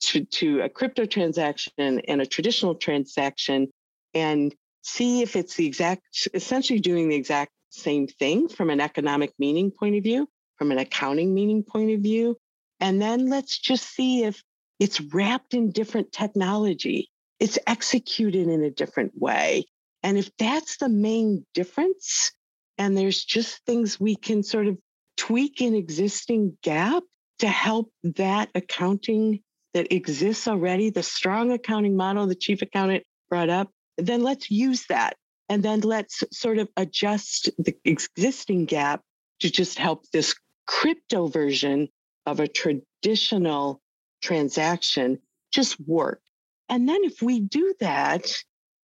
to, 0.01 0.26
to 0.26 0.62
a 0.62 0.70
crypto 0.70 1.05
transaction 1.05 2.01
and 2.08 2.22
a 2.22 2.26
traditional 2.26 2.76
transaction 2.76 3.70
and 4.14 4.53
see 4.84 5.22
if 5.22 5.36
it's 5.36 5.55
the 5.55 5.66
exact, 5.66 6.28
essentially 6.34 6.80
doing 6.80 7.10
the 7.10 7.16
exact 7.16 7.51
same 7.70 8.08
thing 8.08 8.47
from 8.47 8.70
an 8.70 8.82
economic 8.82 9.34
meaning 9.39 9.72
point 9.72 9.95
of 9.95 10.03
view, 10.03 10.28
from 10.58 10.72
an 10.72 10.78
accounting 10.78 11.34
meaning 11.34 11.64
point 11.64 11.91
of 11.91 12.01
view. 12.01 12.38
And 12.80 13.01
then 13.01 13.28
let's 13.28 13.58
just 13.58 13.89
see 13.95 14.24
if 14.24 14.43
it's 14.80 15.01
wrapped 15.01 15.53
in 15.53 15.72
different 15.72 16.12
technology, 16.12 17.10
it's 17.39 17.59
executed 17.67 18.47
in 18.47 18.63
a 18.63 18.71
different 18.71 19.13
way. 19.15 19.65
And 20.03 20.17
if 20.17 20.29
that's 20.38 20.77
the 20.77 20.89
main 20.89 21.45
difference, 21.53 22.31
and 22.77 22.97
there's 22.97 23.23
just 23.23 23.63
things 23.65 23.99
we 23.99 24.15
can 24.15 24.43
sort 24.43 24.67
of 24.67 24.77
tweak 25.17 25.61
in 25.61 25.75
existing 25.75 26.57
GAAP 26.63 27.01
to 27.39 27.47
help 27.47 27.91
that 28.03 28.49
accounting 28.55 29.41
that 29.73 29.91
exists 29.91 30.47
already, 30.47 30.89
the 30.89 31.03
strong 31.03 31.51
accounting 31.51 31.95
model 31.95 32.27
the 32.27 32.35
chief 32.35 32.61
accountant 32.61 33.03
brought 33.29 33.49
up, 33.49 33.69
then 33.97 34.23
let's 34.23 34.49
use 34.49 34.85
that. 34.89 35.15
And 35.49 35.63
then 35.63 35.81
let's 35.81 36.23
sort 36.31 36.57
of 36.57 36.69
adjust 36.77 37.49
the 37.57 37.75
existing 37.85 38.67
GAAP 38.67 38.99
to 39.39 39.49
just 39.49 39.79
help 39.79 40.05
this 40.11 40.35
crypto 40.65 41.27
version 41.27 41.89
of 42.25 42.39
a 42.39 42.47
traditional 42.47 43.81
transaction 44.21 45.19
just 45.51 45.79
work. 45.79 46.21
And 46.70 46.88
then 46.88 47.03
if 47.03 47.22
we 47.22 47.39
do 47.39 47.74
that, 47.80 48.32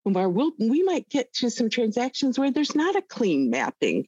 where 0.04 0.28
we'll, 0.28 0.52
we 0.58 0.82
might 0.82 1.08
get 1.08 1.32
to 1.34 1.50
some 1.50 1.70
transactions 1.70 2.38
where 2.38 2.50
there's 2.50 2.74
not 2.74 2.96
a 2.96 3.02
clean 3.02 3.50
mapping. 3.50 4.06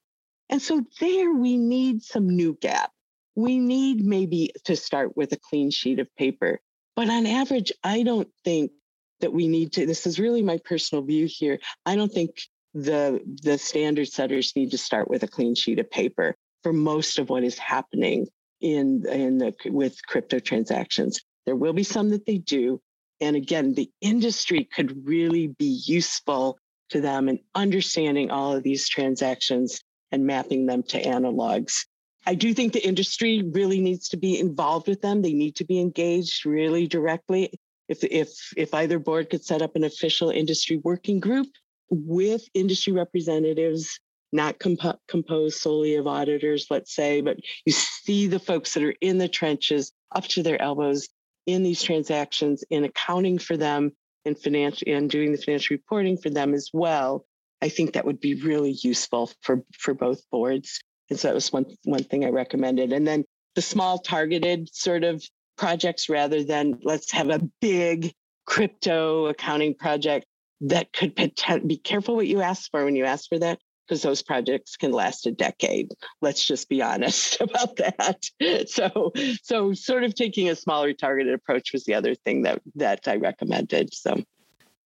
And 0.49 0.61
so 0.63 0.85
there 1.01 1.33
we 1.33 1.57
need 1.57 2.03
some 2.03 2.29
new 2.29 2.55
GAAP. 2.57 2.89
We 3.35 3.59
need 3.59 4.05
maybe 4.05 4.53
to 4.65 4.77
start 4.77 5.17
with 5.17 5.33
a 5.33 5.39
clean 5.39 5.71
sheet 5.71 5.99
of 5.99 6.15
paper. 6.17 6.61
But 6.95 7.11
on 7.11 7.27
average, 7.27 7.73
I 7.83 8.03
don't 8.03 8.29
think 8.45 8.73
that 9.21 9.33
we 9.33 9.49
need 9.49 9.73
to, 9.73 9.87
this 9.87 10.07
is 10.07 10.19
really 10.19 10.43
my 10.43 10.59
personal 10.65 11.05
view 11.05 11.27
here. 11.27 11.59
I 11.85 11.97
don't 11.97 12.13
think 12.13 12.31
the, 12.75 13.21
the 13.43 13.59
standard 13.59 14.09
setters 14.09 14.53
need 14.55 14.71
to 14.71 14.79
start 14.79 15.09
with 15.09 15.23
a 15.23 15.29
clean 15.29 15.55
sheet 15.55 15.79
of 15.79 15.91
paper 15.91 16.37
for 16.63 16.73
most 16.73 17.19
of 17.19 17.31
what 17.31 17.45
is 17.45 17.59
happening 17.59 18.27
in, 18.61 19.05
in 19.09 19.39
the, 19.39 19.55
with 19.67 19.97
crypto 20.07 20.39
transactions. 20.39 21.21
There 21.47 21.57
will 21.57 21.73
be 21.73 21.83
some 21.83 22.11
that 22.11 22.27
they 22.27 22.39
do. 22.39 22.81
And 23.21 23.37
again, 23.37 23.75
the 23.75 23.91
industry 24.01 24.65
could 24.65 25.07
really 25.07 25.49
be 25.49 25.83
useful 25.87 26.59
to 26.91 27.01
them 27.01 27.29
in 27.29 27.41
understanding 27.55 28.31
all 28.31 28.55
of 28.55 28.63
these 28.63 28.89
transactions 28.89 29.81
and 30.13 30.27
mapping 30.27 30.67
them 30.67 30.83
to 30.85 31.03
analogs. 31.03 31.87
I 32.27 32.35
do 32.35 32.53
think 32.53 32.73
the 32.73 32.87
industry 32.87 33.43
really 33.43 33.81
needs 33.81 34.09
to 34.11 34.17
be 34.17 34.39
involved 34.39 34.89
with 34.89 35.01
them. 35.01 35.23
They 35.23 35.33
need 35.33 35.57
to 35.57 35.65
be 35.65 35.81
engaged 35.81 36.45
really 36.45 36.87
directly. 36.87 37.53
If, 37.89 38.03
if, 38.03 38.31
if 38.57 38.75
either 38.75 38.99
board 38.99 39.31
could 39.31 39.45
set 39.45 39.63
up 39.63 39.77
an 39.77 39.85
official 39.85 40.31
industry 40.31 40.79
working 40.83 41.21
group 41.21 41.47
with 41.89 42.43
industry 42.53 42.93
representatives, 42.93 44.01
not 44.33 44.59
comp- 44.59 45.01
composed 45.07 45.59
solely 45.59 45.95
of 45.95 46.09
auditors, 46.09 46.67
let's 46.69 46.95
say, 46.95 47.21
but 47.21 47.39
you 47.65 47.73
see 47.73 48.27
the 48.27 48.41
folks 48.41 48.75
that 48.75 48.83
are 48.83 48.95
in 49.01 49.19
the 49.19 49.29
trenches 49.29 49.93
up 50.13 50.25
to 50.25 50.43
their 50.43 50.61
elbows 50.61 51.09
in 51.47 51.63
these 51.63 51.83
transactions, 51.83 52.65
in 52.71 52.85
accounting 52.85 53.39
for 53.39 53.57
them, 53.57 53.93
and 54.25 54.39
financial 54.39 54.89
and 54.89 55.09
doing 55.09 55.33
the 55.33 55.39
financial 55.39 55.75
reporting 55.75 56.17
for 56.17 56.31
them 56.31 56.53
as 56.53 56.71
well. 56.73 57.25
I 57.63 57.69
think 57.69 57.93
that 57.93 58.05
would 58.05 58.21
be 58.21 58.35
really 58.35 58.73
useful 58.83 59.31
for 59.41 59.65
for 59.79 59.95
both 59.95 60.21
boards. 60.31 60.81
And 61.09 61.19
so 61.19 61.29
that 61.29 61.35
was 61.35 61.53
one, 61.53 61.67
one 61.85 62.03
thing 62.03 62.25
I 62.25 62.31
recommended. 62.31 62.93
And 62.93 63.07
then 63.07 63.25
the 63.55 63.63
small 63.63 63.99
targeted 63.99 64.75
sort 64.75 65.05
of 65.05 65.25
projects 65.57 66.09
rather 66.09 66.43
than 66.43 66.81
let's 66.83 67.13
have 67.13 67.31
a 67.31 67.49
big 67.61 68.13
crypto 68.47 69.27
accounting 69.27 69.75
project 69.75 70.27
that 70.63 70.93
could 70.93 71.15
potentially 71.15 71.67
be 71.67 71.77
careful 71.77 72.17
what 72.17 72.27
you 72.27 72.41
ask 72.41 72.71
for 72.71 72.85
when 72.85 72.97
you 72.97 73.05
ask 73.05 73.29
for 73.29 73.39
that 73.39 73.59
because 73.87 74.03
those 74.03 74.23
projects 74.23 74.77
can 74.77 74.93
last 74.93 75.27
a 75.27 75.31
decade. 75.31 75.93
Let's 76.21 76.45
just 76.45 76.69
be 76.69 76.83
honest 76.91 77.41
about 77.41 77.77
that. 77.77 78.25
So 78.69 79.13
so 79.43 79.73
sort 79.73 80.05
of 80.05 80.15
taking 80.15 80.49
a 80.49 80.57
smaller 80.57 80.93
targeted 80.93 81.35
approach 81.35 81.73
was 81.73 81.85
the 81.85 81.95
other 81.95 82.15
thing 82.15 82.43
that 82.43 82.61
that 82.75 83.07
i 83.07 83.17
recommended 83.17 83.95
so. 83.95 84.23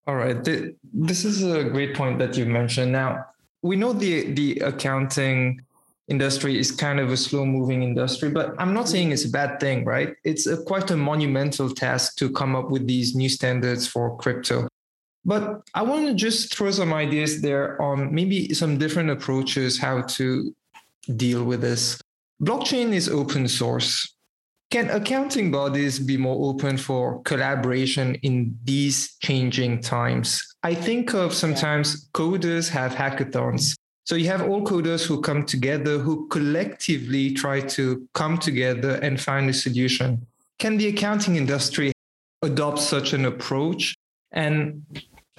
All 0.07 0.17
right 0.17 0.43
this 0.93 1.25
is 1.25 1.43
a 1.43 1.65
great 1.65 1.95
point 1.95 2.19
that 2.19 2.37
you 2.37 2.47
mentioned. 2.47 2.93
Now 2.93 3.27
we 3.63 3.77
know 3.77 3.93
the 3.93 4.33
the 4.33 4.59
accounting 4.61 5.61
industry 6.09 6.59
is 6.59 6.73
kind 6.73 6.99
of 6.99 7.11
a 7.13 7.17
slow 7.17 7.47
moving 7.47 7.85
industry 7.85 8.29
but 8.29 8.53
i'm 8.59 8.75
not 8.75 8.89
saying 8.89 9.13
it's 9.13 9.25
a 9.25 9.31
bad 9.31 9.61
thing 9.61 9.85
right? 9.85 10.17
It's 10.25 10.49
a, 10.49 10.61
quite 10.65 10.91
a 10.91 10.97
monumental 10.97 11.71
task 11.71 12.17
to 12.17 12.29
come 12.31 12.57
up 12.57 12.69
with 12.69 12.89
these 12.89 13.15
new 13.15 13.29
standards 13.29 13.87
for 13.87 14.17
crypto 14.17 14.67
but 15.25 15.63
i 15.75 15.83
want 15.83 16.07
to 16.07 16.15
just 16.15 16.55
throw 16.55 16.71
some 16.71 16.93
ideas 16.93 17.43
there 17.43 17.81
on 17.81 18.15
maybe 18.15 18.55
some 18.55 18.79
different 18.79 19.11
approaches 19.11 19.79
how 19.79 20.01
to 20.03 20.55
deal 21.17 21.45
with 21.45 21.61
this. 21.61 22.01
Blockchain 22.43 22.93
is 22.93 23.09
open 23.09 23.49
source. 23.49 24.15
Can 24.71 24.89
accounting 24.91 25.51
bodies 25.51 25.99
be 25.99 26.17
more 26.17 26.49
open 26.49 26.77
for 26.77 27.23
collaboration 27.23 28.15
in 28.23 28.57
these 28.65 29.17
changing 29.17 29.81
times? 29.81 30.55
I 30.63 30.75
think 30.75 31.13
of 31.13 31.35
sometimes 31.35 32.09
coders 32.11 32.69
have 32.71 32.93
hackathons. 32.95 33.75
So 34.05 34.15
you 34.15 34.27
have 34.29 34.43
all 34.43 34.63
coders 34.63 35.05
who 35.05 35.21
come 35.21 35.45
together, 35.45 35.99
who 35.99 36.29
collectively 36.29 37.33
try 37.33 37.61
to 37.61 38.09
come 38.15 38.39
together 38.39 38.95
and 39.03 39.21
find 39.21 39.51
a 39.51 39.53
solution. 39.53 40.27
Can 40.59 40.79
the 40.79 40.89
accounting 40.89 41.37
industry 41.37 41.93
adopt 42.43 42.79
such 42.79 43.13
an 43.13 43.25
approach? 43.25 43.95
And 44.33 44.85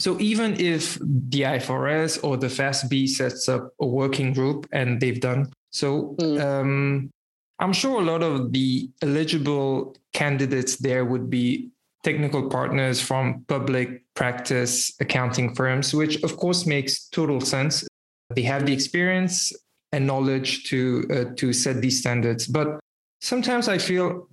so 0.01 0.19
even 0.19 0.59
if 0.59 0.97
the 0.99 1.41
IFRS 1.41 2.23
or 2.23 2.35
the 2.35 2.47
FASB 2.47 3.07
sets 3.07 3.47
up 3.47 3.71
a 3.79 3.85
working 3.85 4.33
group 4.33 4.67
and 4.71 4.99
they've 4.99 5.21
done 5.21 5.51
so, 5.71 6.15
mm. 6.19 6.41
um, 6.41 7.11
I'm 7.59 7.73
sure 7.73 8.01
a 8.01 8.03
lot 8.03 8.23
of 8.23 8.51
the 8.51 8.89
eligible 9.01 9.95
candidates 10.13 10.77
there 10.77 11.05
would 11.05 11.29
be 11.29 11.69
technical 12.03 12.49
partners 12.49 12.99
from 12.99 13.45
public 13.47 14.03
practice 14.15 14.91
accounting 14.99 15.53
firms, 15.55 15.93
which 15.93 16.21
of 16.23 16.35
course 16.37 16.65
makes 16.65 17.07
total 17.09 17.39
sense. 17.39 17.87
They 18.35 18.41
have 18.41 18.65
the 18.65 18.73
experience 18.73 19.53
and 19.91 20.07
knowledge 20.07 20.63
to 20.69 21.05
uh, 21.11 21.35
to 21.35 21.53
set 21.53 21.81
these 21.81 21.99
standards. 21.99 22.47
But 22.47 22.79
sometimes 23.21 23.67
I 23.67 23.77
feel 23.77 24.27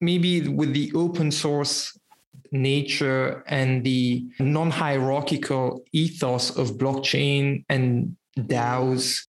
maybe 0.00 0.48
with 0.48 0.74
the 0.74 0.90
open 0.94 1.30
source 1.30 1.96
nature 2.52 3.42
and 3.46 3.82
the 3.82 4.24
non-hierarchical 4.38 5.82
ethos 5.92 6.56
of 6.56 6.72
blockchain 6.72 7.64
and 7.68 8.16
DAOs, 8.38 9.26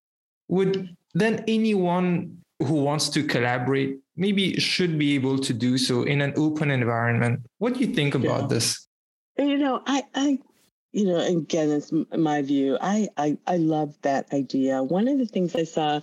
would 0.49 0.95
then 1.13 1.43
anyone 1.47 2.38
who 2.59 2.76
wants 2.76 3.09
to 3.09 3.24
collaborate 3.24 3.97
maybe 4.15 4.59
should 4.59 4.97
be 4.97 5.15
able 5.15 5.39
to 5.39 5.53
do 5.53 5.78
so 5.78 6.03
in 6.03 6.21
an 6.21 6.34
open 6.38 6.69
environment. 6.69 7.39
What 7.57 7.74
do 7.74 7.80
you 7.80 7.88
think 7.88 8.15
about 8.15 8.41
yeah. 8.41 8.47
this? 8.47 8.88
You 9.38 9.57
know, 9.57 9.82
I, 9.86 10.03
I 10.13 10.39
you 10.91 11.05
know, 11.05 11.17
again, 11.17 11.71
it's 11.71 11.91
my 12.15 12.41
view. 12.43 12.78
I, 12.80 13.09
I 13.17 13.38
I 13.47 13.57
love 13.57 13.95
that 14.03 14.32
idea. 14.32 14.84
One 14.84 15.07
of 15.07 15.17
the 15.17 15.26
things 15.26 15.55
I 15.55 15.63
saw, 15.63 16.01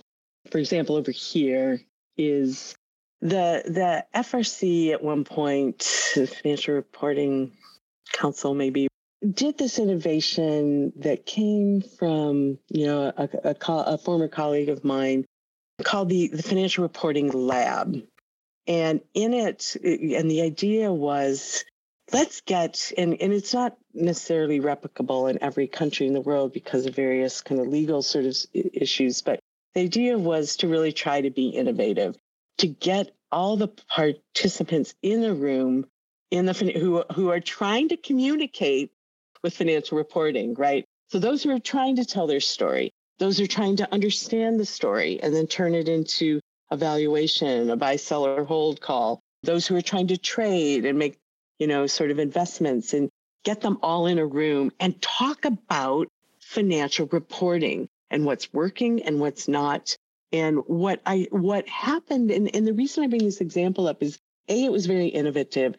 for 0.51 0.57
example, 0.57 0.97
over 0.97 1.11
here 1.11 1.81
is 2.17 2.75
the 3.21 3.63
the 3.65 4.05
FRC 4.15 4.91
at 4.91 5.03
one 5.03 5.23
point, 5.23 5.79
the 6.15 6.27
Financial 6.27 6.73
Reporting 6.73 7.51
Council, 8.13 8.53
maybe 8.53 8.87
did 9.29 9.57
this 9.57 9.77
innovation 9.77 10.91
that 10.97 11.25
came 11.25 11.81
from 11.81 12.57
you 12.69 12.87
know 12.87 13.13
a, 13.15 13.29
a, 13.43 13.55
a 13.67 13.97
former 13.97 14.27
colleague 14.27 14.69
of 14.69 14.83
mine 14.83 15.25
called 15.83 16.09
the 16.09 16.27
the 16.27 16.43
Financial 16.43 16.81
Reporting 16.83 17.29
Lab, 17.29 18.01
and 18.67 19.01
in 19.13 19.33
it, 19.33 19.75
and 19.83 20.29
the 20.29 20.41
idea 20.41 20.91
was 20.91 21.63
let's 22.11 22.41
get 22.41 22.91
and, 22.97 23.21
and 23.21 23.31
it's 23.31 23.53
not 23.53 23.77
necessarily 23.93 24.59
replicable 24.59 25.29
in 25.29 25.41
every 25.41 25.67
country 25.67 26.07
in 26.07 26.13
the 26.13 26.21
world 26.21 26.53
because 26.53 26.85
of 26.85 26.95
various 26.95 27.41
kind 27.41 27.61
of 27.61 27.67
legal 27.67 28.01
sort 28.01 28.25
of 28.25 28.35
issues 28.53 29.21
but 29.21 29.39
the 29.75 29.81
idea 29.81 30.17
was 30.17 30.57
to 30.57 30.67
really 30.67 30.91
try 30.91 31.21
to 31.21 31.29
be 31.29 31.49
innovative 31.49 32.15
to 32.61 32.67
get 32.67 33.15
all 33.31 33.57
the 33.57 33.67
participants 33.67 34.93
in 35.01 35.21
the 35.21 35.33
room 35.33 35.85
in 36.31 36.45
the 36.45 36.53
who 36.53 37.03
who 37.13 37.29
are 37.29 37.39
trying 37.39 37.89
to 37.89 37.97
communicate 37.97 38.91
with 39.43 39.55
financial 39.55 39.97
reporting, 39.97 40.53
right? 40.53 40.85
So 41.09 41.19
those 41.19 41.43
who 41.43 41.49
are 41.49 41.59
trying 41.59 41.97
to 41.97 42.05
tell 42.05 42.27
their 42.27 42.39
story, 42.39 42.91
those 43.19 43.37
who 43.37 43.43
are 43.43 43.47
trying 43.47 43.77
to 43.77 43.93
understand 43.93 44.59
the 44.59 44.65
story 44.65 45.19
and 45.21 45.35
then 45.35 45.47
turn 45.47 45.73
it 45.73 45.89
into 45.89 46.39
a 46.69 46.77
valuation, 46.77 47.69
a 47.69 47.75
buy, 47.75 47.97
sell, 47.97 48.25
or 48.25 48.45
hold 48.45 48.79
call, 48.79 49.19
those 49.43 49.67
who 49.67 49.75
are 49.75 49.81
trying 49.81 50.07
to 50.07 50.17
trade 50.17 50.85
and 50.85 50.97
make, 50.97 51.17
you 51.59 51.67
know, 51.67 51.87
sort 51.87 52.11
of 52.11 52.19
investments 52.19 52.93
and 52.93 53.09
get 53.43 53.59
them 53.59 53.77
all 53.81 54.07
in 54.07 54.19
a 54.19 54.25
room 54.25 54.71
and 54.79 55.01
talk 55.01 55.45
about 55.45 56.07
financial 56.39 57.07
reporting 57.11 57.89
and 58.09 58.25
what's 58.25 58.53
working 58.53 59.03
and 59.03 59.19
what's 59.19 59.47
not. 59.47 59.97
And 60.31 60.59
what 60.67 61.01
I 61.05 61.27
what 61.31 61.67
happened, 61.67 62.31
and, 62.31 62.53
and 62.55 62.65
the 62.65 62.73
reason 62.73 63.03
I 63.03 63.07
bring 63.07 63.25
this 63.25 63.41
example 63.41 63.87
up 63.87 64.01
is 64.01 64.17
A, 64.47 64.65
it 64.65 64.71
was 64.71 64.85
very 64.85 65.07
innovative. 65.07 65.75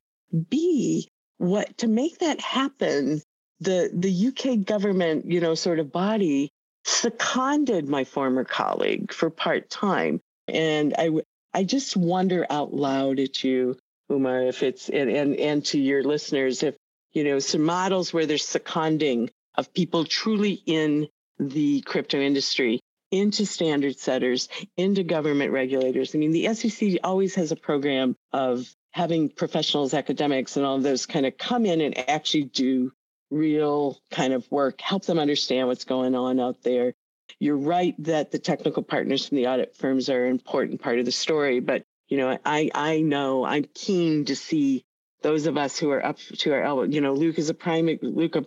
B, 0.51 1.09
what 1.39 1.79
to 1.79 1.89
make 1.89 2.19
that 2.19 2.41
happen, 2.41 3.23
the 3.61 3.91
the 3.93 4.29
UK 4.29 4.65
government, 4.65 5.27
you 5.27 5.41
know, 5.41 5.55
sort 5.55 5.79
of 5.79 5.93
body 5.93 6.51
seconded 6.85 7.89
my 7.89 8.05
former 8.05 8.45
colleague 8.45 9.13
for 9.13 9.31
part 9.31 9.71
time. 9.71 10.21
And 10.49 10.95
I 10.99 11.11
I 11.55 11.65
just 11.65 11.97
wonder 11.97 12.47
out 12.51 12.75
loud 12.75 13.21
at 13.21 13.43
you, 13.43 13.79
Uma, 14.11 14.43
if 14.43 14.63
it's 14.63 14.91
and, 14.91 15.11
and 15.11 15.37
and 15.37 15.65
to 15.67 15.79
your 15.79 16.03
listeners, 16.03 16.63
if 16.63 16.77
you 17.13 17.25
know 17.25 17.39
some 17.39 17.63
models 17.63 18.13
where 18.13 18.27
there's 18.27 18.47
seconding 18.47 19.31
of 19.55 19.73
people 19.73 20.05
truly 20.05 20.63
in 20.67 21.09
the 21.39 21.81
crypto 21.83 22.21
industry 22.21 22.81
into 23.13 23.47
standard 23.47 23.99
setters, 23.99 24.49
into 24.77 25.05
government 25.05 25.53
regulators. 25.53 26.15
I 26.15 26.19
mean, 26.19 26.33
the 26.33 26.53
SEC 26.55 26.99
always 27.05 27.35
has 27.37 27.53
a 27.53 27.57
program 27.57 28.17
of 28.33 28.75
having 28.91 29.29
professionals, 29.29 29.95
academics, 29.95 30.57
and 30.57 30.67
all 30.67 30.77
of 30.77 30.83
those 30.83 31.07
kind 31.07 31.27
of 31.27 31.39
come 31.39 31.67
in 31.67 31.81
and 31.81 32.09
actually 32.09 32.45
do 32.45 32.93
real 33.31 33.99
kind 34.11 34.33
of 34.33 34.51
work, 34.51 34.81
help 34.81 35.05
them 35.05 35.19
understand 35.19 35.69
what's 35.69 35.85
going 35.85 36.15
on 36.15 36.41
out 36.41 36.63
there. 36.63 36.95
You're 37.39 37.57
right 37.57 37.95
that 38.05 38.31
the 38.31 38.39
technical 38.39 38.83
partners 38.83 39.29
from 39.29 39.37
the 39.37 39.47
audit 39.47 39.77
firms 39.77 40.09
are 40.09 40.25
an 40.27 40.31
important 40.31 40.83
part 40.83 40.99
of 40.99 41.05
the 41.05 41.13
story, 41.13 41.61
but 41.61 41.85
you 42.09 42.19
know, 42.19 42.39
I 42.45 42.71
I 42.75 43.01
know 43.01 43.45
I'm 43.45 43.65
keen 43.75 44.27
to 44.27 44.37
see 44.37 44.85
those 45.23 45.47
of 45.47 45.57
us 45.57 45.79
who 45.79 45.91
are 45.91 46.05
up 46.05 46.19
to 46.19 46.53
our 46.53 46.63
elbow. 46.63 46.83
You 46.83 47.01
know, 47.01 47.15
Lukka 47.15 47.39
is 47.39 47.49
a 47.49 47.55
prime 47.55 47.87
Lukka 47.87 48.45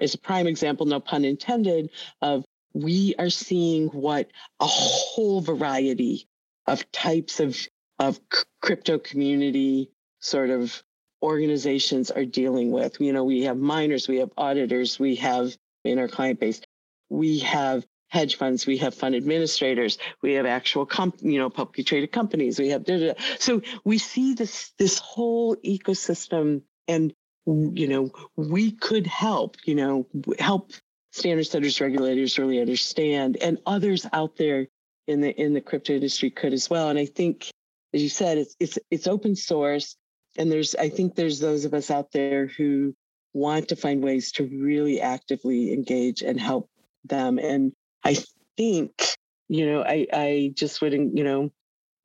is 0.00 0.14
a 0.14 0.18
prime 0.18 0.48
example, 0.48 0.86
no 0.86 0.98
pun 0.98 1.24
intended, 1.24 1.90
of 2.20 2.44
we 2.74 3.14
are 3.18 3.30
seeing 3.30 3.88
what 3.88 4.28
a 4.60 4.66
whole 4.66 5.40
variety 5.40 6.28
of 6.66 6.90
types 6.92 7.40
of 7.40 7.56
of 8.00 8.18
crypto 8.60 8.98
community 8.98 9.90
sort 10.18 10.50
of 10.50 10.82
organizations 11.22 12.10
are 12.10 12.24
dealing 12.24 12.72
with. 12.72 13.00
You 13.00 13.12
know, 13.12 13.24
we 13.24 13.42
have 13.44 13.56
miners, 13.56 14.08
we 14.08 14.18
have 14.18 14.30
auditors, 14.36 14.98
we 14.98 15.14
have 15.16 15.56
in 15.84 15.98
our 15.98 16.08
client 16.08 16.40
base, 16.40 16.60
we 17.08 17.38
have 17.40 17.86
hedge 18.08 18.36
funds, 18.36 18.66
we 18.66 18.78
have 18.78 18.94
fund 18.94 19.14
administrators, 19.14 19.98
we 20.22 20.34
have 20.34 20.46
actual 20.46 20.86
comp, 20.86 21.16
you 21.20 21.38
know, 21.38 21.50
publicly 21.50 21.84
traded 21.84 22.12
companies, 22.12 22.58
we 22.58 22.68
have 22.70 22.84
da, 22.84 22.98
da, 22.98 23.06
da. 23.12 23.20
so 23.38 23.62
we 23.84 23.98
see 23.98 24.34
this 24.34 24.72
this 24.78 24.98
whole 24.98 25.56
ecosystem 25.56 26.62
and 26.88 27.14
you 27.46 27.88
know, 27.88 28.10
we 28.36 28.70
could 28.72 29.06
help, 29.06 29.56
you 29.66 29.74
know, 29.74 30.06
help 30.38 30.72
standard 31.14 31.46
setters 31.46 31.80
regulators 31.80 32.38
really 32.38 32.60
understand 32.60 33.36
and 33.40 33.58
others 33.66 34.04
out 34.12 34.36
there 34.36 34.66
in 35.06 35.20
the 35.20 35.30
in 35.40 35.54
the 35.54 35.60
crypto 35.60 35.94
industry 35.94 36.28
could 36.28 36.52
as 36.52 36.68
well. 36.68 36.88
And 36.88 36.98
I 36.98 37.06
think, 37.06 37.48
as 37.92 38.02
you 38.02 38.08
said, 38.08 38.36
it's 38.38 38.56
it's 38.58 38.78
it's 38.90 39.06
open 39.06 39.36
source. 39.36 39.96
And 40.36 40.50
there's 40.50 40.74
I 40.74 40.88
think 40.88 41.14
there's 41.14 41.38
those 41.38 41.64
of 41.64 41.72
us 41.72 41.88
out 41.88 42.10
there 42.10 42.48
who 42.48 42.96
want 43.32 43.68
to 43.68 43.76
find 43.76 44.02
ways 44.02 44.32
to 44.32 44.44
really 44.46 45.00
actively 45.00 45.72
engage 45.72 46.22
and 46.22 46.40
help 46.40 46.68
them. 47.04 47.38
And 47.38 47.72
I 48.02 48.16
think, 48.56 49.04
you 49.48 49.66
know, 49.66 49.84
I 49.84 50.08
I 50.12 50.52
just 50.54 50.82
wouldn't 50.82 51.16
you 51.16 51.22
know, 51.22 51.52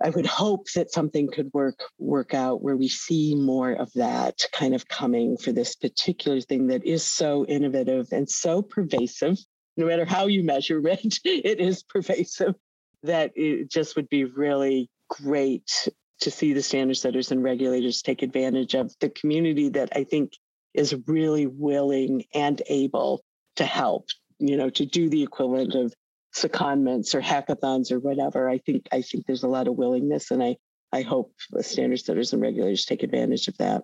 I 0.02 0.10
would 0.10 0.26
hope 0.26 0.72
that 0.76 0.92
something 0.92 1.28
could 1.28 1.52
work 1.54 1.84
work 1.98 2.34
out 2.34 2.62
where 2.62 2.78
we 2.78 2.88
see 2.88 3.36
more 3.36 3.74
of 3.74 3.92
that 3.94 4.46
kind 4.54 4.74
of 4.74 4.88
coming 4.88 5.36
for 5.38 5.52
this 5.52 5.76
particular 5.76 6.40
thing 6.40 6.68
that 6.68 6.86
is 6.86 7.04
so 7.04 7.46
innovative 7.46 8.08
and 8.12 8.30
so 8.30 8.62
pervasive. 8.62 9.38
No 9.76 9.86
matter 9.86 10.06
how 10.06 10.28
you 10.28 10.44
measure 10.44 10.86
it, 10.88 11.20
it 11.26 11.60
is 11.60 11.84
pervasive. 11.84 12.56
That 13.04 13.32
it 13.36 13.70
just 13.70 13.96
would 13.96 14.10
be 14.10 14.26
really 14.26 14.90
great 15.10 15.90
to 16.22 16.32
see 16.32 16.54
the 16.54 16.62
standard 16.62 16.98
setters 16.98 17.32
and 17.32 17.44
regulators 17.44 18.02
take 18.02 18.22
advantage 18.22 18.76
of 18.76 18.94
the 19.00 19.10
community 19.10 19.70
that 19.70 19.90
I 19.96 20.04
think 20.04 20.34
is 20.74 20.96
really 21.08 21.48
willing 21.48 22.26
and 22.34 22.62
able 22.68 23.24
to 23.56 23.66
help, 23.66 24.10
you 24.38 24.58
know, 24.58 24.70
to 24.70 24.86
do 24.86 25.10
the 25.10 25.24
equivalent 25.24 25.76
of 25.76 25.94
secondments 26.36 27.14
or 27.16 27.22
hackathons 27.22 27.92
or 27.92 28.00
whatever. 28.00 28.50
I 28.50 28.58
think 28.60 28.88
I 28.92 29.02
think 29.02 29.26
there's 29.26 29.44
a 29.44 29.48
lot 29.48 29.68
of 29.68 29.76
willingness, 29.76 30.32
and 30.32 30.44
I 30.44 30.58
I 30.92 31.02
hope 31.02 31.34
the 31.52 31.64
standard 31.64 32.00
setters 32.00 32.34
and 32.34 32.42
regulators 32.42 32.86
take 32.86 33.04
advantage 33.04 33.48
of 33.48 33.58
that. 33.58 33.84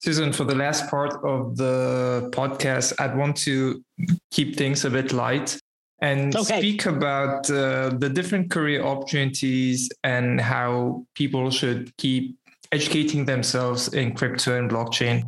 Susan, 0.00 0.32
for 0.32 0.44
the 0.44 0.54
last 0.54 0.88
part 0.88 1.14
of 1.24 1.56
the 1.56 2.30
podcast, 2.32 2.92
I'd 3.00 3.16
want 3.16 3.36
to 3.38 3.82
keep 4.30 4.56
things 4.56 4.84
a 4.84 4.90
bit 4.90 5.12
light 5.12 5.58
and 6.00 6.36
okay. 6.36 6.58
speak 6.58 6.86
about 6.86 7.50
uh, 7.50 7.90
the 7.98 8.08
different 8.08 8.50
career 8.50 8.84
opportunities 8.84 9.90
and 10.04 10.40
how 10.40 11.04
people 11.14 11.50
should 11.50 11.96
keep 11.96 12.38
educating 12.70 13.24
themselves 13.24 13.92
in 13.92 14.14
crypto 14.14 14.56
and 14.56 14.70
blockchain. 14.70 15.24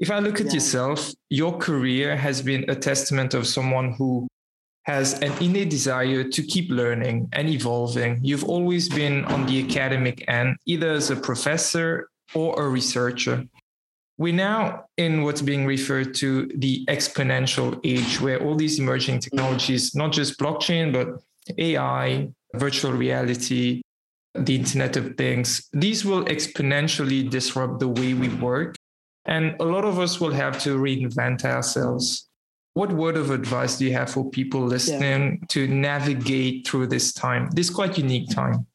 If 0.00 0.10
I 0.10 0.20
look 0.20 0.40
at 0.40 0.46
yeah. 0.46 0.54
yourself, 0.54 1.12
your 1.28 1.58
career 1.58 2.16
has 2.16 2.40
been 2.40 2.64
a 2.70 2.74
testament 2.74 3.34
of 3.34 3.46
someone 3.46 3.92
who 3.92 4.26
has 4.86 5.14
an 5.20 5.32
innate 5.42 5.68
desire 5.68 6.22
to 6.22 6.42
keep 6.44 6.70
learning 6.70 7.28
and 7.32 7.48
evolving. 7.48 8.20
You've 8.22 8.44
always 8.44 8.88
been 8.88 9.24
on 9.24 9.44
the 9.44 9.64
academic 9.64 10.24
end, 10.28 10.56
either 10.64 10.90
as 10.92 11.10
a 11.10 11.16
professor 11.16 12.08
or 12.34 12.62
a 12.62 12.68
researcher. 12.68 13.44
We're 14.16 14.32
now 14.32 14.84
in 14.96 15.22
what's 15.22 15.42
being 15.42 15.66
referred 15.66 16.14
to 16.16 16.46
the 16.54 16.86
exponential 16.86 17.80
age, 17.82 18.20
where 18.20 18.40
all 18.40 18.54
these 18.54 18.78
emerging 18.78 19.18
technologies, 19.18 19.94
not 19.96 20.12
just 20.12 20.38
blockchain, 20.38 20.92
but 20.92 21.20
AI, 21.58 22.28
virtual 22.54 22.92
reality, 22.92 23.82
the 24.34 24.54
Internet 24.54 24.96
of 24.96 25.16
Things, 25.16 25.68
these 25.72 26.04
will 26.04 26.24
exponentially 26.26 27.28
disrupt 27.28 27.80
the 27.80 27.88
way 27.88 28.14
we 28.14 28.28
work. 28.28 28.76
And 29.24 29.56
a 29.58 29.64
lot 29.64 29.84
of 29.84 29.98
us 29.98 30.20
will 30.20 30.32
have 30.32 30.60
to 30.60 30.78
reinvent 30.78 31.44
ourselves 31.44 32.25
what 32.76 32.92
word 32.92 33.16
of 33.16 33.30
advice 33.30 33.78
do 33.78 33.86
you 33.86 33.92
have 33.94 34.10
for 34.10 34.28
people 34.28 34.60
listening 34.60 35.38
yeah. 35.40 35.46
to 35.48 35.66
navigate 35.66 36.68
through 36.68 36.86
this 36.86 37.10
time, 37.10 37.48
this 37.52 37.70
quite 37.70 37.96
unique 37.96 38.28
time? 38.28 38.66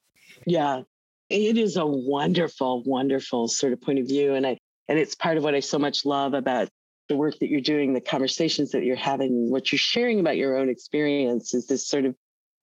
Yeah, 0.48 0.82
it 1.30 1.56
is 1.56 1.78
a 1.78 1.86
wonderful, 1.86 2.82
wonderful 2.84 3.48
sort 3.48 3.74
of 3.74 3.82
point 3.82 4.00
of 4.00 4.08
view. 4.08 4.34
And 4.34 4.48
I 4.48 4.58
and 4.88 4.98
it's 4.98 5.14
part 5.14 5.38
of 5.38 5.44
what 5.44 5.54
I 5.54 5.60
so 5.60 5.78
much 5.78 6.04
love 6.04 6.34
about 6.34 6.68
the 7.10 7.16
work 7.16 7.38
that 7.42 7.50
you're 7.50 7.62
doing, 7.62 7.94
the 7.94 8.02
conversations 8.02 8.72
that 8.72 8.84
you're 8.84 8.96
having, 8.96 9.52
what 9.52 9.72
you're 9.72 9.78
sharing 9.78 10.20
about 10.20 10.36
your 10.36 10.58
own 10.58 10.68
experience 10.68 11.54
is 11.54 11.68
this 11.68 11.88
sort 11.88 12.06
of 12.06 12.16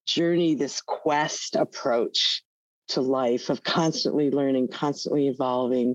journey, 0.06 0.56
this 0.56 0.80
quest 0.80 1.54
approach 1.54 2.42
to 2.88 3.00
life 3.00 3.48
of 3.48 3.62
constantly 3.62 4.32
learning, 4.32 4.66
constantly 4.72 5.28
evolving, 5.28 5.94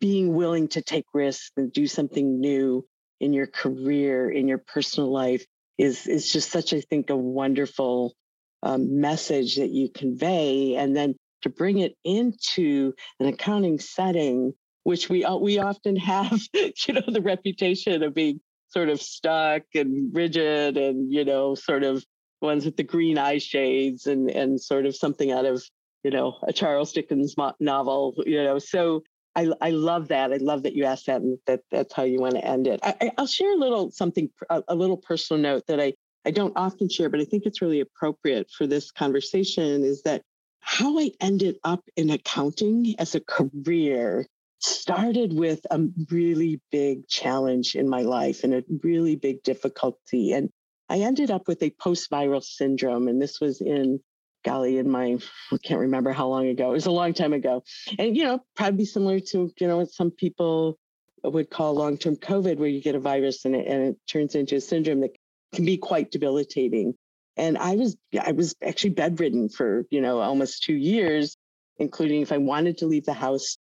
being 0.00 0.34
willing 0.34 0.68
to 0.68 0.82
take 0.82 1.06
risks 1.14 1.50
and 1.56 1.72
do 1.72 1.86
something 1.86 2.38
new 2.38 2.86
in 3.22 3.32
your 3.32 3.46
career, 3.46 4.28
in 4.28 4.48
your 4.48 4.58
personal 4.58 5.10
life 5.10 5.46
is 5.78 6.06
is 6.06 6.30
just 6.30 6.50
such, 6.50 6.74
I 6.74 6.80
think, 6.80 7.08
a 7.08 7.16
wonderful 7.16 8.14
um, 8.62 9.00
message 9.00 9.56
that 9.56 9.70
you 9.70 9.88
convey, 9.88 10.74
and 10.74 10.94
then 10.94 11.14
to 11.42 11.48
bring 11.48 11.78
it 11.78 11.96
into 12.04 12.92
an 13.20 13.26
accounting 13.26 13.78
setting, 13.78 14.52
which 14.82 15.08
we 15.08 15.24
uh, 15.24 15.36
we 15.36 15.58
often 15.58 15.96
have, 16.12 16.40
you 16.52 16.94
know, 16.94 17.02
the 17.06 17.22
reputation 17.22 18.02
of 18.02 18.12
being 18.12 18.40
sort 18.68 18.88
of 18.88 19.00
stuck 19.00 19.62
and 19.74 20.14
rigid, 20.14 20.76
and 20.76 21.12
you 21.12 21.24
know, 21.24 21.54
sort 21.54 21.84
of 21.84 22.04
ones 22.40 22.64
with 22.64 22.76
the 22.76 22.82
green 22.82 23.18
eye 23.18 23.38
shades, 23.38 24.06
and 24.08 24.30
and 24.30 24.60
sort 24.60 24.84
of 24.84 24.96
something 24.96 25.30
out 25.30 25.46
of 25.46 25.62
you 26.02 26.10
know 26.10 26.38
a 26.42 26.52
Charles 26.52 26.92
Dickens 26.92 27.36
novel, 27.60 28.14
you 28.26 28.42
know. 28.42 28.58
So 28.58 29.04
I, 29.34 29.50
I 29.60 29.70
love 29.70 30.08
that. 30.08 30.32
I 30.32 30.36
love 30.36 30.64
that 30.64 30.74
you 30.74 30.84
asked 30.84 31.06
that 31.06 31.22
and 31.22 31.38
that 31.46 31.60
that's 31.70 31.94
how 31.94 32.02
you 32.02 32.20
want 32.20 32.34
to 32.34 32.44
end 32.44 32.66
it. 32.66 32.80
I, 32.82 33.12
will 33.16 33.26
share 33.26 33.52
a 33.52 33.56
little 33.56 33.90
something, 33.90 34.28
a, 34.50 34.62
a, 34.68 34.74
little 34.74 34.96
personal 34.96 35.42
note 35.42 35.66
that 35.68 35.80
I, 35.80 35.94
I 36.26 36.30
don't 36.30 36.52
often 36.56 36.88
share, 36.88 37.08
but 37.08 37.20
I 37.20 37.24
think 37.24 37.44
it's 37.46 37.62
really 37.62 37.80
appropriate 37.80 38.50
for 38.50 38.66
this 38.66 38.90
conversation 38.90 39.84
is 39.84 40.02
that 40.02 40.22
how 40.60 40.98
I 40.98 41.10
ended 41.20 41.56
up 41.64 41.80
in 41.96 42.10
accounting 42.10 42.94
as 42.98 43.14
a 43.14 43.20
career 43.20 44.26
started 44.60 45.32
with 45.32 45.60
a 45.70 45.80
really 46.10 46.60
big 46.70 47.08
challenge 47.08 47.74
in 47.74 47.88
my 47.88 48.02
life 48.02 48.44
and 48.44 48.54
a 48.54 48.64
really 48.82 49.16
big 49.16 49.42
difficulty. 49.42 50.32
And 50.32 50.50
I 50.88 50.98
ended 51.00 51.30
up 51.30 51.48
with 51.48 51.62
a 51.62 51.70
post 51.70 52.10
viral 52.10 52.42
syndrome. 52.42 53.08
And 53.08 53.20
this 53.20 53.40
was 53.40 53.60
in 53.60 54.00
golly, 54.44 54.78
in 54.78 54.90
my, 54.90 55.18
I 55.52 55.56
can't 55.62 55.80
remember 55.80 56.12
how 56.12 56.28
long 56.28 56.48
ago. 56.48 56.70
It 56.70 56.74
was 56.74 56.86
a 56.86 56.90
long 56.90 57.14
time 57.14 57.32
ago. 57.32 57.62
And, 57.98 58.16
you 58.16 58.24
know, 58.24 58.40
probably 58.56 58.84
similar 58.84 59.20
to, 59.20 59.50
you 59.58 59.68
know, 59.68 59.78
what 59.78 59.90
some 59.90 60.10
people 60.10 60.78
would 61.24 61.50
call 61.50 61.74
long-term 61.74 62.16
COVID, 62.16 62.56
where 62.56 62.68
you 62.68 62.82
get 62.82 62.94
a 62.94 63.00
virus 63.00 63.44
and 63.44 63.54
it, 63.54 63.66
and 63.66 63.82
it 63.82 63.96
turns 64.10 64.34
into 64.34 64.56
a 64.56 64.60
syndrome 64.60 65.00
that 65.00 65.16
can 65.54 65.64
be 65.64 65.76
quite 65.76 66.10
debilitating. 66.10 66.94
And 67.36 67.56
I 67.56 67.76
was 67.76 67.96
I 68.20 68.32
was 68.32 68.54
actually 68.62 68.90
bedridden 68.90 69.48
for 69.48 69.86
you 69.90 70.00
know 70.00 70.20
almost 70.20 70.64
two 70.64 70.74
years, 70.74 71.36
including 71.78 72.20
if 72.20 72.32
I 72.32 72.38
wanted 72.38 72.78
to 72.78 72.86
leave 72.86 73.06
the 73.06 73.14
house. 73.14 73.56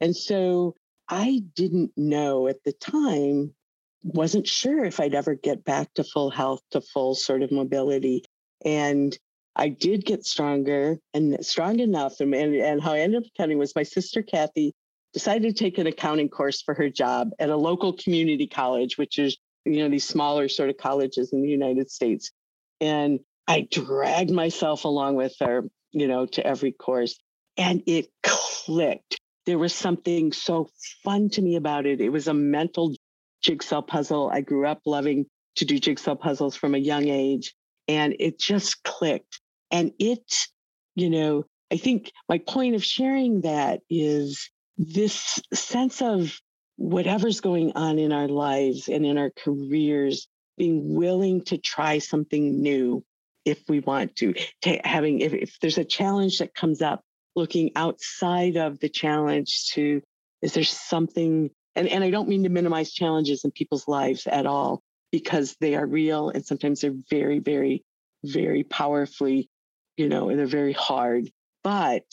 And 0.00 0.14
so 0.14 0.74
I 1.08 1.42
didn't 1.54 1.92
know 1.96 2.48
at 2.48 2.62
the 2.64 2.72
time, 2.72 3.54
wasn't 4.02 4.46
sure 4.46 4.84
if 4.84 5.00
I'd 5.00 5.14
ever 5.14 5.34
get 5.34 5.64
back 5.64 5.94
to 5.94 6.04
full 6.04 6.30
health, 6.30 6.60
to 6.72 6.80
full 6.80 7.14
sort 7.14 7.42
of 7.42 7.50
mobility. 7.50 8.24
And 8.64 9.16
I 9.56 9.68
did 9.68 10.04
get 10.04 10.26
stronger 10.26 10.98
and 11.12 11.44
strong 11.44 11.78
enough. 11.80 12.20
And, 12.20 12.34
and, 12.34 12.54
and 12.54 12.82
how 12.82 12.92
I 12.92 13.00
ended 13.00 13.22
up 13.22 13.28
accounting 13.34 13.58
was 13.58 13.74
my 13.76 13.84
sister, 13.84 14.22
Kathy, 14.22 14.72
decided 15.12 15.56
to 15.56 15.64
take 15.64 15.78
an 15.78 15.86
accounting 15.86 16.28
course 16.28 16.60
for 16.60 16.74
her 16.74 16.90
job 16.90 17.30
at 17.38 17.50
a 17.50 17.56
local 17.56 17.92
community 17.92 18.46
college, 18.46 18.98
which 18.98 19.18
is, 19.18 19.38
you 19.64 19.78
know, 19.78 19.88
these 19.88 20.06
smaller 20.06 20.48
sort 20.48 20.70
of 20.70 20.76
colleges 20.76 21.32
in 21.32 21.42
the 21.42 21.48
United 21.48 21.90
States. 21.90 22.32
And 22.80 23.20
I 23.46 23.68
dragged 23.70 24.30
myself 24.30 24.84
along 24.84 25.14
with 25.14 25.34
her, 25.40 25.64
you 25.92 26.08
know, 26.08 26.26
to 26.26 26.44
every 26.44 26.72
course. 26.72 27.16
And 27.56 27.82
it 27.86 28.08
clicked. 28.24 29.16
There 29.46 29.58
was 29.58 29.74
something 29.74 30.32
so 30.32 30.68
fun 31.04 31.28
to 31.30 31.42
me 31.42 31.54
about 31.54 31.86
it. 31.86 32.00
It 32.00 32.08
was 32.08 32.26
a 32.26 32.34
mental 32.34 32.94
jigsaw 33.42 33.82
puzzle. 33.82 34.30
I 34.32 34.40
grew 34.40 34.66
up 34.66 34.80
loving 34.84 35.26
to 35.56 35.64
do 35.64 35.78
jigsaw 35.78 36.16
puzzles 36.16 36.56
from 36.56 36.74
a 36.74 36.78
young 36.78 37.08
age, 37.08 37.54
and 37.86 38.16
it 38.18 38.40
just 38.40 38.82
clicked. 38.82 39.40
And 39.70 39.92
it, 39.98 40.46
you 40.94 41.10
know, 41.10 41.44
I 41.72 41.76
think 41.76 42.12
my 42.28 42.38
point 42.38 42.74
of 42.74 42.84
sharing 42.84 43.42
that 43.42 43.80
is 43.90 44.50
this 44.76 45.40
sense 45.52 46.02
of 46.02 46.38
whatever's 46.76 47.40
going 47.40 47.72
on 47.76 47.98
in 47.98 48.12
our 48.12 48.28
lives 48.28 48.88
and 48.88 49.06
in 49.06 49.18
our 49.18 49.30
careers, 49.30 50.28
being 50.56 50.94
willing 50.94 51.42
to 51.42 51.58
try 51.58 51.98
something 51.98 52.62
new 52.62 53.04
if 53.44 53.62
we 53.68 53.80
want 53.80 54.16
to, 54.16 54.34
to 54.62 54.80
having, 54.84 55.20
if, 55.20 55.32
if 55.32 55.58
there's 55.60 55.78
a 55.78 55.84
challenge 55.84 56.38
that 56.38 56.54
comes 56.54 56.80
up, 56.80 57.02
looking 57.36 57.72
outside 57.76 58.56
of 58.56 58.78
the 58.80 58.88
challenge 58.88 59.70
to, 59.72 60.00
is 60.42 60.54
there 60.54 60.64
something, 60.64 61.50
and, 61.74 61.88
and 61.88 62.04
I 62.04 62.10
don't 62.10 62.28
mean 62.28 62.44
to 62.44 62.48
minimize 62.48 62.92
challenges 62.92 63.44
in 63.44 63.50
people's 63.50 63.88
lives 63.88 64.26
at 64.26 64.46
all, 64.46 64.82
because 65.10 65.56
they 65.60 65.74
are 65.74 65.86
real 65.86 66.30
and 66.30 66.44
sometimes 66.44 66.80
they're 66.80 66.94
very, 67.10 67.38
very, 67.38 67.84
very 68.24 68.64
powerfully, 68.64 69.48
you 69.96 70.08
know, 70.08 70.28
and 70.28 70.38
they're 70.38 70.46
very 70.46 70.72
hard. 70.72 71.30
But 71.62 72.04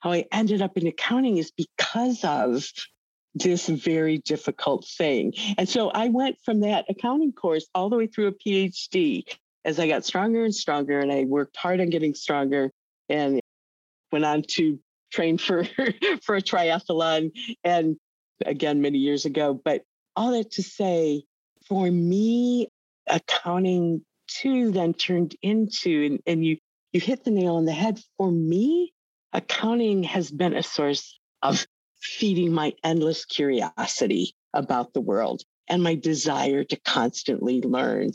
how 0.00 0.12
I 0.12 0.26
ended 0.32 0.62
up 0.62 0.76
in 0.76 0.86
accounting 0.86 1.36
is 1.36 1.50
because 1.50 2.24
of 2.24 2.66
this 3.34 3.68
very 3.68 4.18
difficult 4.18 4.86
thing. 4.86 5.34
And 5.56 5.68
so 5.68 5.90
I 5.90 6.08
went 6.08 6.38
from 6.44 6.60
that 6.60 6.86
accounting 6.88 7.32
course 7.32 7.66
all 7.74 7.88
the 7.88 7.96
way 7.96 8.06
through 8.06 8.28
a 8.28 8.32
PhD 8.32 9.24
as 9.64 9.78
I 9.78 9.88
got 9.88 10.04
stronger 10.04 10.44
and 10.44 10.54
stronger 10.54 10.98
and 10.98 11.12
I 11.12 11.24
worked 11.24 11.56
hard 11.56 11.80
on 11.80 11.90
getting 11.90 12.14
stronger 12.14 12.70
and 13.08 13.40
went 14.10 14.24
on 14.24 14.42
to 14.48 14.78
train 15.12 15.38
for 15.38 15.64
for 16.22 16.36
a 16.36 16.42
triathlon 16.42 17.32
and 17.64 17.96
again 18.46 18.80
many 18.80 18.98
years 18.98 19.24
ago 19.24 19.60
but 19.64 19.82
all 20.16 20.32
that 20.32 20.52
to 20.52 20.62
say 20.62 21.24
for 21.66 21.90
me 21.90 22.68
accounting 23.08 24.02
too 24.28 24.70
then 24.70 24.94
turned 24.94 25.34
into 25.42 26.06
and, 26.06 26.20
and 26.26 26.44
you 26.44 26.56
you 26.92 27.00
hit 27.00 27.24
the 27.24 27.30
nail 27.30 27.56
on 27.56 27.64
the 27.64 27.72
head 27.72 28.00
for 28.16 28.30
me 28.30 28.92
accounting 29.32 30.02
has 30.02 30.30
been 30.30 30.56
a 30.56 30.62
source 30.62 31.18
of 31.42 31.66
feeding 32.00 32.52
my 32.52 32.72
endless 32.82 33.24
curiosity 33.24 34.34
about 34.52 34.92
the 34.92 35.00
world 35.00 35.42
and 35.68 35.82
my 35.82 35.94
desire 35.94 36.64
to 36.64 36.76
constantly 36.80 37.60
learn 37.60 38.10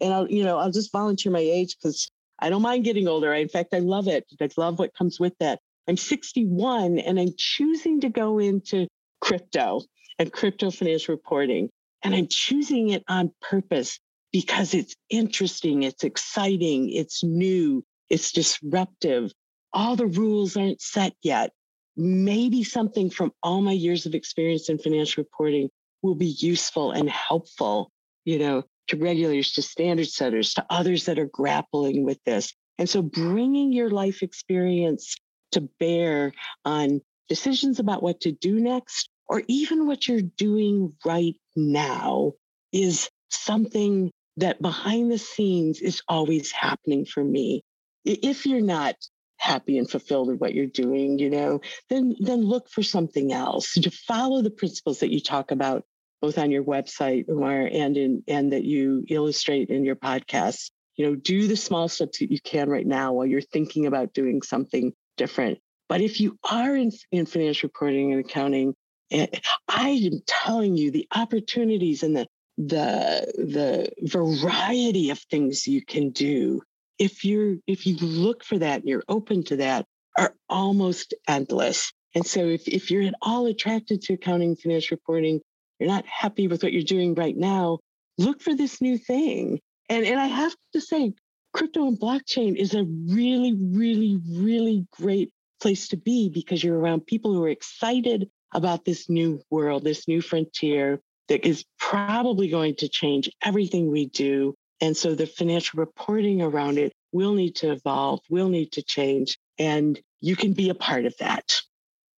and 0.00 0.12
I'll, 0.12 0.30
you 0.30 0.44
know, 0.44 0.58
I'll 0.58 0.70
just 0.70 0.92
volunteer 0.92 1.32
my 1.32 1.40
age 1.40 1.76
because 1.80 2.10
I 2.38 2.50
don't 2.50 2.62
mind 2.62 2.84
getting 2.84 3.08
older. 3.08 3.32
I, 3.32 3.38
in 3.38 3.48
fact, 3.48 3.72
I 3.72 3.78
love 3.78 4.08
it. 4.08 4.26
I 4.40 4.48
love 4.56 4.78
what 4.78 4.94
comes 4.94 5.20
with 5.20 5.34
that. 5.40 5.60
I'm 5.88 5.96
61 5.96 6.98
and 6.98 7.18
I'm 7.20 7.34
choosing 7.36 8.00
to 8.00 8.08
go 8.08 8.38
into 8.38 8.86
crypto 9.20 9.82
and 10.18 10.32
crypto 10.32 10.70
financial 10.70 11.14
reporting. 11.14 11.70
And 12.02 12.14
I'm 12.14 12.26
choosing 12.28 12.90
it 12.90 13.02
on 13.08 13.32
purpose 13.40 13.98
because 14.32 14.74
it's 14.74 14.94
interesting, 15.08 15.84
it's 15.84 16.04
exciting, 16.04 16.90
it's 16.90 17.22
new, 17.22 17.84
it's 18.10 18.32
disruptive. 18.32 19.32
All 19.72 19.96
the 19.96 20.06
rules 20.06 20.56
aren't 20.56 20.80
set 20.80 21.14
yet. 21.22 21.52
Maybe 21.96 22.64
something 22.64 23.10
from 23.10 23.32
all 23.42 23.60
my 23.60 23.72
years 23.72 24.06
of 24.06 24.14
experience 24.14 24.68
in 24.68 24.78
financial 24.78 25.22
reporting 25.22 25.70
will 26.02 26.14
be 26.14 26.26
useful 26.26 26.90
and 26.92 27.08
helpful, 27.08 27.90
you 28.24 28.38
know, 28.38 28.64
to 28.88 28.96
regulators, 28.96 29.52
to 29.52 29.62
standard 29.62 30.08
setters, 30.08 30.54
to 30.54 30.66
others 30.70 31.06
that 31.06 31.18
are 31.18 31.26
grappling 31.26 32.04
with 32.04 32.22
this. 32.24 32.52
And 32.78 32.88
so 32.88 33.02
bringing 33.02 33.72
your 33.72 33.90
life 33.90 34.22
experience 34.22 35.16
to 35.52 35.62
bear 35.78 36.32
on 36.64 37.00
decisions 37.28 37.78
about 37.78 38.02
what 38.02 38.20
to 38.20 38.32
do 38.32 38.60
next, 38.60 39.08
or 39.26 39.42
even 39.48 39.86
what 39.86 40.06
you're 40.06 40.20
doing 40.20 40.92
right 41.04 41.36
now, 41.56 42.32
is 42.72 43.08
something 43.30 44.10
that 44.36 44.60
behind 44.60 45.10
the 45.10 45.18
scenes 45.18 45.80
is 45.80 46.02
always 46.08 46.50
happening 46.50 47.06
for 47.06 47.22
me. 47.22 47.62
If 48.04 48.46
you're 48.46 48.60
not 48.60 48.96
happy 49.38 49.78
and 49.78 49.90
fulfilled 49.90 50.28
with 50.28 50.40
what 50.40 50.54
you're 50.54 50.66
doing, 50.66 51.18
you 51.18 51.30
know, 51.30 51.60
then 51.90 52.14
then 52.20 52.42
look 52.42 52.68
for 52.68 52.82
something 52.82 53.32
else 53.32 53.74
to 53.74 53.90
follow 53.90 54.42
the 54.42 54.50
principles 54.50 55.00
that 55.00 55.12
you 55.12 55.20
talk 55.20 55.50
about 55.50 55.84
both 56.20 56.38
on 56.38 56.50
your 56.50 56.64
website 56.64 57.28
Umar, 57.28 57.68
and 57.70 57.96
in 57.96 58.22
and 58.26 58.52
that 58.52 58.64
you 58.64 59.04
illustrate 59.08 59.68
in 59.68 59.84
your 59.84 59.96
podcast. 59.96 60.70
You 60.96 61.06
know, 61.06 61.14
do 61.16 61.48
the 61.48 61.56
small 61.56 61.88
steps 61.88 62.20
that 62.20 62.30
you 62.30 62.40
can 62.40 62.70
right 62.70 62.86
now 62.86 63.12
while 63.12 63.26
you're 63.26 63.40
thinking 63.40 63.86
about 63.86 64.14
doing 64.14 64.42
something 64.42 64.92
different. 65.16 65.58
But 65.88 66.00
if 66.00 66.20
you 66.20 66.38
are 66.50 66.74
in, 66.74 66.92
in 67.10 67.26
financial 67.26 67.68
reporting 67.68 68.12
and 68.12 68.24
accounting, 68.24 68.74
eh, 69.10 69.26
I 69.68 69.90
am 69.90 70.20
telling 70.26 70.76
you 70.76 70.90
the 70.90 71.06
opportunities 71.14 72.02
and 72.02 72.16
the 72.16 72.26
the 72.56 73.26
the 73.28 73.92
variety 74.02 75.10
of 75.10 75.18
things 75.18 75.66
you 75.66 75.84
can 75.84 76.10
do 76.10 76.62
if 76.98 77.24
you're 77.24 77.56
if 77.66 77.86
you 77.86 77.96
look 77.96 78.44
for 78.44 78.58
that 78.58 78.80
and 78.80 78.88
you're 78.88 79.04
open 79.08 79.42
to 79.44 79.56
that 79.56 79.86
are 80.16 80.34
almost 80.48 81.14
endless 81.28 81.92
and 82.14 82.24
so 82.24 82.46
if, 82.46 82.68
if 82.68 82.90
you're 82.90 83.02
at 83.02 83.14
all 83.20 83.46
attracted 83.46 84.00
to 84.02 84.14
accounting 84.14 84.54
financial 84.54 84.96
reporting 84.96 85.40
you're 85.78 85.88
not 85.88 86.06
happy 86.06 86.48
with 86.48 86.62
what 86.62 86.72
you're 86.72 86.82
doing 86.82 87.14
right 87.14 87.36
now, 87.36 87.78
look 88.18 88.40
for 88.40 88.54
this 88.54 88.80
new 88.80 88.98
thing. 88.98 89.60
And, 89.88 90.06
and 90.06 90.18
I 90.18 90.26
have 90.26 90.54
to 90.72 90.80
say, 90.80 91.12
crypto 91.52 91.86
and 91.86 91.98
blockchain 91.98 92.56
is 92.56 92.74
a 92.74 92.84
really, 92.84 93.54
really, 93.54 94.20
really 94.30 94.86
great 94.92 95.30
place 95.60 95.88
to 95.88 95.96
be 95.96 96.28
because 96.28 96.62
you're 96.62 96.78
around 96.78 97.06
people 97.06 97.32
who 97.32 97.44
are 97.44 97.50
excited 97.50 98.28
about 98.52 98.84
this 98.84 99.08
new 99.08 99.40
world, 99.50 99.84
this 99.84 100.06
new 100.06 100.20
frontier 100.20 101.00
that 101.28 101.46
is 101.46 101.64
probably 101.78 102.48
going 102.48 102.76
to 102.76 102.88
change 102.88 103.30
everything 103.42 103.90
we 103.90 104.06
do. 104.06 104.54
And 104.80 104.96
so 104.96 105.14
the 105.14 105.26
financial 105.26 105.78
reporting 105.78 106.42
around 106.42 106.78
it 106.78 106.92
will 107.12 107.34
need 107.34 107.54
to 107.56 107.72
evolve, 107.72 108.20
will 108.28 108.48
need 108.48 108.72
to 108.72 108.82
change, 108.82 109.38
and 109.58 110.00
you 110.20 110.36
can 110.36 110.52
be 110.52 110.68
a 110.68 110.74
part 110.74 111.04
of 111.04 111.16
that. 111.18 111.60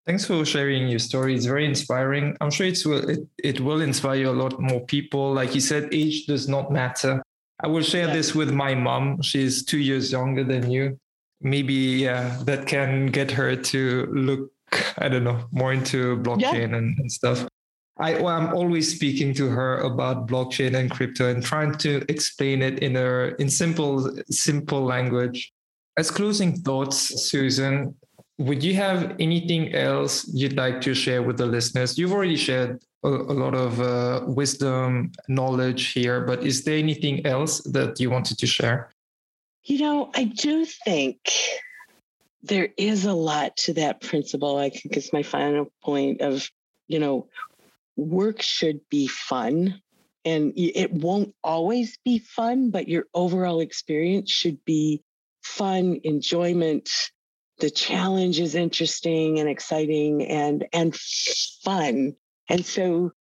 Thanks 0.07 0.25
for 0.25 0.45
sharing 0.45 0.87
your 0.87 1.01
story. 1.01 1.35
It's 1.35 1.47
very 1.47 1.67
inspiring. 1.67 2.37
I'm 2.41 2.51
sure 2.51 2.67
it's 2.67 2.87
will, 2.87 3.09
it, 3.11 3.27
it 3.43 3.61
will 3.61 3.81
inspire 3.81 4.27
a 4.27 4.33
lot 4.33 4.61
more 4.61 4.81
people. 4.87 5.33
Like 5.33 5.55
you 5.55 5.61
said, 5.61 5.89
age 5.93 6.27
does 6.27 6.49
not 6.49 6.71
matter. 6.71 7.23
I 7.61 7.67
will 7.67 7.83
share 7.83 8.07
this 8.07 8.33
with 8.33 8.53
my 8.53 8.75
mom. 8.75 9.21
She's 9.23 9.65
two 9.65 9.79
years 9.79 10.13
younger 10.13 10.45
than 10.45 10.71
you. 10.71 10.99
Maybe 11.41 11.75
yeah, 11.75 12.41
that 12.45 12.67
can 12.67 13.07
get 13.07 13.33
her 13.33 13.57
to 13.57 14.07
look, 14.13 14.53
I 14.99 15.09
don't 15.09 15.25
know, 15.25 15.45
more 15.51 15.73
into 15.73 16.19
blockchain 16.19 16.71
yeah. 16.71 16.77
and, 16.77 16.99
and, 16.99 17.11
stuff. 17.11 17.47
I, 17.99 18.21
well, 18.21 18.29
I'm 18.29 18.55
always 18.55 18.95
speaking 18.95 19.33
to 19.35 19.49
her 19.49 19.79
about 19.79 20.27
blockchain 20.27 20.75
and 20.75 20.91
crypto 20.91 21.31
and 21.31 21.43
trying 21.43 21.75
to 21.77 22.05
explain 22.09 22.61
it 22.61 22.81
in 22.81 22.97
a 22.97 23.35
in 23.39 23.49
simple 23.49 24.11
simple 24.31 24.83
language. 24.85 25.53
As 25.97 26.11
closing 26.11 26.57
thoughts, 26.57 26.99
Susan, 27.31 27.95
would 28.39 28.63
you 28.63 28.75
have 28.75 29.17
anything 29.19 29.75
else 29.75 30.29
you'd 30.29 30.57
like 30.57 30.83
to 30.83 30.95
share 30.95 31.23
with 31.23 31.39
the 31.39 31.47
listeners? 31.47 31.97
You've 31.97 32.13
already 32.13 32.37
shared 32.37 32.83
a, 33.03 33.09
a 33.09 33.37
lot 33.43 33.55
of 33.55 33.81
uh, 33.81 34.25
wisdom, 34.27 35.13
knowledge 35.29 35.93
here, 35.93 36.21
but 36.21 36.45
is 36.45 36.65
there 36.65 36.77
anything 36.77 37.25
else 37.25 37.61
that 37.61 37.99
you 37.99 38.11
wanted 38.11 38.37
to 38.39 38.47
share? 38.47 38.91
You 39.65 39.79
know, 39.79 40.11
I 40.15 40.25
do 40.25 40.67
think 40.67 41.19
there 42.43 42.69
is 42.77 43.07
a 43.07 43.13
lot 43.15 43.57
to 43.57 43.73
that 43.75 44.03
principle. 44.03 44.59
I 44.59 44.69
think 44.69 44.97
it's 44.97 45.15
my 45.15 45.23
final 45.23 45.73
point 45.83 46.21
of, 46.21 46.49
you 46.89 46.99
know, 46.99 47.27
work 47.97 48.43
should 48.43 48.81
be 48.91 49.07
fun 49.07 49.81
and 50.25 50.53
it 50.57 50.93
won't 50.93 51.35
always 51.45 51.99
be 52.05 52.19
fun, 52.19 52.71
but 52.71 52.89
your 52.89 53.05
overall 53.15 53.61
experience 53.61 54.31
should 54.31 54.65
be 54.65 55.03
fun, 55.45 56.01
enjoyment, 56.03 56.91
the 57.59 57.71
challenge 57.71 58.39
is 58.41 58.55
interesting 58.55 59.39
and 59.39 59.49
exciting 59.49 60.25
and 60.27 60.67
and 60.73 60.95
fun. 60.97 62.15
And 62.49 62.67
so 62.67 63.13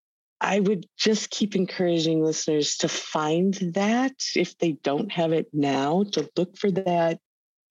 I 0.41 0.59
would 0.59 0.85
just 0.97 1.29
keep 1.29 1.55
encouraging 1.55 2.23
listeners 2.23 2.77
to 2.77 2.89
find 2.89 3.53
that 3.75 4.15
if 4.35 4.57
they 4.57 4.73
don't 4.83 5.11
have 5.11 5.31
it 5.31 5.47
now, 5.53 6.03
to 6.13 6.29
look 6.35 6.57
for 6.57 6.71
that 6.71 7.19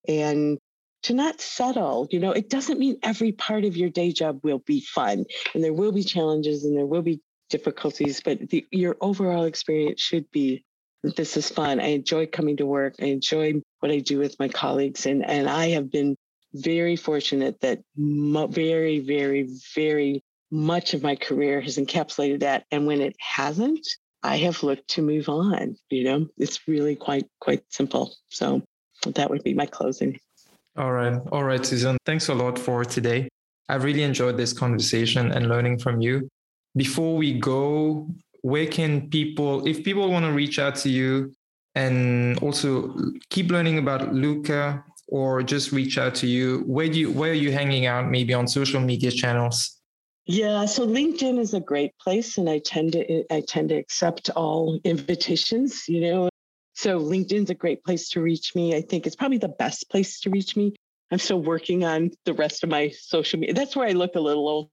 and 0.08 0.58
to 1.04 1.14
not 1.14 1.40
settle. 1.40 2.08
You 2.10 2.20
know, 2.20 2.32
it 2.32 2.50
doesn't 2.50 2.78
mean 2.78 2.98
every 3.02 3.32
part 3.32 3.64
of 3.64 3.76
your 3.76 3.90
day 3.90 4.12
job 4.12 4.40
will 4.42 4.58
be 4.58 4.80
fun 4.80 5.24
and 5.54 5.62
there 5.62 5.72
will 5.72 5.92
be 5.92 6.02
challenges 6.02 6.64
and 6.64 6.76
there 6.76 6.86
will 6.86 7.02
be 7.02 7.20
difficulties, 7.50 8.20
but 8.24 8.50
the, 8.50 8.66
your 8.70 8.96
overall 9.00 9.44
experience 9.44 10.00
should 10.00 10.30
be 10.30 10.64
this 11.02 11.36
is 11.36 11.50
fun. 11.50 11.80
I 11.80 11.88
enjoy 11.88 12.26
coming 12.26 12.56
to 12.56 12.66
work. 12.66 12.94
I 13.00 13.06
enjoy 13.06 13.54
what 13.80 13.92
I 13.92 13.98
do 13.98 14.18
with 14.18 14.38
my 14.38 14.48
colleagues. 14.48 15.04
And, 15.04 15.22
and 15.24 15.50
I 15.50 15.70
have 15.70 15.90
been 15.90 16.16
very 16.54 16.96
fortunate 16.96 17.60
that 17.60 17.80
mo- 17.94 18.46
very, 18.46 19.00
very, 19.00 19.48
very 19.74 20.24
much 20.50 20.94
of 20.94 21.02
my 21.02 21.16
career 21.16 21.60
has 21.60 21.76
encapsulated 21.76 22.40
that. 22.40 22.64
And 22.70 22.86
when 22.86 23.02
it 23.02 23.16
hasn't, 23.18 23.86
I 24.22 24.36
have 24.38 24.62
looked 24.62 24.88
to 24.90 25.02
move 25.02 25.28
on. 25.28 25.76
You 25.90 26.04
know, 26.04 26.26
it's 26.38 26.66
really 26.66 26.96
quite, 26.96 27.26
quite 27.38 27.64
simple. 27.68 28.14
So 28.30 28.62
that 29.04 29.28
would 29.28 29.44
be 29.44 29.52
my 29.52 29.66
closing. 29.66 30.18
All 30.76 30.92
right. 30.92 31.20
All 31.30 31.44
right, 31.44 31.64
Susan. 31.64 31.96
Thanks 32.04 32.28
a 32.28 32.34
lot 32.34 32.58
for 32.58 32.84
today. 32.84 33.28
I 33.68 33.76
really 33.76 34.02
enjoyed 34.02 34.36
this 34.36 34.52
conversation 34.52 35.30
and 35.32 35.48
learning 35.48 35.78
from 35.78 36.00
you. 36.00 36.28
Before 36.76 37.16
we 37.16 37.38
go, 37.38 38.08
where 38.42 38.66
can 38.66 39.08
people, 39.08 39.66
if 39.66 39.84
people 39.84 40.10
want 40.10 40.24
to 40.24 40.32
reach 40.32 40.58
out 40.58 40.74
to 40.76 40.88
you 40.90 41.32
and 41.74 42.38
also 42.40 42.94
keep 43.30 43.50
learning 43.50 43.78
about 43.78 44.12
Lukka 44.12 44.82
or 45.08 45.42
just 45.42 45.70
reach 45.70 45.96
out 45.96 46.14
to 46.16 46.26
you, 46.26 46.64
where 46.66 46.88
do 46.88 46.98
you 46.98 47.12
where 47.12 47.30
are 47.30 47.40
you 47.46 47.52
hanging 47.52 47.86
out? 47.86 48.10
Maybe 48.10 48.34
on 48.34 48.48
social 48.48 48.80
media 48.80 49.10
channels. 49.10 49.80
Yeah, 50.26 50.64
so 50.64 50.86
LinkedIn 50.86 51.38
is 51.38 51.52
a 51.52 51.60
great 51.60 51.92
place, 51.98 52.38
and 52.38 52.48
I 52.48 52.58
tend 52.58 52.92
to 52.92 53.24
I 53.30 53.42
tend 53.46 53.68
to 53.68 53.76
accept 53.76 54.30
all 54.30 54.80
invitations. 54.84 55.84
You 55.88 56.00
know, 56.00 56.28
so 56.74 57.00
LinkedIn's 57.00 57.50
a 57.50 57.54
great 57.54 57.84
place 57.84 58.08
to 58.10 58.20
reach 58.20 58.54
me. 58.54 58.74
I 58.74 58.82
think 58.82 59.06
it's 59.06 59.16
probably 59.16 59.38
the 59.38 59.48
best 59.48 59.88
place 59.90 60.20
to 60.20 60.30
reach 60.30 60.56
me. 60.56 60.74
I'm 61.10 61.18
still 61.18 61.40
working 61.40 61.84
on 61.84 62.10
the 62.24 62.34
rest 62.34 62.64
of 62.64 62.70
my 62.70 62.90
social 62.90 63.38
media. 63.38 63.54
That's 63.54 63.76
where 63.76 63.88
I 63.88 63.92
look 63.92 64.16
a 64.16 64.20
little 64.20 64.48
old. 64.48 64.70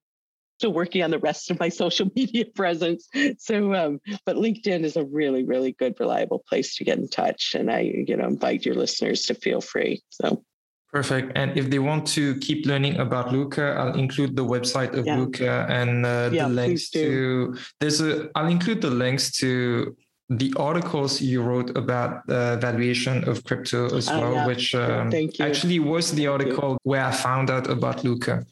Still 0.60 0.74
working 0.74 1.04
on 1.04 1.12
the 1.12 1.20
rest 1.20 1.52
of 1.52 1.60
my 1.60 1.70
social 1.84 2.10
media 2.16 2.46
presence. 2.46 3.08
So, 3.38 3.74
um, 3.74 4.00
but 4.26 4.36
LinkedIn 4.36 4.84
is 4.84 4.96
a 4.96 5.06
really, 5.06 5.44
really 5.44 5.74
good, 5.74 5.96
reliable 6.00 6.44
place 6.48 6.76
to 6.78 6.84
get 6.84 6.98
in 6.98 7.08
touch. 7.08 7.56
And 7.58 7.72
I, 7.72 7.82
you 8.08 8.18
know, 8.18 8.28
invite 8.28 8.66
your 8.66 8.76
listeners 8.76 9.26
to 9.28 9.36
feel 9.36 9.62
free. 9.62 10.02
So. 10.10 10.44
Perfect. 10.92 11.32
And 11.36 11.58
if 11.58 11.70
they 11.70 11.80
want 11.80 12.06
to 12.08 12.36
keep 12.40 12.66
learning 12.66 12.98
about 12.98 13.28
Lukka, 13.28 13.78
I'll 13.78 13.98
include 13.98 14.36
the 14.36 14.44
website 14.44 14.98
of 14.98 15.06
yeah. 15.06 15.18
Lukka 15.18 15.70
and 15.70 16.06
uh, 16.06 16.30
yeah, 16.34 16.48
the 16.48 16.54
links 16.54 16.90
to. 16.90 17.56
There's 17.80 18.02
a. 18.02 18.30
I'll 18.36 18.48
include 18.48 18.82
the 18.82 18.92
links 18.92 19.32
to 19.38 19.96
the 20.32 20.54
articles 20.56 21.22
you 21.22 21.42
wrote 21.42 21.76
about 21.76 22.26
the 22.26 22.58
valuation 22.62 23.28
of 23.28 23.44
crypto 23.44 23.94
as 23.98 24.10
oh, 24.10 24.20
well, 24.20 24.34
yeah. 24.34 24.48
which 24.48 24.74
um, 24.74 25.12
actually 25.42 25.80
was 25.80 26.14
the 26.14 26.26
article 26.26 26.78
where 26.84 27.04
I 27.04 27.12
found 27.12 27.50
out 27.50 27.70
about 27.70 27.98
Lukka. 27.98 28.46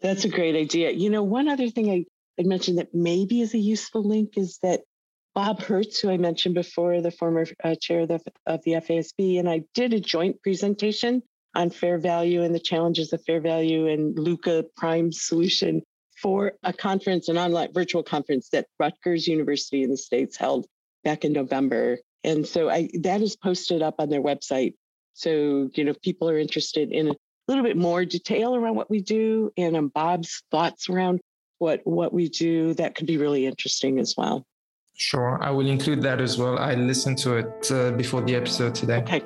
That's 0.00 0.24
a 0.24 0.28
great 0.28 0.54
idea. 0.54 0.92
You 0.92 1.10
know, 1.10 1.24
one 1.24 1.48
other 1.48 1.70
thing 1.70 1.90
I, 1.90 2.04
I 2.40 2.44
mentioned 2.44 2.78
that 2.78 2.94
maybe 2.94 3.40
is 3.40 3.52
a 3.52 3.58
useful 3.58 4.04
link 4.04 4.34
is 4.36 4.60
that 4.62 4.82
Bob 5.34 5.60
Herz, 5.60 5.98
who 5.98 6.08
I 6.08 6.18
mentioned 6.18 6.54
before, 6.54 7.00
the 7.00 7.10
former 7.10 7.46
uh, 7.64 7.74
chair 7.80 8.00
of 8.02 8.08
the, 8.08 8.20
of 8.46 8.62
the 8.64 8.72
FASB, 8.72 9.40
and 9.40 9.50
I 9.50 9.64
did 9.74 9.92
a 9.92 10.00
joint 10.00 10.40
presentation 10.40 11.22
on 11.56 11.70
fair 11.70 11.98
value 11.98 12.44
and 12.44 12.54
the 12.54 12.60
challenges 12.60 13.12
of 13.12 13.24
fair 13.24 13.40
value 13.40 13.88
and 13.88 14.16
Lukka 14.16 14.66
Prime 14.76 15.10
solution 15.10 15.82
for 16.22 16.52
a 16.62 16.72
conference, 16.72 17.28
an 17.28 17.38
online 17.38 17.72
virtual 17.72 18.04
conference 18.04 18.50
that 18.50 18.66
Rutgers 18.78 19.26
University 19.26 19.82
in 19.82 19.90
the 19.90 19.96
States 19.96 20.36
held 20.36 20.66
back 21.04 21.24
in 21.24 21.32
November. 21.32 21.98
And 22.24 22.46
so 22.46 22.68
I 22.68 22.90
that 23.00 23.22
is 23.22 23.36
posted 23.36 23.82
up 23.82 23.96
on 23.98 24.08
their 24.08 24.22
website. 24.22 24.74
So, 25.14 25.70
you 25.74 25.84
know, 25.84 25.90
if 25.90 26.00
people 26.00 26.28
are 26.28 26.38
interested 26.38 26.92
in 26.92 27.08
a 27.08 27.14
little 27.48 27.64
bit 27.64 27.76
more 27.76 28.04
detail 28.04 28.54
around 28.54 28.76
what 28.76 28.90
we 28.90 29.00
do 29.00 29.50
and 29.56 29.76
um, 29.76 29.88
Bob's 29.88 30.42
thoughts 30.50 30.88
around 30.88 31.20
what 31.58 31.80
what 31.84 32.12
we 32.12 32.28
do, 32.28 32.74
that 32.74 32.94
could 32.94 33.06
be 33.06 33.16
really 33.16 33.46
interesting 33.46 33.98
as 33.98 34.14
well. 34.16 34.44
Sure, 34.94 35.38
I 35.40 35.50
will 35.50 35.68
include 35.68 36.02
that 36.02 36.20
as 36.20 36.38
well. 36.38 36.58
I 36.58 36.74
listened 36.74 37.18
to 37.18 37.36
it 37.36 37.70
uh, 37.70 37.92
before 37.92 38.20
the 38.20 38.34
episode 38.34 38.74
today. 38.74 38.98
Okay. 38.98 39.22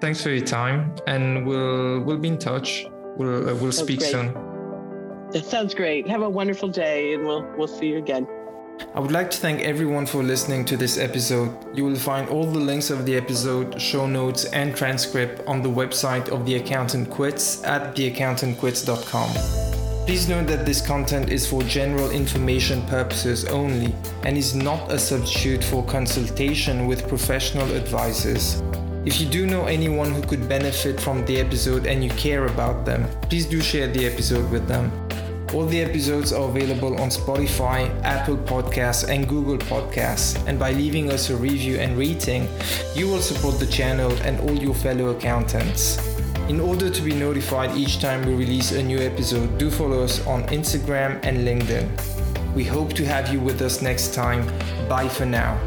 Thanks 0.00 0.22
for 0.22 0.30
your 0.30 0.44
time, 0.44 0.94
and 1.06 1.46
we'll 1.46 2.00
we'll 2.00 2.18
be 2.18 2.28
in 2.28 2.38
touch. 2.38 2.86
We'll 3.16 3.48
uh, 3.48 3.54
we'll 3.54 3.72
speak 3.72 4.00
great. 4.00 4.10
soon. 4.10 4.34
That 5.32 5.44
sounds 5.44 5.74
great. 5.74 6.06
Have 6.06 6.22
a 6.22 6.28
wonderful 6.28 6.68
day, 6.68 7.14
and 7.14 7.26
we'll 7.26 7.46
we'll 7.56 7.68
see 7.68 7.86
you 7.88 7.96
again. 7.96 8.26
I 8.94 9.00
would 9.00 9.12
like 9.12 9.30
to 9.30 9.38
thank 9.38 9.60
everyone 9.62 10.06
for 10.06 10.22
listening 10.22 10.64
to 10.66 10.76
this 10.76 10.98
episode. 10.98 11.54
You 11.76 11.84
will 11.84 11.96
find 11.96 12.28
all 12.28 12.46
the 12.46 12.58
links 12.58 12.90
of 12.90 13.04
the 13.04 13.14
episode, 13.16 13.80
show 13.80 14.06
notes, 14.06 14.44
and 14.46 14.74
transcript 14.74 15.46
on 15.46 15.62
the 15.62 15.68
website 15.68 16.28
of 16.28 16.46
The 16.46 16.56
Accountant 16.56 17.10
Quits 17.10 17.62
at 17.64 17.94
theaccountantquits.com. 17.94 19.66
Please 20.06 20.28
note 20.28 20.46
that 20.46 20.64
this 20.64 20.80
content 20.80 21.30
is 21.30 21.46
for 21.46 21.62
general 21.62 22.10
information 22.10 22.80
purposes 22.86 23.44
only 23.46 23.94
and 24.24 24.36
is 24.36 24.54
not 24.54 24.90
a 24.90 24.98
substitute 24.98 25.64
for 25.64 25.84
consultation 25.84 26.86
with 26.86 27.08
professional 27.08 27.70
advisors. 27.72 28.62
If 29.04 29.20
you 29.20 29.26
do 29.26 29.46
know 29.46 29.66
anyone 29.66 30.12
who 30.12 30.22
could 30.22 30.48
benefit 30.48 31.00
from 31.00 31.24
the 31.26 31.38
episode 31.38 31.86
and 31.86 32.02
you 32.02 32.10
care 32.10 32.46
about 32.46 32.84
them, 32.84 33.08
please 33.22 33.46
do 33.46 33.60
share 33.60 33.88
the 33.88 34.06
episode 34.06 34.50
with 34.50 34.66
them. 34.66 35.05
All 35.52 35.64
the 35.64 35.80
episodes 35.80 36.32
are 36.32 36.48
available 36.48 37.00
on 37.00 37.08
Spotify, 37.08 37.88
Apple 38.02 38.36
Podcasts, 38.36 39.08
and 39.08 39.28
Google 39.28 39.58
Podcasts. 39.58 40.36
And 40.46 40.58
by 40.58 40.72
leaving 40.72 41.10
us 41.10 41.30
a 41.30 41.36
review 41.36 41.76
and 41.76 41.96
rating, 41.96 42.48
you 42.94 43.08
will 43.08 43.22
support 43.22 43.58
the 43.60 43.66
channel 43.66 44.12
and 44.22 44.40
all 44.40 44.54
your 44.54 44.74
fellow 44.74 45.10
accountants. 45.10 45.98
In 46.48 46.60
order 46.60 46.90
to 46.90 47.02
be 47.02 47.14
notified 47.14 47.76
each 47.76 48.00
time 48.00 48.26
we 48.26 48.34
release 48.34 48.72
a 48.72 48.82
new 48.82 48.98
episode, 48.98 49.56
do 49.56 49.70
follow 49.70 50.02
us 50.02 50.24
on 50.26 50.42
Instagram 50.48 51.20
and 51.24 51.38
LinkedIn. 51.38 51.88
We 52.54 52.64
hope 52.64 52.92
to 52.94 53.04
have 53.04 53.32
you 53.32 53.40
with 53.40 53.62
us 53.62 53.82
next 53.82 54.14
time. 54.14 54.46
Bye 54.88 55.08
for 55.08 55.26
now. 55.26 55.60